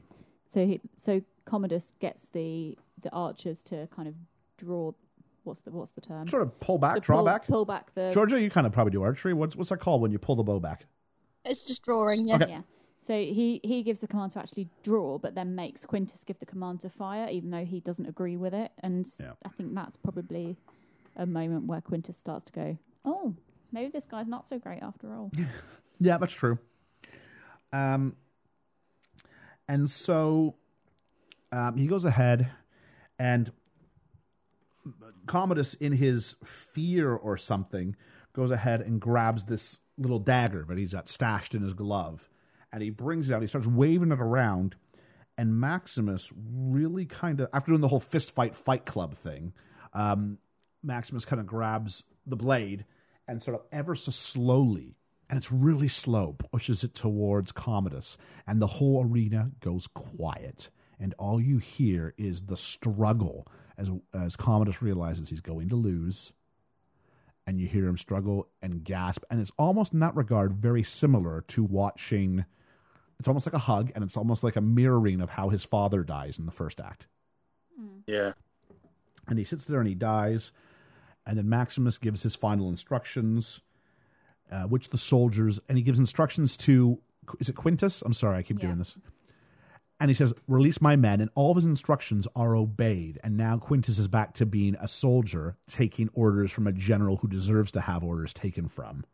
[0.52, 4.14] so he, so Commodus gets the the archers to kind of
[4.58, 4.92] draw.
[5.42, 6.28] What's the what's the term?
[6.28, 7.46] Sort of pull back, To draw pull, back.
[7.48, 9.34] Pull back the Georgia, you kind of probably do archery.
[9.34, 10.84] What's what's that called when you pull the bow back?
[11.48, 12.36] It's just drawing, yeah.
[12.36, 12.48] Okay.
[12.48, 12.60] Yeah.
[13.00, 16.46] So he, he gives the command to actually draw, but then makes Quintus give the
[16.46, 18.70] command to fire, even though he doesn't agree with it.
[18.82, 19.32] And Yeah.
[19.44, 20.56] I think that's probably
[21.16, 23.34] a moment where Quintus starts to go, "Oh,
[23.72, 25.32] maybe this guy's not so great after all."
[26.00, 26.60] Yeah, that's true.
[27.72, 28.14] Um,
[29.66, 30.54] and so
[31.50, 32.52] um, he goes ahead,
[33.18, 33.50] and
[35.26, 37.96] Commodus, in his fear or something,
[38.32, 42.28] goes ahead and grabs this little dagger that he's got stashed in his glove,
[42.72, 43.42] and he brings it out.
[43.42, 44.76] He starts waving it around,
[45.36, 49.52] and Maximus really kind of, after doing the whole fist fight, fight club thing,
[49.92, 50.38] um,
[50.82, 52.84] Maximus kind of grabs the blade
[53.26, 54.96] and sort of ever so slowly,
[55.28, 58.16] and it's really slow, pushes it towards Commodus,
[58.46, 63.46] and the whole arena goes quiet, and all you hear is the struggle
[63.76, 66.32] as as Commodus realizes he's going to lose,
[67.48, 71.40] and you hear him struggle and gasp, and it's almost in that regard very similar
[71.48, 72.44] to watching.
[73.18, 76.02] It's almost like a hug, and it's almost like a mirroring of how his father
[76.04, 77.06] dies in the first act
[78.06, 78.32] yeah
[79.28, 80.50] and he sits there and he dies
[81.26, 83.60] and then maximus gives his final instructions
[84.50, 86.98] uh, which the soldiers and he gives instructions to
[87.38, 88.66] is it quintus i'm sorry i keep Yeah.
[88.66, 88.96] doing this
[90.00, 93.58] and he says release my men and all of his instructions are obeyed and now
[93.58, 97.80] quintus is back to being a soldier taking orders from a general who deserves to
[97.80, 99.04] have orders taken from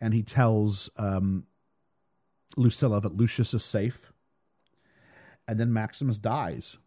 [0.00, 1.44] and he tells um,
[2.56, 4.12] lucilla that lucius is safe
[5.46, 6.78] and then maximus dies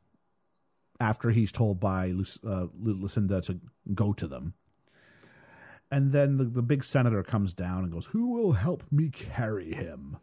[1.02, 3.60] after he's told by Luc- uh, Lucinda to
[3.94, 4.54] go to them.
[5.90, 9.74] And then the, the big senator comes down and goes, Who will help me carry
[9.74, 10.18] him?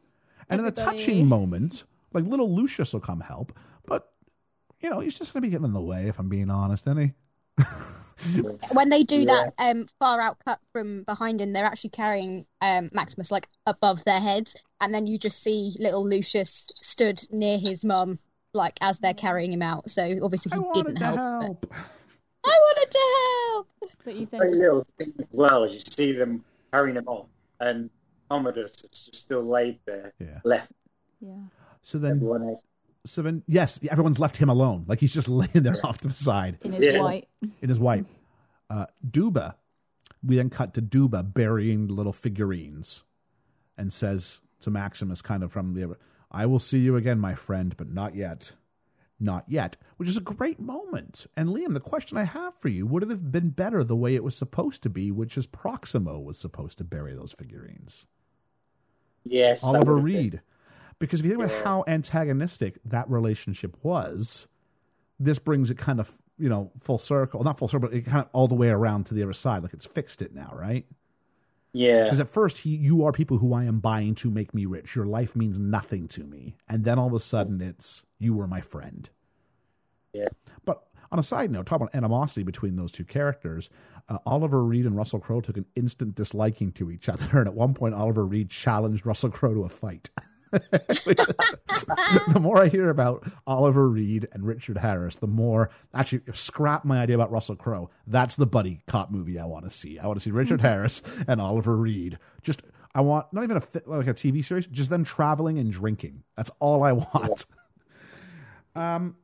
[0.49, 3.57] And in a touching moment, like little Lucius will come help,
[3.87, 4.13] but,
[4.81, 6.87] you know, he's just going to be getting in the way, if I'm being honest,
[6.87, 7.15] isn't
[7.59, 7.65] he?
[8.73, 9.27] When they do Yeah.
[9.27, 14.05] that um, far out cut from behind him, they're actually carrying um, Maximus like above
[14.05, 18.19] their heads, and then you just see little Lucius stood near his mum,
[18.55, 19.89] like as they're carrying him out.
[19.89, 21.17] So obviously he wanted didn't help.
[21.17, 21.67] help.
[21.71, 21.79] But
[22.45, 23.93] I wanted to help.
[24.05, 27.07] But you then very just little thing as well as you see them carrying him
[27.07, 27.27] off
[27.61, 27.89] and
[28.29, 30.41] commodus is just still laid there Yeah.
[30.45, 30.73] left
[31.21, 31.35] yeah.
[31.89, 32.57] So then, everyone
[33.07, 34.85] so then, yes, everyone's left him alone.
[34.87, 36.59] Like he's just laying there off to the side.
[36.61, 37.01] In his Yeah.
[37.01, 37.29] white.
[37.63, 38.05] It is white.
[38.69, 39.57] Uh, Juba,
[40.23, 43.05] we then cut to Juba burying the little figurines
[43.79, 45.97] and says to Maximus, kind of from the,
[46.31, 48.53] I will see you again, my friend, but not yet.
[49.19, 51.27] not yet, which is a great moment.
[51.39, 54.15] And Liam, the question I have for you would it have been better the way
[54.15, 58.05] it was supposed to be, which is Proximo was supposed to bury those figurines?
[59.25, 59.65] Yes.
[59.65, 60.41] Oliver would have been- Reed.
[60.99, 61.65] Because if you think about Yeah.
[61.65, 64.49] how antagonistic that relationship was,
[65.21, 67.43] this brings it kind of, you know, full circle.
[67.45, 69.63] Not full circle, but it kind of all the way around to the other side.
[69.63, 70.87] Like it's fixed it now, right?
[71.73, 72.05] Yeah.
[72.05, 74.97] Because at first, he, you are people who I am buying to make me rich.
[74.97, 76.57] Your life means nothing to me.
[76.69, 79.09] And then all of a sudden, it's you were my friend.
[80.13, 80.29] Yeah.
[80.65, 83.69] But on a side note, talk about animosity between those two characters.
[84.09, 87.29] Uh, Oliver Reed and Russell Crowe took an instant disliking to each other.
[87.39, 90.11] And at one point, Oliver Reed challenged Russell Crowe to a fight.
[90.53, 97.01] the more I hear about Oliver Reed and Richard Harris, the more actually scrap my
[97.01, 97.91] idea about Russell Crowe.
[98.07, 99.99] That's the buddy cop movie I want to see.
[99.99, 102.19] I want to see Richard Harris and Oliver Reed.
[102.43, 102.63] Just
[102.95, 106.23] I want not even a like a TV series, just them traveling and drinking.
[106.37, 107.45] That's all I want.
[108.75, 109.17] Um,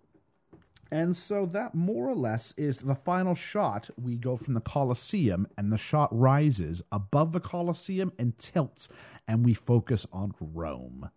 [0.90, 3.90] and so that more or less is the final shot.
[4.00, 8.88] We go from the Colosseum, and the shot rises above the Colosseum and tilts,
[9.26, 11.10] and we focus on Rome.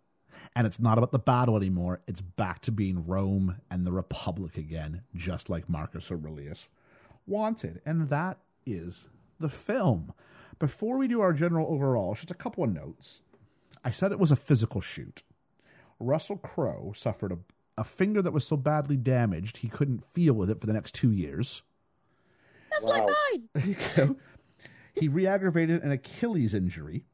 [0.55, 2.01] And it's not about the battle anymore.
[2.07, 6.69] It's back to being Rome and the Republic again, just like Marcus Aurelius
[7.27, 7.81] wanted.
[7.85, 9.07] And that is
[9.39, 10.13] the film.
[10.57, 13.21] Before we do our general overall, just a couple of notes.
[13.83, 15.21] I said it was a physical shoot.
[15.99, 17.37] Russell Crowe suffered a,
[17.77, 20.93] a finger that was so badly damaged he couldn't feel with it for the next
[20.95, 21.61] two years.
[22.71, 23.07] That's Wow.
[23.07, 23.11] like
[23.63, 23.75] mine.
[23.95, 24.09] There
[24.95, 27.05] he re aggravated an Achilles injury.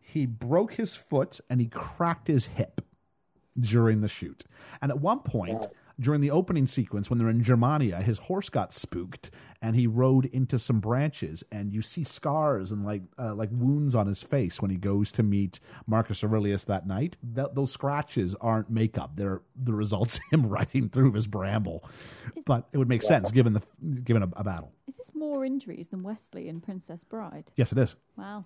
[0.00, 2.80] He broke his foot and he cracked his hip
[3.60, 4.42] during the shoot.
[4.82, 5.64] And at one point,
[6.00, 9.30] during the opening sequence, when they're in Germania, his horse got spooked
[9.60, 11.42] and he rode into some branches.
[11.50, 15.10] And you see scars and like uh, like wounds on his face when he goes
[15.12, 17.16] to meet Marcus Aurelius that night.
[17.34, 21.84] Th- those scratches aren't makeup; they're the results of him riding through his bramble.
[22.44, 23.62] But it would make sense given the
[24.04, 24.72] given a, a battle.
[24.86, 27.50] Is this more injuries than Wesley in Princess Bride?
[27.56, 27.96] Yes, it is.
[28.16, 28.44] Wow.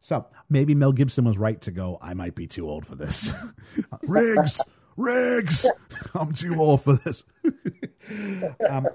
[0.00, 1.98] So maybe Mel Gibson was right to go.
[2.00, 3.30] I might be too old for this.
[4.02, 4.60] Riggs,
[4.96, 5.66] Riggs,
[6.14, 7.24] I'm too old for this.
[8.70, 8.88] um,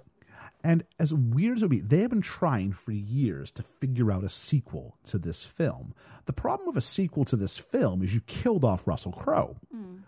[0.63, 4.11] and as weird as it would be, they have been trying for years to figure
[4.11, 5.93] out a sequel to this film.
[6.25, 9.57] The problem with a sequel to this film is you killed off Russell Crowe.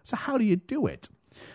[0.04, 1.10] So how do you do it?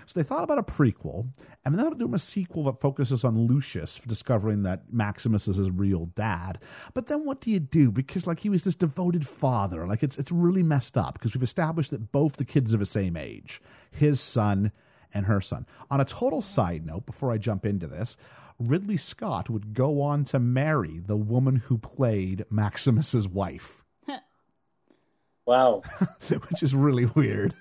[0.06, 1.28] So they thought about a prequel,
[1.64, 5.56] and then they thought do a sequel that focuses on Lucius discovering that Maximus is
[5.56, 6.58] his real dad.
[6.94, 7.90] But then what do you do?
[7.90, 11.42] Because like he was this devoted father, like it's it's really messed up because we've
[11.42, 13.60] established that both the kids are the same age,
[13.90, 14.72] his son
[15.14, 15.66] and her son.
[15.90, 18.16] On a total side note, before I jump into this,
[18.58, 23.84] Ridley Scott would go on to marry the woman who played Maximus's wife,
[25.46, 25.82] Wow.
[26.50, 27.54] which is really weird.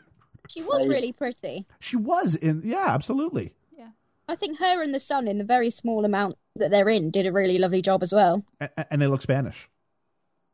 [0.49, 0.89] She was Right.
[0.89, 1.65] really pretty.
[1.79, 3.53] She was in, yeah, absolutely.
[3.77, 3.89] Yeah.
[4.27, 7.25] I think her and the son, in the very small amount that they're in, did
[7.25, 8.43] a really lovely job as well.
[8.61, 9.69] A- and they look Spanish.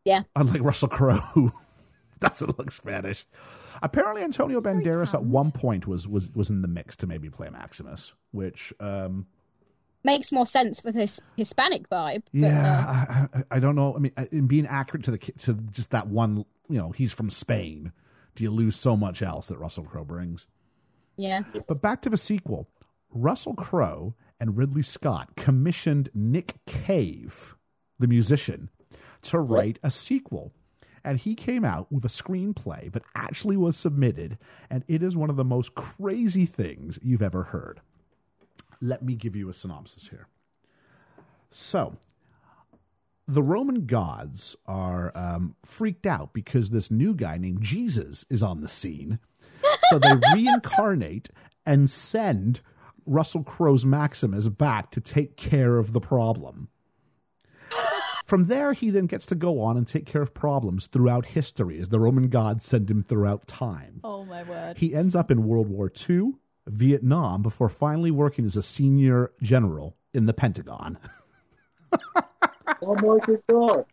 [0.06, 0.24] Yeah.
[0.36, 1.52] Unlike Russell Crowe, who
[2.20, 3.26] doesn't look Spanish.
[3.82, 7.30] Apparently, Antonio very Banderas at one point was was was in the mix to maybe
[7.30, 9.26] play Maximus, which um,
[10.06, 12.24] Makes more sense with his Hispanic vibe.
[12.34, 13.96] but, uh, yeah, I, I, I don't know.
[13.96, 17.30] I mean, in being accurate to the to just that one, you know, he's from
[17.30, 17.92] Spain.
[18.36, 20.48] Do you lose so much else that Russell Crowe brings?
[21.18, 21.42] yeah.
[21.68, 22.68] But back to the sequel.
[23.12, 27.56] Russell Crowe and Ridley Scott commissioned Nick Cave,
[28.00, 28.70] the musician,
[29.24, 30.52] to write a sequel.
[31.04, 34.38] And he came out with a screenplay that actually was submitted,
[34.70, 37.82] and it is one of the most crazy things you've ever heard.
[38.82, 40.28] Let me give you a synopsis here.
[41.52, 41.98] So,
[43.28, 48.62] the Roman gods are um, freaked out because this new guy named Jesus is on
[48.62, 49.20] the scene.
[49.90, 51.30] So they reincarnate
[51.66, 52.62] and send
[53.06, 56.70] Russell Crowe's Maximus back to take care of the problem.
[58.26, 61.80] From there, he then gets to go on and take care of problems throughout history
[61.80, 64.00] as the Roman gods send him throughout time.
[64.04, 64.78] Oh my word.
[64.78, 66.34] He ends up in World War II,
[66.66, 70.98] Vietnam, before finally working as a senior general in the Pentagon.
[72.82, 73.86] Oh my good god.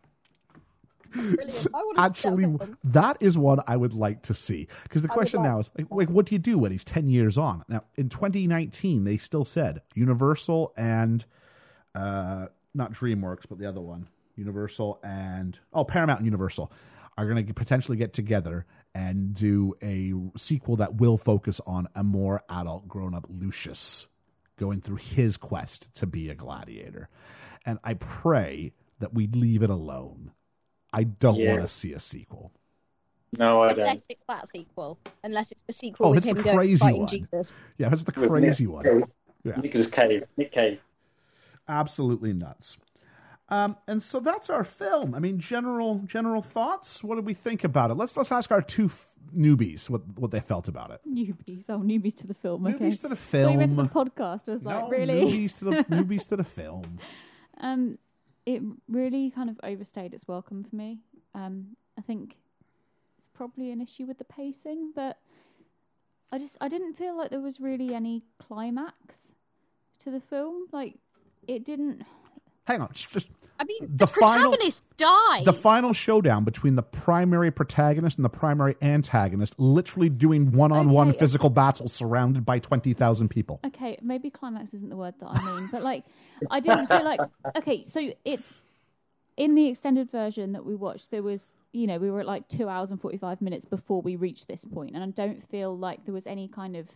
[1.13, 1.41] Brilliant.
[1.41, 4.69] I wanna see that Actually, that is one I would like to see.
[4.85, 7.09] Because the I question now is, like, like, what do you do when he's 10
[7.09, 7.65] years on?
[7.69, 11.25] Now, in 2019, they still said Universal and,
[11.95, 16.71] uh, not DreamWorks, but the other one, Universal and, oh, Paramount and Universal
[17.19, 22.05] are going to potentially get together and do a sequel that will focus on a
[22.05, 24.07] more adult, grown up Lucius
[24.57, 27.09] going through his quest to be a gladiator.
[27.67, 30.33] And I pray that we leave it alone.
[30.93, 31.51] I don't Yeah.
[31.53, 32.53] want to see a sequel.
[33.39, 33.81] No, I don't.
[33.81, 34.99] Unless it's that sequel.
[35.23, 37.09] Unless it's the sequel Oh, with it's the him going crazy fighting one.
[37.09, 37.61] Jesus.
[37.79, 38.85] Yeah, that's the crazy Nick one.
[38.85, 39.05] Cave.
[39.45, 39.57] Yeah.
[39.57, 40.25] Nicholas Cave.
[40.37, 40.81] Nick Cave.
[41.69, 42.77] Absolutely nuts.
[43.49, 45.15] Um, and so that's our film.
[45.15, 47.03] I mean, general general thoughts.
[47.03, 47.95] What did we think about it?
[47.95, 51.01] Let's let's ask our two f- newbies what what they felt about it.
[51.09, 51.65] Newbies.
[51.69, 52.65] Oh, newbies to the film.
[52.67, 52.77] Okay.
[52.79, 53.89] Newbies to the When you went to film.
[53.93, 55.15] the podcast, I was like, really?
[55.47, 56.99] newbies to the newbies to the film.
[57.61, 57.99] Um,
[58.47, 60.99] it really kind of overstayed its welcome for me.
[61.35, 62.37] Um, I think
[63.19, 65.19] it's probably an issue with the pacing, but
[66.33, 69.35] I just I didn't feel like there was really any climax
[70.01, 70.67] to the film.
[70.73, 70.95] Like
[71.47, 72.03] it didn't.
[72.71, 73.29] Hang on, just, just
[73.59, 75.45] I mean, The the, final- protagonist died.
[75.45, 81.19] the final showdown between the primary protagonist and the primary antagonist, literally doing one-on-one Okay,
[81.19, 83.61] physical battles surrounded by twenty thousand people.
[83.67, 86.05] Okay, maybe climax isn't the word that I mean, but like
[86.51, 87.21] I didn't feel like
[87.57, 88.55] okay, so it's
[89.37, 91.43] in the extended version that we watched there was
[91.73, 94.49] you know, we were at like two hours and forty five minutes before we reached
[94.49, 96.87] this point and I don't feel like there was any kind of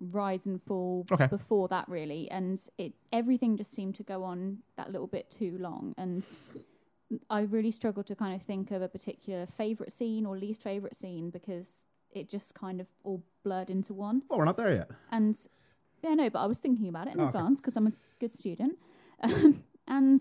[0.00, 1.26] rise and fall Okay.
[1.26, 5.56] before that really and it everything just seemed to go on that little bit too
[5.60, 6.24] long and
[7.28, 10.96] I really struggled to kind of think of a particular favourite scene or least favourite
[10.96, 11.66] scene because
[12.12, 14.22] it just kind of all blurred into one.
[14.28, 14.90] Well, we're not there yet.
[15.10, 15.36] And
[16.02, 18.34] yeah, no, but I was thinking about it in Oh, advance because I'm a good
[18.36, 18.78] student,
[19.22, 20.20] um, and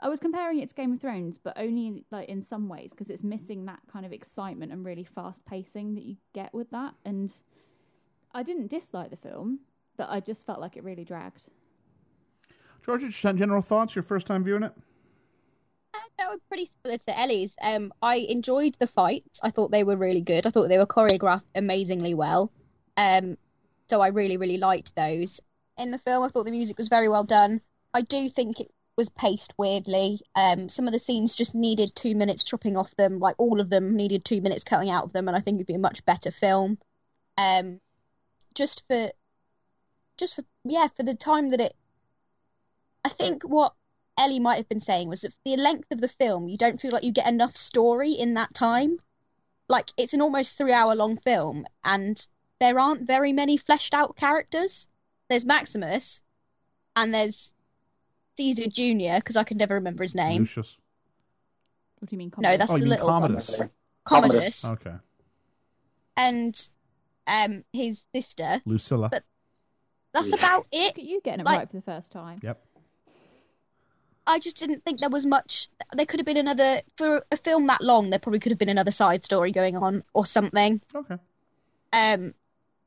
[0.00, 3.08] I was comparing it to Game of Thrones, but only like in some ways because
[3.10, 6.94] it's missing that kind of excitement and really fast pacing that you get with that.
[7.04, 7.30] And
[8.32, 9.60] I didn't dislike the film,
[9.96, 11.48] but I just felt like it really dragged.
[12.84, 13.94] Georgia, just general thoughts.
[13.94, 14.72] Your first time viewing it?
[15.94, 17.56] Uh, no, pretty similar to Ellie's.
[17.62, 19.40] Um, I enjoyed the fights.
[19.42, 20.46] I thought they were really good.
[20.46, 22.52] I thought they were choreographed amazingly well.
[22.96, 23.36] Um,
[23.88, 25.40] so I really, really liked those.
[25.78, 27.60] In the film, I thought the music was very well done.
[27.94, 30.20] I do think it was paced weirdly.
[30.34, 33.18] Um, some of the scenes just needed two minutes chopping off them.
[33.18, 35.66] Like all of them needed two minutes cutting out of them, and I think it'd
[35.66, 36.78] be a much better film.
[37.38, 37.80] Um,
[38.58, 39.10] just for,
[40.18, 41.74] just for yeah, for the time that it.
[43.04, 43.72] I think what
[44.18, 46.80] Ellie might have been saying was that for the length of the film, you don't
[46.80, 48.98] feel like you get enough story in that time.
[49.68, 52.26] Like it's an almost three hour long film, and
[52.58, 54.88] there aren't very many fleshed out characters.
[55.28, 56.20] There's Maximus,
[56.96, 57.54] and there's
[58.38, 60.42] Caesar Junior because I can never remember his name.
[60.42, 60.76] Lucius.
[62.00, 62.32] What do you mean?
[62.38, 63.22] No, that's Oh, the you mean little one.
[63.22, 63.60] Commodus.
[64.04, 64.94] Commodus, Okay.
[66.16, 66.70] and
[67.28, 68.60] um his sister.
[68.64, 69.08] Lucilla.
[69.10, 69.24] But-
[70.14, 70.86] That's about it.
[70.96, 72.40] Look at you getting it Like- right for the first time.
[72.42, 72.64] Yep.
[74.26, 75.68] I just didn't think there was much.
[75.94, 78.10] There could have been another for a film that long.
[78.10, 80.80] There probably could have been another side story going on or something.
[80.94, 81.16] Okay.
[81.94, 82.34] um,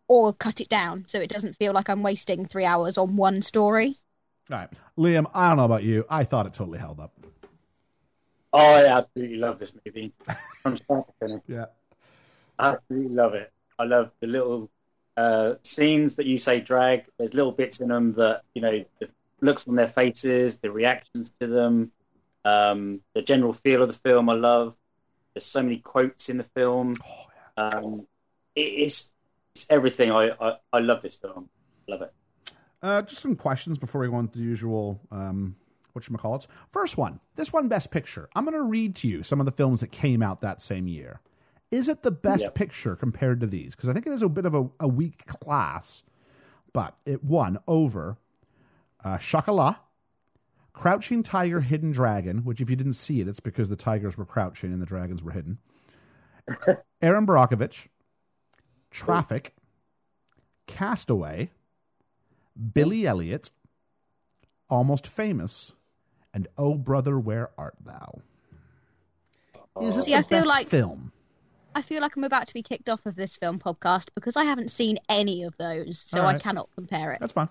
[0.07, 3.41] or cut it down so it doesn't feel like I'm wasting three hours on one
[3.41, 3.97] story.
[4.51, 4.69] All right.
[4.97, 6.05] Liam, I don't know about you.
[6.09, 7.13] I thought it totally held up.
[8.53, 10.11] Oh, I absolutely love this movie.
[10.61, 11.41] From start to finish.
[11.47, 11.65] Yeah.
[12.59, 13.51] I absolutely love it.
[13.79, 14.69] I love the little
[15.17, 17.05] uh, scenes that you say drag.
[17.17, 19.09] There's little bits in them that you know, the
[19.41, 21.91] looks on their faces, the reactions to them,
[22.45, 24.29] um, the general feel of the film.
[24.29, 24.75] I love.
[25.33, 26.95] There's so many quotes in the film.
[27.05, 27.25] Oh,
[27.57, 28.07] Um,
[28.55, 29.07] it, it's
[29.53, 30.11] it's everything.
[30.11, 31.49] I, I I love this film.
[31.87, 32.13] Love it.
[32.81, 35.55] Uh, just some questions before we go into the usual um,
[35.95, 36.47] it?
[36.71, 37.19] First one.
[37.35, 38.29] This one, Best Picture.
[38.35, 40.87] I'm going to read to you some of the films that came out that same
[40.87, 41.19] year.
[41.71, 42.49] Is it the best Yeah.
[42.51, 43.75] picture compared to these?
[43.75, 46.03] Because I think it is a bit of a, a weak class,
[46.73, 48.17] but it won over
[49.03, 49.77] uh, Chocolat,
[50.73, 54.25] Crouching Tiger, Hidden Dragon, which if you didn't see it, it's because the tigers were
[54.25, 55.57] crouching and the dragons were hidden.
[57.01, 57.87] Erin Brockovich,
[58.89, 59.53] Traffic,
[60.67, 61.51] Castaway,
[62.73, 63.51] Billy Elliot,
[64.69, 65.71] Almost Famous,
[66.33, 68.21] and Oh Brother, Where Art Thou?
[69.81, 71.11] Is it See, the I feel best like- film?
[71.73, 74.43] I feel like I'm about to be kicked off of this film podcast because I
[74.43, 77.19] haven't seen any of those, so All I cannot compare it.
[77.19, 77.49] That's fine.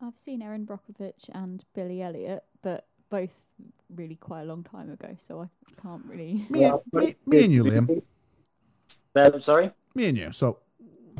[0.00, 3.32] I've seen Erin Brockovich and Billy Elliot, but both
[3.94, 6.46] really quite a long time ago, so I can't really.
[6.48, 8.02] Me, and, me, me and you, Liam.
[9.14, 9.70] Uh, sorry.
[9.94, 10.32] Me and you.
[10.32, 10.58] So,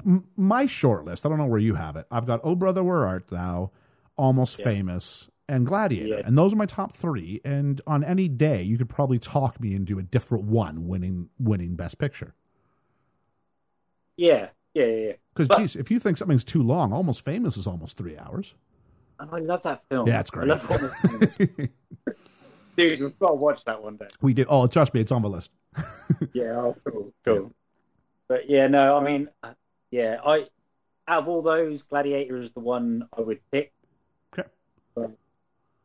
[0.05, 2.07] m- my short list, I don't know where you have it.
[2.11, 3.71] I've got Oh Brother, Where Art Thou,
[4.17, 4.65] Almost Yeah.
[4.65, 6.19] Famous, and Gladiator.
[6.19, 6.23] Yeah.
[6.27, 7.41] And those are my top three.
[7.45, 11.75] And on any day, you could probably talk me into a different one winning winning
[11.77, 12.35] Best Picture.
[14.17, 15.07] Yeah, yeah, yeah.
[15.09, 15.13] yeah.
[15.35, 18.55] Because, But- geez, if you think something's too long, Almost Famous is almost three hours.
[19.21, 20.09] I love that film.
[20.09, 20.49] Yeah, it's I great.
[20.49, 21.39] love Almost
[22.77, 24.09] Dude, we've got to watch that one day.
[24.21, 24.45] we do.
[24.49, 25.51] Oh, trust me, it's on the list.
[26.33, 27.53] Yeah, oh, cool, cool.
[28.29, 29.55] But yeah, no, I mean, uh,
[29.91, 30.47] yeah, I
[31.09, 33.73] out of all those, Gladiator is the one I would pick.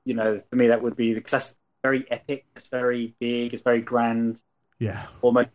[0.08, 2.46] You know, for me, that would be because that's very epic.
[2.56, 3.54] It's very big.
[3.54, 4.42] It's very grand.
[4.80, 5.06] Yeah.
[5.22, 5.50] Almost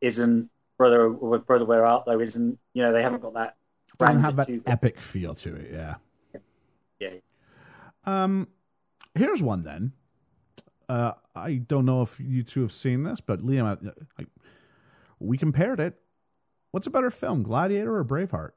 [0.00, 0.50] isn't.
[0.78, 2.58] Brother, brother, where art though isn't.
[2.72, 3.56] You know, they haven't got that.
[3.98, 4.62] Doesn't have that to them.
[4.66, 5.70] epic feel to it.
[5.70, 5.94] Yeah.
[6.98, 7.10] Yeah.
[8.04, 8.48] Um,
[9.14, 9.92] here's one then.
[10.88, 14.26] Uh, I don't know if you two have seen this, but Liam, I, I,
[15.18, 16.00] we compared it.
[16.70, 18.52] What's a better film, Gladiator or Braveheart?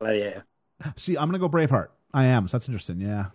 [0.00, 0.44] Gladiator.
[0.96, 1.88] See, I'm going to go Braveheart.
[2.12, 2.48] I am.
[2.48, 3.00] So that's interesting.
[3.00, 3.26] Yeah.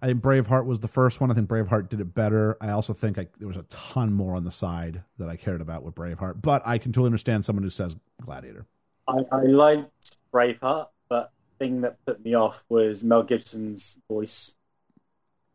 [0.00, 1.30] I think Braveheart was the first one.
[1.30, 2.56] I think Braveheart did it better.
[2.60, 5.60] I also think I, there was a ton more on the side that I cared
[5.60, 6.40] about with Braveheart.
[6.40, 8.64] But I can totally understand someone who says Gladiator.
[9.08, 14.54] I, I liked Braveheart, but the thing that put me off was Mel Gibson's voice.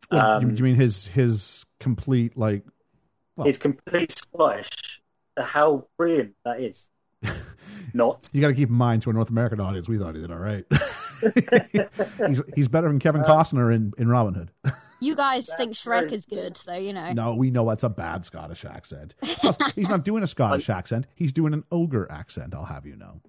[0.10, 2.66] What, you- Um, do you mean his his complete like?
[3.38, 5.02] Well- His complete Scottish.
[5.40, 6.90] How brilliant that is.
[7.94, 8.28] Not.
[8.34, 10.32] You got to keep in mind to a North American audience, we thought he did
[10.32, 10.66] all right.
[12.28, 14.52] he's he's better than Kevin Costner in, in Robin Hood.
[15.00, 17.12] You guys That's think Shrek is good, so you know.
[17.12, 19.16] No, we know that's a bad Scottish accent.
[19.22, 21.08] Plus, he's not doing a Scottish accent.
[21.16, 22.54] He's doing an ogre accent.
[22.54, 23.20] I'll have you know.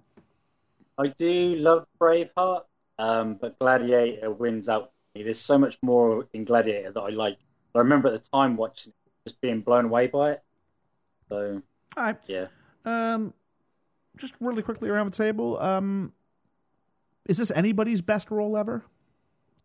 [0.97, 2.61] I do love Braveheart,
[2.97, 4.91] um, but Gladiator wins out.
[5.13, 7.37] There's so much more in Gladiator that I like.
[7.73, 10.43] I remember at the time watching it, just being blown away by it.
[11.27, 11.61] So
[11.97, 12.17] All right.
[12.27, 12.47] yeah,
[12.85, 13.33] Um,
[14.15, 15.59] just really quickly around the table.
[15.59, 16.13] Um,
[17.27, 18.83] is this anybody's best role ever?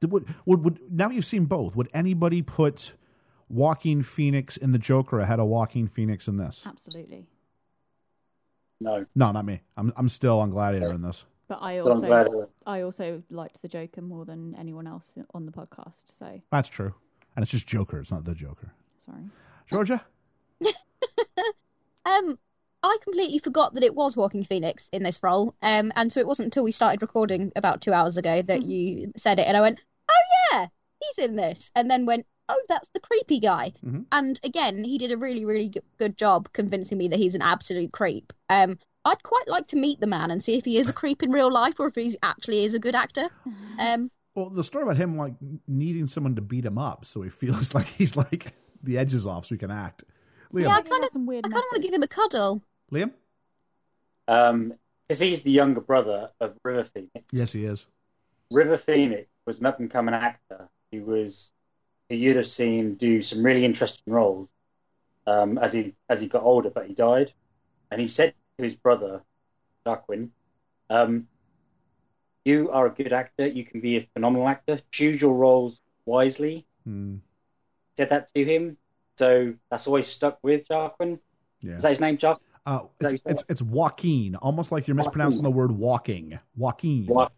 [0.02, 1.76] Would, would, would now you've seen both?
[1.76, 2.94] Would anybody put
[3.48, 6.64] Joaquin Phoenix in the Joker ahead of Joaquin Phoenix in this?
[6.66, 7.26] Absolutely.
[8.80, 9.60] no, No, not me.
[9.76, 11.24] I'm I'm still on Gladiator in this.
[11.48, 15.04] But I but also I also liked the Joker more than anyone else
[15.34, 16.18] on the podcast.
[16.18, 16.94] So That's true.
[17.36, 17.98] And it's just Joker.
[17.98, 18.72] It's not the Joker.
[19.04, 19.24] sorry.
[19.66, 20.02] Georgia.
[22.06, 22.38] Um,
[22.82, 25.54] I completely forgot that it was Joaquin Phoenix in this role.
[25.62, 29.12] Um, and so it wasn't until we started recording about two hours ago that you
[29.16, 29.78] said it, and I went,
[30.10, 30.66] "Oh yeah,
[31.00, 34.06] he's in this," and then went, "Oh, that's the creepy guy." Mhm.
[34.12, 37.92] And again, he did a really, really good job convincing me that he's an absolute
[37.92, 38.32] creep.
[38.48, 41.22] Um, I'd quite like to meet the man and see if he is a creep
[41.22, 43.28] in real life or if he actually is a good actor.
[43.78, 45.34] Um, Well, the story about him like
[45.66, 49.44] needing someone to beat him up, so he feels like he's like the edges off,
[49.46, 50.04] so he can act.
[50.52, 50.62] Liam.
[50.62, 52.62] Yeah, I kinda- has some weird I kind of want to give him a cuddle.
[52.92, 53.12] Liam.
[54.28, 54.74] Um,
[55.08, 57.24] because he's the younger brother of River Phoenix.
[57.32, 57.86] Yes, he is.
[58.52, 60.68] River Phoenix was an up and coming actor.
[60.92, 61.52] He was
[62.08, 64.52] who you'd have seen do some really interesting roles
[65.26, 67.32] um, as he as he got older, but he died.
[67.90, 69.22] And he said to his brother,
[69.84, 70.28] Darkwyn,
[70.90, 71.26] um,
[72.44, 73.48] "You are a good actor.
[73.48, 74.80] You can be a phenomenal actor.
[74.92, 77.16] Choose your roles wisely." Hmm.
[77.96, 78.76] Said that to him,
[79.18, 81.18] so that's always stuck with Darkwyn.
[81.60, 81.74] yeah.
[81.74, 82.40] Is that his name, Dark?
[82.66, 86.38] Uh, it's, it's it's Joaquin, almost like you're mispronouncing the word walking.
[86.56, 87.06] Joaquin.
[87.06, 87.30] Jo-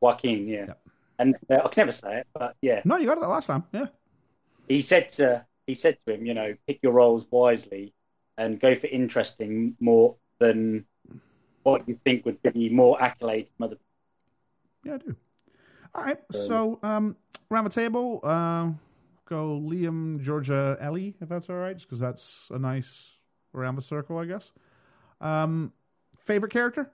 [0.00, 0.66] Joaquin, yeah.
[0.66, 0.80] Yep.
[1.18, 2.82] And uh, I can never say it, but yeah.
[2.84, 3.64] No, you got it the last time.
[3.72, 3.86] Yeah.
[4.68, 7.92] he said to he said to him, you know, pick your roles wisely
[8.38, 10.86] and go for interesting more than
[11.64, 13.76] what you think would be more accolade from other
[14.84, 15.16] Yeah, I do.
[15.94, 16.18] All right.
[16.30, 17.16] So, um,
[17.50, 18.70] around the table, uh,
[19.28, 23.18] go Liam, Georgia, Ellie, if that's all right, because that's a nice
[23.54, 24.52] around the circle, I guess.
[25.20, 25.72] Um,
[26.24, 26.90] favorite character?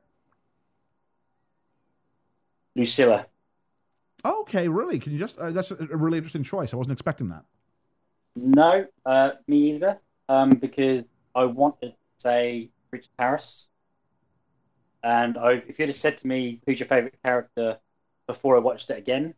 [2.77, 3.27] Lucilla.
[4.25, 4.99] Okay, really?
[4.99, 5.39] Can you just?
[5.39, 6.73] Uh, that's a a really interesting choice.
[6.73, 7.45] I wasn't expecting that.
[8.37, 9.99] No, uh, me either.
[10.29, 11.03] Um, because
[11.35, 13.69] I wanted to say Richard Harris.
[15.03, 17.79] And I, if you'd have said to me, who's your favorite character
[18.27, 19.35] before I watched it again,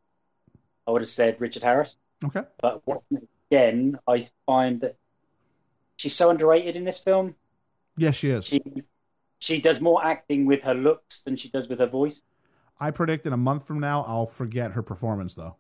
[0.87, 1.97] I would have said Richard Harris.
[2.25, 2.43] Okay.
[2.61, 4.97] But watching it again, I find that
[5.97, 7.35] she's so underrated in this film.
[7.97, 8.45] Yes, she is.
[8.45, 8.63] She
[9.39, 12.23] she does more acting with her looks than she does with her voice.
[12.81, 15.57] I predict in a month from now, I'll forget her performance, though.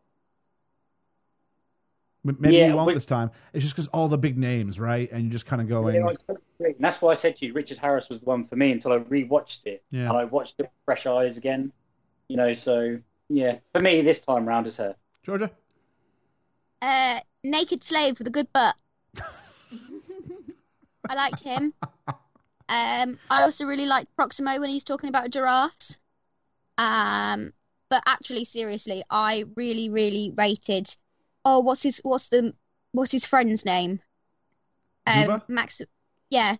[2.24, 3.30] Maybe Yeah, you won't but- this time.
[3.52, 5.10] It's just because all the big names, right?
[5.12, 6.72] And you're just kind of going, Yeah, I totally agree.
[6.72, 8.92] And that's why I said to you, Richard Harris was the one for me until
[8.92, 10.08] I rewatched it Yeah.
[10.08, 11.70] and I watched it with fresh eyes again.
[12.28, 12.98] You know, so
[13.28, 14.96] yeah, for me this time round is her.
[15.22, 15.50] Georgia.
[16.82, 18.74] Uh, naked slave with a good butt.
[21.08, 21.72] I liked him.
[22.68, 25.98] Um, I also really liked Proximo when he's talking about giraffes.
[26.78, 27.52] Um,
[27.88, 30.88] but actually, seriously, I really, really rated.
[31.44, 32.54] Oh, what's his what's the
[32.92, 34.00] what's his friend's name?
[35.06, 35.42] Duba?
[35.48, 35.80] Max.
[36.30, 36.56] Yeah,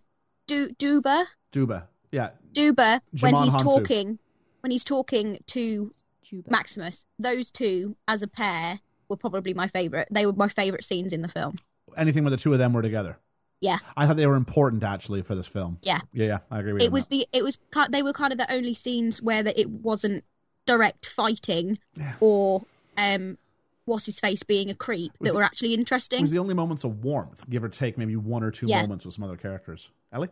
[0.47, 1.25] Du Duba.
[1.51, 1.83] Duba.
[2.11, 2.29] Yeah.
[2.53, 3.63] Duba when he's Hounsou.
[3.63, 4.19] talking
[4.61, 5.93] when he's talking to
[6.23, 6.49] Juba.
[6.49, 7.05] Maximus.
[7.19, 8.79] Those two as a pair
[9.09, 10.07] were probably my favorite.
[10.11, 11.55] They were my favorite scenes in the film.
[11.97, 13.17] Anything where the two of them were together.
[13.61, 13.77] Yeah.
[13.95, 15.79] I thought they were important actually for this film.
[15.81, 15.99] Yeah.
[16.13, 16.37] Yeah, yeah.
[16.51, 16.87] I agree with you.
[16.87, 17.09] It was that.
[17.09, 17.57] the it was
[17.89, 20.23] they were kind of the only scenes where that it wasn't
[20.65, 22.13] direct fighting Yeah.
[22.19, 22.63] or
[22.97, 23.37] um
[23.85, 26.19] what's his face being a creep Was that it- were actually interesting.
[26.19, 28.81] It was the only moments of warmth, give or take maybe one or two Yeah.
[28.81, 29.89] moments with some other characters.
[30.11, 30.29] Ellie?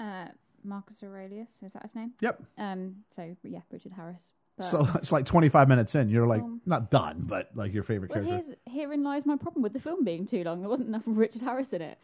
[0.00, 0.26] Uh,
[0.64, 2.12] Marcus Aurelius is that his name?
[2.20, 2.42] Yep.
[2.58, 4.22] Um, so yeah, Richard Harris.
[4.58, 7.82] But, So it's like 25 minutes in, you're like, Um, not done, but like your
[7.84, 8.54] favorite well, character.
[8.66, 10.60] herein lies my problem with the film being too long.
[10.60, 11.98] There wasn't enough of Richard Harris in it.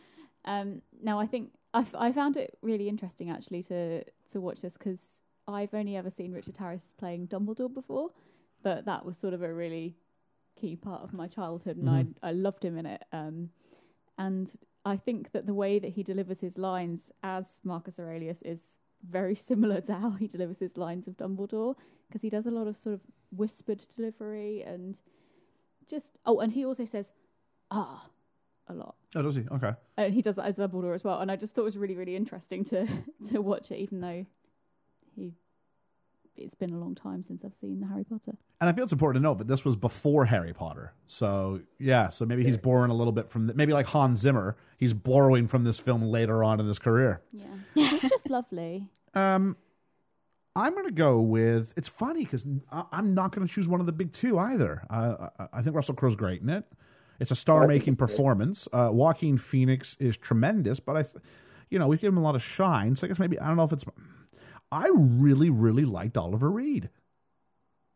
[0.46, 4.60] Um, now I think I, f- I found it really interesting actually to to watch
[4.62, 5.00] this because
[5.48, 8.10] I've only ever seen Richard Harris playing Dumbledore before,
[8.62, 9.96] but that was sort of a really
[10.60, 12.14] key part of my childhood, and Mhm.
[12.22, 13.02] I I loved him in it.
[13.12, 13.50] Um,
[14.18, 14.50] and
[14.84, 18.60] I think that the way that he delivers his lines as Marcus Aurelius is
[19.08, 21.74] very similar to how he delivers his lines of Dumbledore
[22.08, 23.00] because he does a lot of sort of
[23.30, 24.98] whispered delivery and
[25.88, 27.10] just oh, and he also says
[27.70, 28.08] ah
[28.68, 28.94] a lot.
[29.14, 29.44] Oh, does he?
[29.52, 29.72] Okay.
[29.96, 31.20] And he does that as Dumbledore as well.
[31.20, 32.86] And I just thought it was really, really interesting to
[33.30, 34.26] to watch it, even though
[35.14, 35.34] he
[36.36, 38.36] it's been a long time since I've seen the Harry Potter.
[38.60, 40.92] And I feel it's important to note that this was before Harry Potter.
[41.06, 44.56] So, yeah, so maybe he's borrowing a little bit from, the, maybe like Hans Zimmer,
[44.78, 47.22] he's borrowing from this film later on in his career.
[47.32, 47.46] Yeah,
[47.76, 48.88] it's just lovely.
[49.16, 49.56] Um,
[50.56, 52.44] I'm going to go with, it's funny because
[52.92, 54.84] I'm not going to choose one of the big two either.
[54.90, 56.64] Uh, I, I think Russell Crowe's great in it.
[57.20, 58.68] It's a star making performance.
[58.72, 61.04] Uh, Joaquin Phoenix is tremendous, but I,
[61.70, 62.96] you know, we've given him a lot of shine.
[62.96, 63.84] So I guess maybe, I don't know if it's,
[64.74, 66.90] I really, really liked Oliver Reed.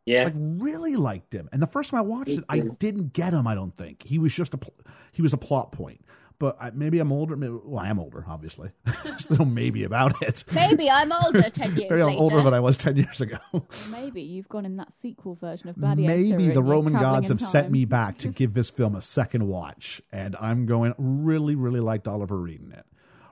[0.07, 0.25] Yeah.
[0.25, 1.51] like really liked him.
[1.53, 3.47] And the first time I watched it, I didn't get him.
[3.47, 4.73] I don't think he was just a pl-
[5.13, 6.03] he was a plot point.
[6.39, 7.37] But I, maybe I'm older.
[7.37, 8.71] Maybe, well, I am older, obviously.
[9.19, 10.45] Still maybe about it.
[10.55, 12.23] Maybe I'm older ten years Maybe I'm later.
[12.23, 13.39] older than I was ten years ago.
[13.91, 16.17] Maybe you've gone in that sequel version of Gladiator.
[16.17, 19.49] maybe the Roman gods in have sent me back to give this film a second
[19.49, 20.95] watch, and I'm going.
[20.97, 22.87] Really, really liked Oliver Reed in it.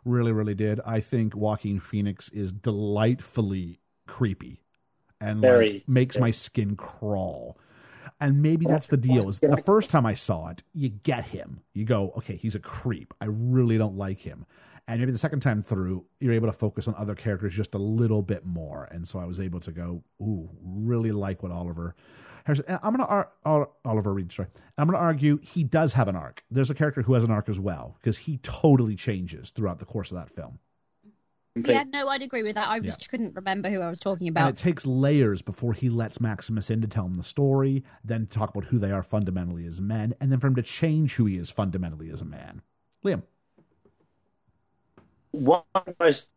[0.06, 0.80] Really, really did.
[0.86, 4.62] I think Joaquin Phoenix is delightfully creepy,
[5.20, 7.58] and Very, like, makes my skin crawl.
[8.20, 9.28] And maybe that's the deal.
[9.28, 11.60] Is the first time I saw it, you get him.
[11.74, 13.12] You go, okay, he's a creep.
[13.20, 14.46] I really don't like him.
[14.86, 17.78] And maybe the second time through, you're able to focus on other characters just a
[17.78, 18.88] little bit more.
[18.92, 21.96] And so I was able to go, ooh, really like what Oliver.
[22.46, 24.30] Harrison- and I'm going to ar- Ol- Oliver Reed.
[24.32, 24.48] Sorry,
[24.78, 26.44] I'm going to argue he does have an arc.
[26.50, 29.84] There's a character who has an arc as well because he totally changes throughout the
[29.84, 30.60] course of that film.
[31.56, 32.68] Yeah, no, I'd agree with that.
[32.68, 34.50] I just couldn't remember who I was talking And about.
[34.50, 38.50] it takes layers before he lets Maximus in to tell him the story, then talk
[38.54, 41.38] about who they are fundamentally as men, and then for him to change who he
[41.38, 42.60] is fundamentally as a man.
[43.04, 43.22] Liam.
[45.30, 46.30] One of the most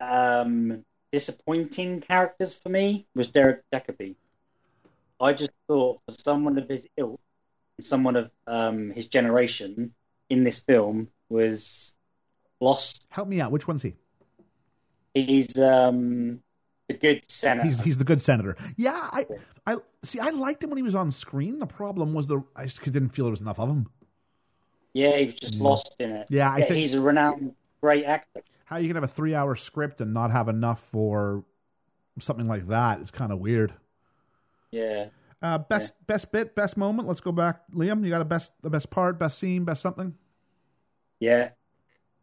[0.00, 4.14] um, disappointing characters for me was Derek Jacobi.
[5.20, 7.20] I just thought for someone of his ilk,
[7.80, 9.92] someone of um, his generation
[10.30, 11.94] in this film was
[12.60, 13.06] lost.
[13.10, 13.52] Help me out.
[13.52, 13.94] Which one's he?
[15.14, 16.40] He's um,
[16.88, 17.66] the good senator.
[17.66, 18.56] He's he's the good senator.
[18.76, 19.26] Yeah, I
[19.66, 20.18] I see.
[20.20, 21.58] I liked him when he was on screen.
[21.58, 23.88] The problem was the I just didn't feel there was enough of him.
[24.94, 25.62] yeah, he was just Mm.
[25.62, 26.26] lost in it.
[26.30, 28.42] Yeah, I think- he's a renowned great actor.
[28.64, 31.44] How you can have a three hour script and not have enough for
[32.20, 33.00] something like that?
[33.00, 33.72] It's kind of weird.
[34.70, 35.06] Yeah.
[35.42, 37.08] Uh, best best bit, best moment.
[37.08, 37.62] Let's go back.
[37.74, 40.14] Liam, you got a best the best part, best scene, best something.
[41.18, 41.50] Yeah.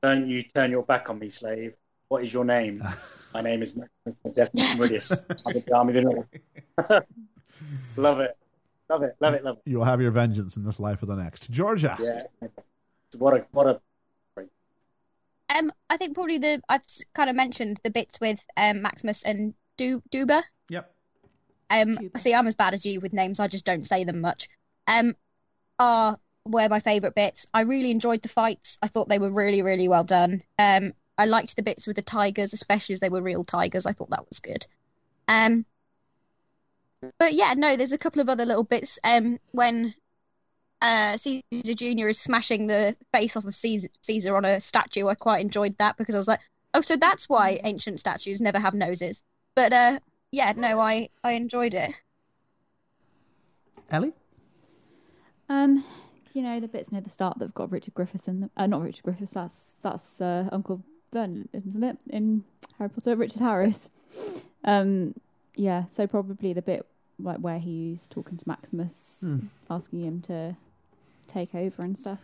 [0.03, 1.73] Don't you turn your back on me, slave.
[2.09, 2.83] What is your name?
[3.33, 5.41] My name is Maximus Decimus Meridius.
[5.45, 5.97] I'm of the Army
[6.77, 7.03] of
[7.97, 8.37] love it.
[8.89, 9.15] Love it.
[9.19, 9.43] Love it.
[9.43, 9.69] Love it.
[9.69, 11.49] You'll have your vengeance in this life or the next.
[11.51, 11.97] Georgia.
[11.99, 12.47] Yeah.
[13.17, 13.81] What a what a
[15.57, 16.83] Um, I think probably the I've
[17.13, 20.43] kind of mentioned the bits with um Maximus and du- Duba.
[21.69, 23.39] Um, see, I'm as bad as you with names.
[23.39, 24.47] I just don't say them much.
[24.87, 25.15] Um,
[25.79, 27.45] are were my favourite bits.
[27.53, 28.77] I really enjoyed the fights.
[28.81, 30.43] I thought they were really, really well done.
[30.57, 33.85] Um, I liked the bits with the tigers, especially as they were real tigers.
[33.85, 34.65] I thought that was good.
[35.27, 35.65] Um,
[37.19, 38.99] but yeah, no, there's a couple of other little bits.
[39.03, 39.93] Um, when
[40.81, 45.15] uh Caesar Junior is smashing the face off of Caesar, Caesar on a statue, I
[45.15, 46.39] quite enjoyed that because I was like,
[46.73, 49.23] oh, so that's why ancient statues never have noses.
[49.55, 49.99] But uh,
[50.31, 51.91] yeah, no, I I enjoyed it.
[53.89, 54.13] Ellie?
[55.49, 55.83] Um,
[56.33, 58.49] you know the bits near the start that've got Richard Griffiths in them.
[58.57, 59.31] Uh, not Richard Griffiths.
[59.33, 60.83] That's that's uh, Uncle
[61.13, 61.97] Vernon, isn't it?
[62.09, 62.43] In
[62.77, 63.89] Harry Potter, Richard Harris.
[64.65, 65.13] Um,
[65.55, 65.85] yeah.
[65.95, 66.85] So probably the bit
[67.19, 69.39] like where he's talking to Maximus, Hmm.
[69.69, 70.55] asking him to
[71.27, 72.19] take over and stuff.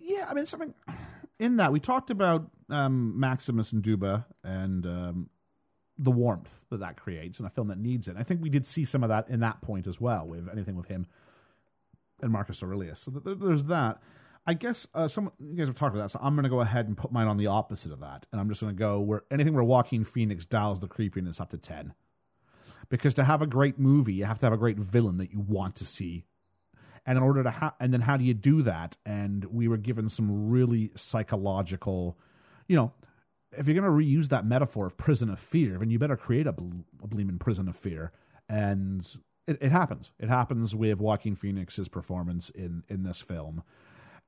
[0.00, 0.74] Yeah, I mean something
[1.38, 5.30] in that we talked about um, Maximus and Duba and um,
[6.02, 8.16] the warmth that that creates in a film that needs it.
[8.18, 10.76] I think we did see some of that in that point as well with anything
[10.76, 11.06] with him
[12.22, 13.00] and Marcus Aurelius.
[13.00, 14.00] So th- there's that.
[14.46, 16.60] I guess uh, some you guys have talked about that, so I'm going to go
[16.62, 19.00] ahead and put mine on the opposite of that, and I'm just going to go
[19.00, 21.92] where anything where Joaquin Phoenix dials the creepiness up to ten.
[22.90, 25.40] because to have a great movie, you have to have a great villain that you
[25.40, 26.24] want to see.
[27.06, 28.96] And in order to ha- and then how do you do that?
[29.06, 32.18] And we were given some really psychological,
[32.68, 32.92] you know,
[33.56, 36.46] if you're going to reuse that metaphor of prison of fear, then you better create
[36.46, 38.12] a, bl- a prison of fear.
[38.48, 39.06] And
[39.46, 40.12] it, it happens.
[40.18, 43.62] It happens with Joaquin Phoenix's performance in in this film,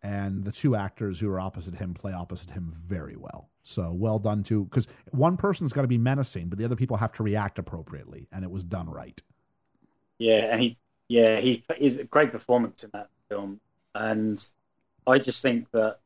[0.03, 3.49] and the two actors who are opposite him play opposite him very well.
[3.65, 6.97] So well done too, because one person's got to be menacing, but the other people
[6.97, 9.21] have to react appropriately, and it was done right.
[10.19, 10.77] Yeah, and he,
[11.09, 13.61] yeah, he is a great performance in that film,
[13.95, 14.45] and
[15.07, 15.99] I just think that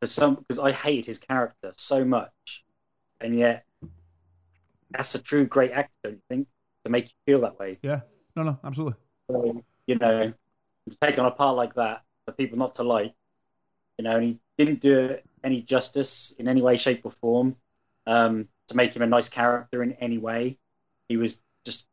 [0.00, 2.64] for some, because I hate his character so much,
[3.20, 3.64] and yet
[4.90, 6.48] that's a true great actor, don't you think,
[6.84, 7.78] to make you feel that way?
[7.82, 8.00] Yeah,
[8.36, 8.94] no, no, absolutely.
[9.30, 10.32] So, you know,
[11.02, 13.12] take on a part like that for people not to like,
[13.98, 17.56] you know, and he didn't do any justice in any way, shape, or form
[18.06, 20.56] um, to make him a nice character in any way.
[21.08, 21.86] He was just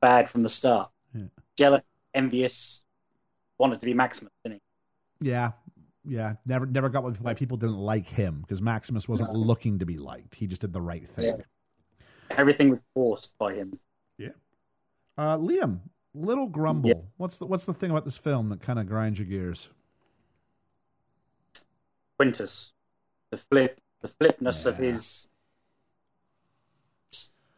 [0.00, 0.90] bad from the start.
[1.14, 1.24] Yeah.
[1.56, 1.82] Jealous,
[2.12, 2.80] envious,
[3.58, 4.60] wanted to be Maximus, didn't
[5.20, 5.30] he?
[5.30, 5.52] Yeah,
[6.04, 6.34] yeah.
[6.46, 10.34] Never, never got why people didn't like him because Maximus wasn't looking to be liked.
[10.34, 11.36] He just did the right thing.
[11.38, 12.36] Yeah.
[12.36, 13.78] Everything was forced by him.
[14.18, 14.30] Yeah.
[15.16, 15.80] Uh, Liam,
[16.14, 16.88] Little Grumble.
[16.88, 16.94] Yeah.
[17.16, 19.68] What's the what's the thing about this film that kind of grinds your gears?
[22.18, 22.72] Quintus,
[23.30, 25.28] the flip, the flipness of his.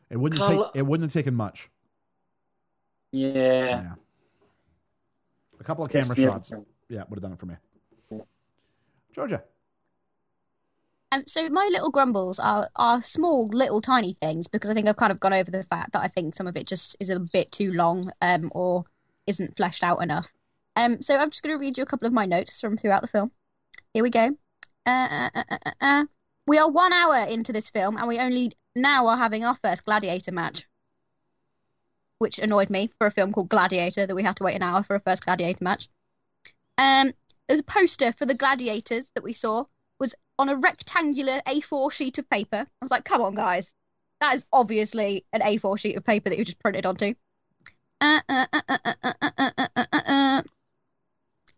[0.08, 1.70] It wouldn't Col- take it wouldn't have taken much.
[3.12, 3.94] Yeah.
[5.58, 6.52] A couple of camera shots.
[6.88, 7.56] Yeah, would have done it for me.
[9.16, 9.42] Georgia.
[11.10, 14.98] Um, so my little grumbles are are small, little, tiny things because I think I've
[14.98, 17.18] kind of gone over the fact that I think some of it just is a
[17.18, 18.84] bit too long, um, or
[19.26, 20.32] isn't fleshed out enough.
[20.76, 23.00] Um, so I'm just going to read you a couple of my notes from throughout
[23.00, 23.30] the film.
[23.94, 24.36] Here we go.
[24.84, 26.04] Uh, uh, uh, uh, uh.
[26.46, 29.86] We are one hour into this film, and we only now are having our first
[29.86, 30.66] gladiator match,
[32.18, 34.82] which annoyed me for a film called Gladiator that we had to wait an hour
[34.82, 35.88] for a first gladiator match.
[36.76, 37.14] Um,
[37.48, 39.64] the poster for the gladiators that we saw
[39.98, 42.58] was on a rectangular A4 sheet of paper.
[42.58, 43.74] I was like, come on, guys.
[44.20, 47.14] That is obviously an A4 sheet of paper that you just printed onto.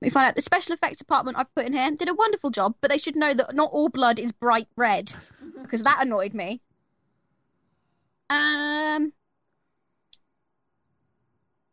[0.00, 0.36] We Let me find out.
[0.36, 3.16] The special effects department I've put in here did a wonderful job, but they should
[3.16, 5.12] know that not all blood is bright red
[5.62, 6.60] because that annoyed me.
[8.30, 9.12] Um,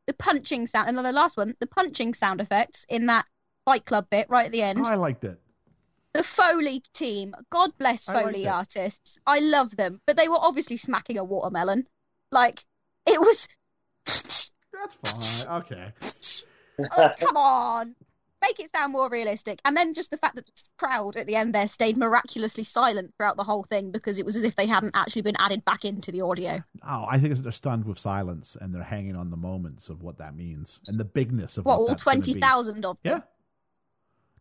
[0.07, 3.25] the punching sound, and then the last one, the punching sound effects in that
[3.65, 4.79] Fight Club bit right at the end.
[4.85, 5.39] Oh, I liked it.
[6.13, 7.35] The Foley team.
[7.49, 8.47] God bless Foley it.
[8.47, 9.19] artists.
[9.27, 9.99] I love them.
[10.07, 11.87] But they were obviously smacking a watermelon.
[12.31, 12.63] Like,
[13.05, 13.47] it was.
[14.05, 14.51] That's
[15.45, 15.61] fine.
[15.63, 15.93] Okay.
[16.97, 17.95] oh, come on.
[18.41, 19.59] Make it sound more realistic.
[19.65, 23.13] And then just the fact that the crowd at the end there stayed miraculously silent
[23.17, 25.83] throughout the whole thing because it was as if they hadn't actually been added back
[25.83, 26.63] into the audio.
[26.87, 30.03] Oh, I think it's they're stunned with silence and they're hanging on the moments of
[30.03, 32.01] what that means and the bigness of What, what, all be.
[32.21, 33.13] 20,000 of them?
[33.17, 33.19] Yeah.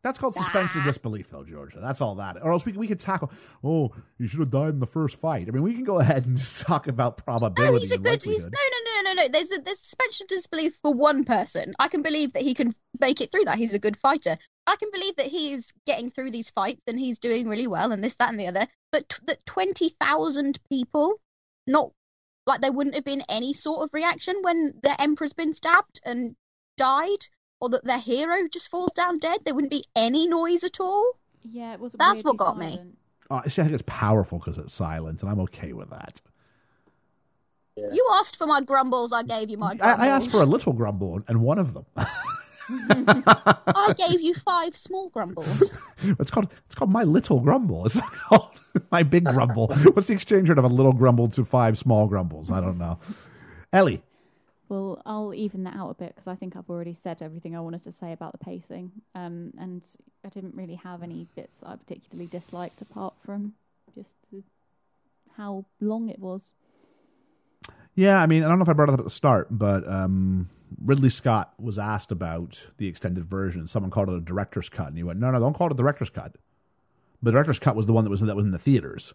[0.05, 1.79] That's called suspension of disbelief, though, Georgia.
[1.81, 2.37] That's all that.
[2.43, 3.33] Or else we, we could tackle,
[3.65, 5.49] oh, you should have died in the first fight.
[5.49, 8.23] I mean, we can go ahead and just talk about probability No, he's a good.
[8.23, 9.29] He's no, no, no, no, no.
[9.29, 11.73] There's a there's suspension of disbelief for one person.
[11.79, 13.57] I can believe that he can make it through that.
[13.57, 14.37] He's a good fighter.
[14.67, 17.91] I can believe that he is getting through these fights and he's doing really well
[17.91, 18.67] and this, that, and the other.
[18.93, 21.15] But t- that twenty thousand people,
[21.67, 21.93] not
[22.47, 26.37] like there wouldn't have been any sort of reaction when the emperor's been stabbed and
[26.77, 27.25] died,
[27.61, 29.39] or that their hero just falls down dead.
[29.45, 31.13] There wouldn't be any noise at all.
[31.43, 31.93] Yeah, it was.
[31.93, 32.71] That's what weirdly got me.
[32.73, 32.99] silent.
[33.31, 36.21] Oh, see, I think it's powerful because it's silent, and I'm okay with that.
[37.77, 37.89] Yeah.
[37.93, 40.01] You asked for my grumbles, I gave you my I, grumbles.
[40.01, 41.87] I asked for a little grumble, and one of them.
[42.69, 45.77] I gave you five small grumbles.
[46.03, 47.87] it's called it's called my little grumble.
[47.87, 47.99] It's
[48.29, 48.61] called
[48.91, 49.69] my big grumble.
[49.93, 52.51] What's the exchange rate of a little grumble to five small grumbles?
[52.51, 52.99] I don't know.
[53.73, 54.03] Ellie,
[54.75, 57.61] Well, I'll even that out a bit because I think I've already said everything I
[57.61, 59.85] wanted to say about the pacing, um, and
[60.25, 63.53] I didn't really have any bits that I particularly disliked apart from
[63.95, 64.43] just the,
[65.37, 66.51] how long it was.
[67.95, 69.89] Yeah, I mean, I don't know if I brought it up at the start, but
[69.89, 70.51] um,
[70.85, 73.69] Ridley Scott was asked about the extended version.
[73.69, 75.77] Someone called it a director's cut, and he went, "No, no, don't call it a
[75.77, 76.35] director's cut.
[77.23, 79.15] The director's cut was the one that was that was in the theaters.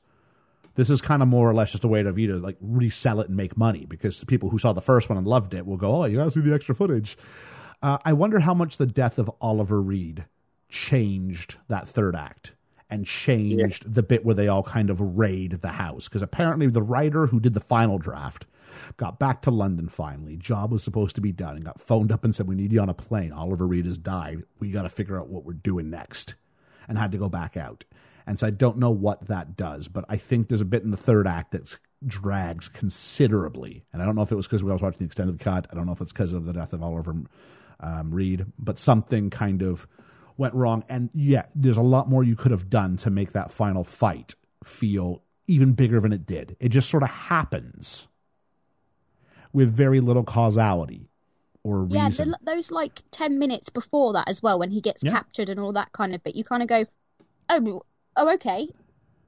[0.80, 3.20] This is kind of more or less just a way to you to like resell
[3.20, 5.66] it and make money because the people who saw the first one and loved it
[5.66, 7.18] will go, "Oh, you gotta see the extra footage."
[7.82, 10.24] Uh, I wonder how much the death of Oliver Reed
[10.70, 12.54] changed that third act
[12.90, 16.82] and changed the bit where they all kind of raid the house because apparently the
[16.82, 18.46] writer who did the final draft
[18.96, 20.38] got back to London finally.
[20.38, 22.80] Job was supposed to be done and got phoned up and said, "We need you
[22.80, 23.34] on a plane.
[23.34, 24.44] Oliver Reed has died.
[24.60, 26.36] We got to figure out what we're doing next,"
[26.88, 27.84] and had to go back out.
[28.30, 30.92] And so I don't know what that does, but I think there's a bit in
[30.92, 31.76] the third act that
[32.06, 33.86] drags considerably.
[33.92, 35.66] And I don't know if it was because we was watching the extended cut.
[35.72, 37.16] I don't know if it's because of the death of Oliver
[37.80, 39.88] um, Reed, but something kind of
[40.38, 40.84] went wrong.
[40.90, 44.36] And yeah, there's a lot more you could have done to make that final fight
[44.64, 46.56] feel even bigger than it did.
[46.60, 48.08] It just sort of happens
[49.54, 51.10] with very little causality
[51.64, 51.98] or reason.
[51.98, 55.14] Yeah, the, those like 10 minutes before that as well, when he gets Yeah.
[55.14, 56.86] captured and all that kind of bit, you kind of go,
[57.50, 57.82] oh,
[58.20, 58.68] oh, okay.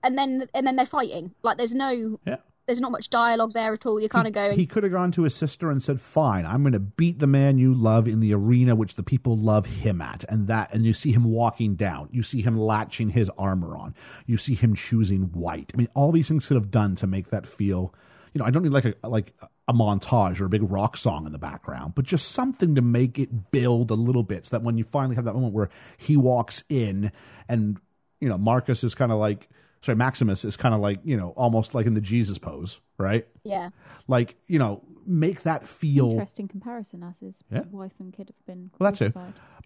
[0.03, 1.34] And then and then they're fighting.
[1.43, 2.38] Like there's no, Yeah.
[2.68, 3.99] there's not much dialogue there at all.
[3.99, 6.63] You're kind of going, He could have gone to his sister and said, "Fine, I'm
[6.63, 10.01] going to beat the man you love in the arena which the people love him
[10.01, 12.09] at." And that, and you see him walking down.
[12.11, 13.93] You see him latching his armor on.
[14.26, 15.72] You see him choosing white.
[15.73, 17.93] I mean, all these things could have done to make that feel.
[18.34, 19.34] You know, I don't need like a like
[19.68, 23.19] a montage or a big rock song in the background, but just something to make
[23.19, 26.18] it build a little bit, so that when you finally have that moment where he
[26.18, 27.11] walks in,
[27.47, 27.80] and
[28.22, 29.49] you know, Marcus is kind of like.
[29.84, 33.27] Sorry, Maximus is kind of like, you know, almost like in the Jesus pose, right?
[33.43, 33.69] yeah.
[34.07, 37.64] like you know make that feel Interesting comparison, as his Yeah.
[37.72, 39.15] wife and kid have been Well, that's it.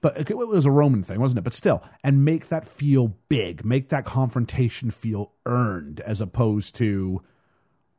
[0.02, 3.65] but it was a roman thing wasn't it but still and make that feel big
[3.65, 7.22] make that confrontation feel earned as opposed to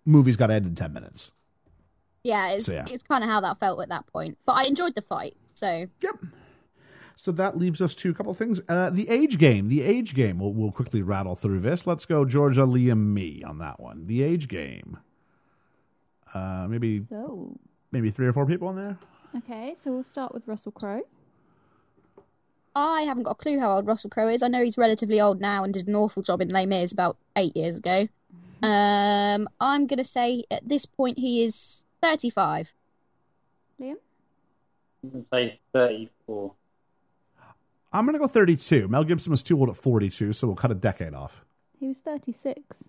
[0.07, 1.33] movies got to end in 10 minutes
[2.25, 2.87] Yeah, it's, So, yeah.
[2.89, 4.39] it's kind of how that felt at that point.
[4.47, 5.37] But I enjoyed the fight.
[5.53, 6.15] So yep
[7.17, 10.15] so that leaves us to a couple of things uh, the age game the age
[10.15, 14.07] game we'll, we'll quickly rattle through this let's go georgia liam me on that one
[14.07, 14.99] the age game
[16.35, 17.57] uh, maybe So,
[17.93, 18.99] maybe three or four people in there
[19.37, 21.03] okay, so we'll start with Russell Crowe.
[22.75, 24.43] I haven't got a clue how old Russell Crowe is.
[24.43, 27.17] I know he's relatively old now and did an awful job in Les Mis about
[27.35, 28.07] eight years ago.
[28.63, 32.73] Um, I'm gonna say at this point he is 35.
[33.81, 33.97] Liam?
[35.03, 36.53] I'm gonna say 34.
[37.99, 40.71] I'm going to go 32 mel gibson was too old at 42 so we'll cut
[40.71, 41.45] a decade off
[41.79, 42.85] He was 36.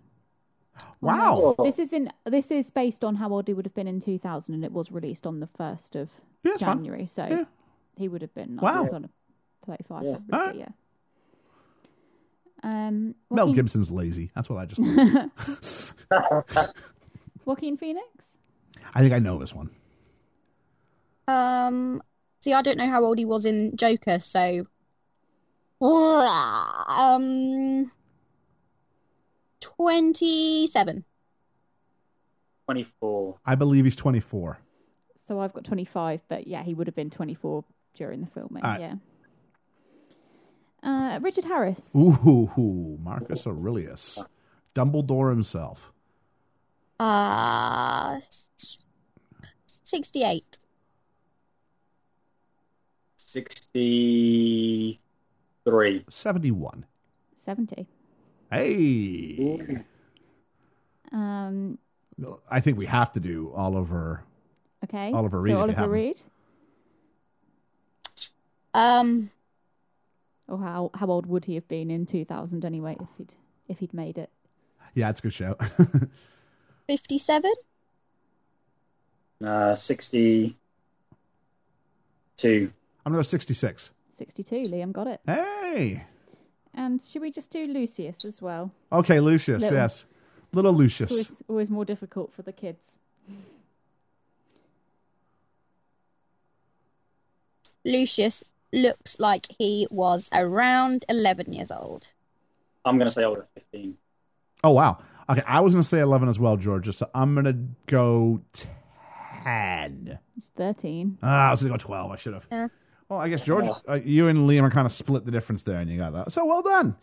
[1.02, 1.64] wow Oh.
[1.64, 4.54] This is in this is based on how old he would have been in 2000,
[4.54, 6.10] and it was released on the first of
[6.44, 6.78] Yeah, it's fine.
[6.78, 7.06] January.
[7.08, 7.46] So Yeah.
[7.96, 8.84] he would have been Wow.
[8.84, 9.12] like, kind of
[9.66, 10.18] 35, Yeah.
[10.30, 10.56] probably, Alright.
[10.58, 10.68] yeah.
[12.64, 14.32] Um, Mel Joaquin, Gibson's lazy.
[14.36, 14.82] That's what I just.
[16.12, 16.68] I
[17.46, 18.08] Joaquin Phoenix.
[18.96, 19.70] I think I know this one.
[21.28, 22.02] Um,
[22.40, 24.66] see, I don't know how old he was in Joker, so
[25.82, 27.92] um,
[29.60, 31.04] 27.
[32.66, 33.38] 24.
[33.46, 34.60] I believe he's 24.
[35.28, 37.64] So I've got 25, but yeah, he would have been 24
[37.96, 38.64] during the filming.
[38.64, 38.82] Alright.
[38.82, 38.96] Yeah.
[40.84, 41.80] Uh, Richard Harris.
[41.96, 44.20] Ooh, Marcus Aurelius,
[44.76, 45.92] Dumbledore himself.
[47.00, 48.80] Uh, s-
[49.68, 50.60] 68.
[55.72, 56.06] 63.
[56.10, 56.86] 71.
[57.46, 57.88] 70.
[58.52, 59.84] Hey,
[61.12, 61.78] Um,
[62.50, 64.24] I think we have to do Oliver.
[64.86, 65.12] okay.
[65.12, 65.88] Oliver Reed, So Oliver.
[65.90, 66.22] Reed.
[68.74, 69.30] Um,
[70.48, 73.34] Or how how old would he have been in 2000 anyway if he'd
[73.68, 74.30] if he'd made it?
[74.94, 75.58] Yeah, it's a good show.
[76.88, 77.52] 57.
[79.44, 80.56] Uh, 62.
[83.06, 83.90] I'm gonna go 66.
[84.18, 84.56] 62.
[84.68, 85.20] Liam got it.
[85.26, 86.04] Hey,
[86.74, 88.72] And should we just do Lucius as well?
[88.92, 89.62] okay, Lucius.
[89.64, 89.78] Little.
[89.78, 90.06] Yes,
[90.54, 91.12] little Lucius.
[91.12, 92.86] Always, always more difficult for the kids.
[97.86, 102.12] Lucius looks like he was around 11 years old.
[102.86, 103.96] I'm going to say older, 15.
[104.64, 104.98] Oh wow.
[105.30, 106.92] Okay, I was gonna say 11 as well, Georgia.
[106.94, 108.42] So I'm gonna go
[109.44, 110.18] 10.
[110.38, 111.18] It's 13.
[111.22, 112.12] Ah, I was gonna go 12.
[112.12, 112.46] I should have.
[112.52, 112.68] Yeah.
[113.10, 115.78] Well, I guess George, uh, you and Liam are kind of split the difference there,
[115.80, 116.32] and you got that.
[116.32, 116.96] So well done,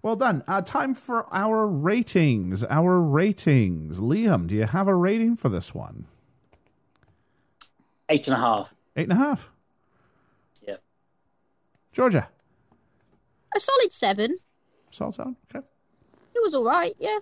[0.00, 0.42] well done.
[0.48, 2.64] Uh, time for our ratings.
[2.64, 4.00] Our ratings.
[4.00, 6.06] Liam, do you have a rating for this one?
[8.08, 8.74] Eight and a half.
[8.96, 9.50] Eight and a half.
[10.66, 10.82] Yep.
[11.92, 12.28] Georgia,
[13.54, 14.38] A solid seven.
[14.90, 15.36] Solid zone.
[15.54, 15.64] Okay.
[16.34, 17.18] It was all right, yeah.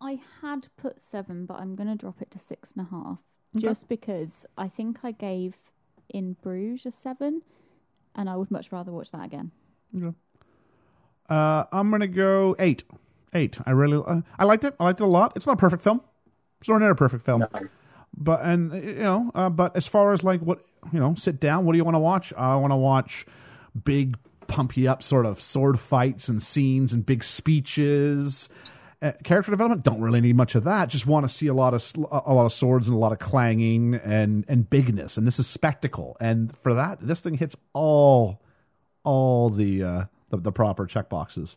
[0.00, 3.18] I had put seven, but I'm going to drop it to six and a half.
[3.56, 3.66] Okay.
[3.66, 5.56] Just because I think I gave
[6.08, 7.42] In Bruges a seven,
[8.14, 9.50] and I would much rather watch that again.
[9.92, 10.12] Yeah.
[11.28, 12.84] Uh, I'm gonna go eight.
[13.34, 13.58] Eight.
[13.66, 14.74] I really, uh, I liked it.
[14.78, 15.32] I liked it a lot.
[15.36, 16.00] It's not a perfect film.
[16.60, 17.40] It's not a perfect film.
[17.40, 17.48] No.
[18.16, 21.64] but and you know uh, but as far as like what you know sit down
[21.66, 23.26] what do you want to watch i want to watch
[23.84, 24.16] big
[24.46, 28.75] pump you up sort of sword fights and scenes and big speeches uh,
[29.24, 31.92] character development don't really need much of that just want to see a lot of
[32.10, 35.46] a lot of swords and a lot of clanging and and bigness and this is
[35.46, 38.40] spectacle and for that this thing hits all
[39.04, 41.56] all the uh the the, the proper check boxes.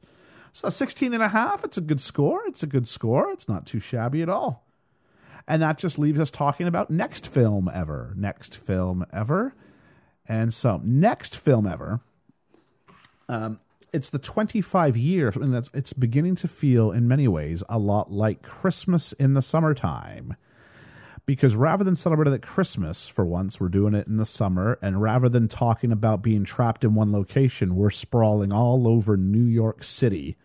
[0.54, 2.42] So 16 and a half, it's a good score.
[2.48, 3.32] It's a good score.
[3.32, 4.66] It's not too shabby at all.
[5.48, 8.14] And that just leaves us talking about next film ever.
[8.16, 9.56] Next film ever.
[10.28, 12.02] And so, next film ever.
[13.28, 13.60] Um,
[13.94, 18.12] it's the 25 years, and that's it's beginning to feel in many ways a lot
[18.12, 20.36] like Christmas in the summertime.
[21.26, 25.00] Because rather than celebrating at Christmas for once, we're doing it in the summer, and
[25.02, 29.84] rather than talking about being trapped in one location, we're sprawling all over New York
[29.84, 30.38] City.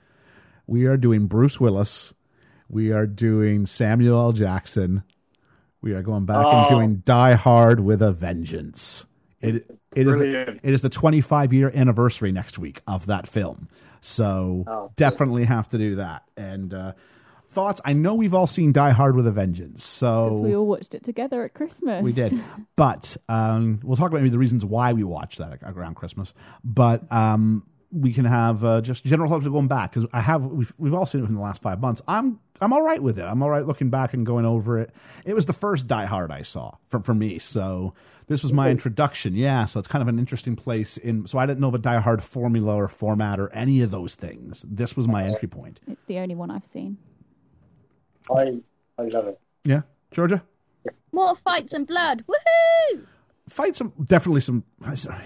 [0.67, 2.13] We are doing Bruce Willis,
[2.69, 4.33] we are doing Samuel L.
[4.33, 5.05] Jackson,
[5.81, 6.71] we are going back and Oh.
[6.71, 9.07] doing Die Hard with a Vengeance.
[9.41, 10.61] It it is the, Brilliant.
[10.63, 13.69] it is the 25 year anniversary next week of that film.
[14.01, 16.23] So Oh, definitely have to do that.
[16.37, 16.93] And uh,
[17.51, 17.81] thoughts?
[17.85, 19.85] I know we've all seen Die Hard with a Vengeance.
[19.85, 22.03] So we all watched it together at Christmas.
[22.03, 22.39] we did.
[22.77, 26.35] But um, we'll talk about maybe the reasons why we watched that around Christmas.
[26.65, 30.45] But um, we can have uh, just general thoughts of going back because I have
[30.45, 32.03] we've, we've all seen it within the last five months.
[32.09, 33.23] I'm I'm all right with it.
[33.23, 34.91] I'm all right looking back and going over it.
[35.25, 37.95] It was the first Die Hard I saw for for me, so
[38.27, 39.35] this was my introduction.
[39.35, 41.27] Yeah, so it's kind of an interesting place in.
[41.27, 44.65] So I didn't know the Die Hard formula or format or any of those things.
[44.69, 45.81] This was my entry point.
[45.87, 46.99] It's the only one I've seen.
[48.35, 48.61] I
[48.99, 49.41] I love it.
[49.65, 50.43] Yeah, Georgia.
[51.13, 52.25] More fights and blood.
[52.27, 53.07] Woohoo!
[53.49, 54.65] fight some definitely some
[54.95, 55.25] sorry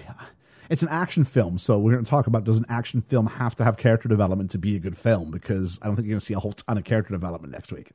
[0.69, 3.55] it's an action film so we're going to talk about does an action film have
[3.55, 6.19] to have character development to be a good film because i don't think you're going
[6.19, 7.91] to see a whole ton of character development next week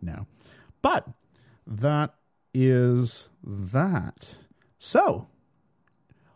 [0.00, 0.26] no
[0.82, 1.08] but
[1.66, 2.14] that
[2.58, 4.36] is that
[4.78, 5.28] so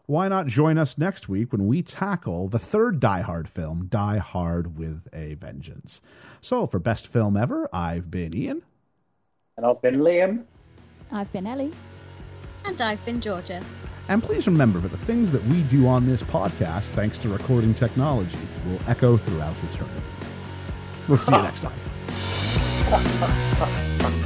[0.04, 4.18] why not join us next week when we tackle the third Die Hard film, Die
[4.18, 6.00] Hard with a Vengeance?
[6.40, 8.62] So, for best film ever, I've been Ian.
[9.56, 10.42] And I've been Liam.
[11.12, 11.72] I've been Ellie.
[12.64, 13.62] And I've been Georgia.
[14.08, 17.72] And please remember that the things that we do on this podcast, thanks to recording
[17.72, 20.02] technology, will echo throughout eternity.
[21.08, 21.78] We'll see you next time.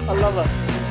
[0.08, 0.84] I love it.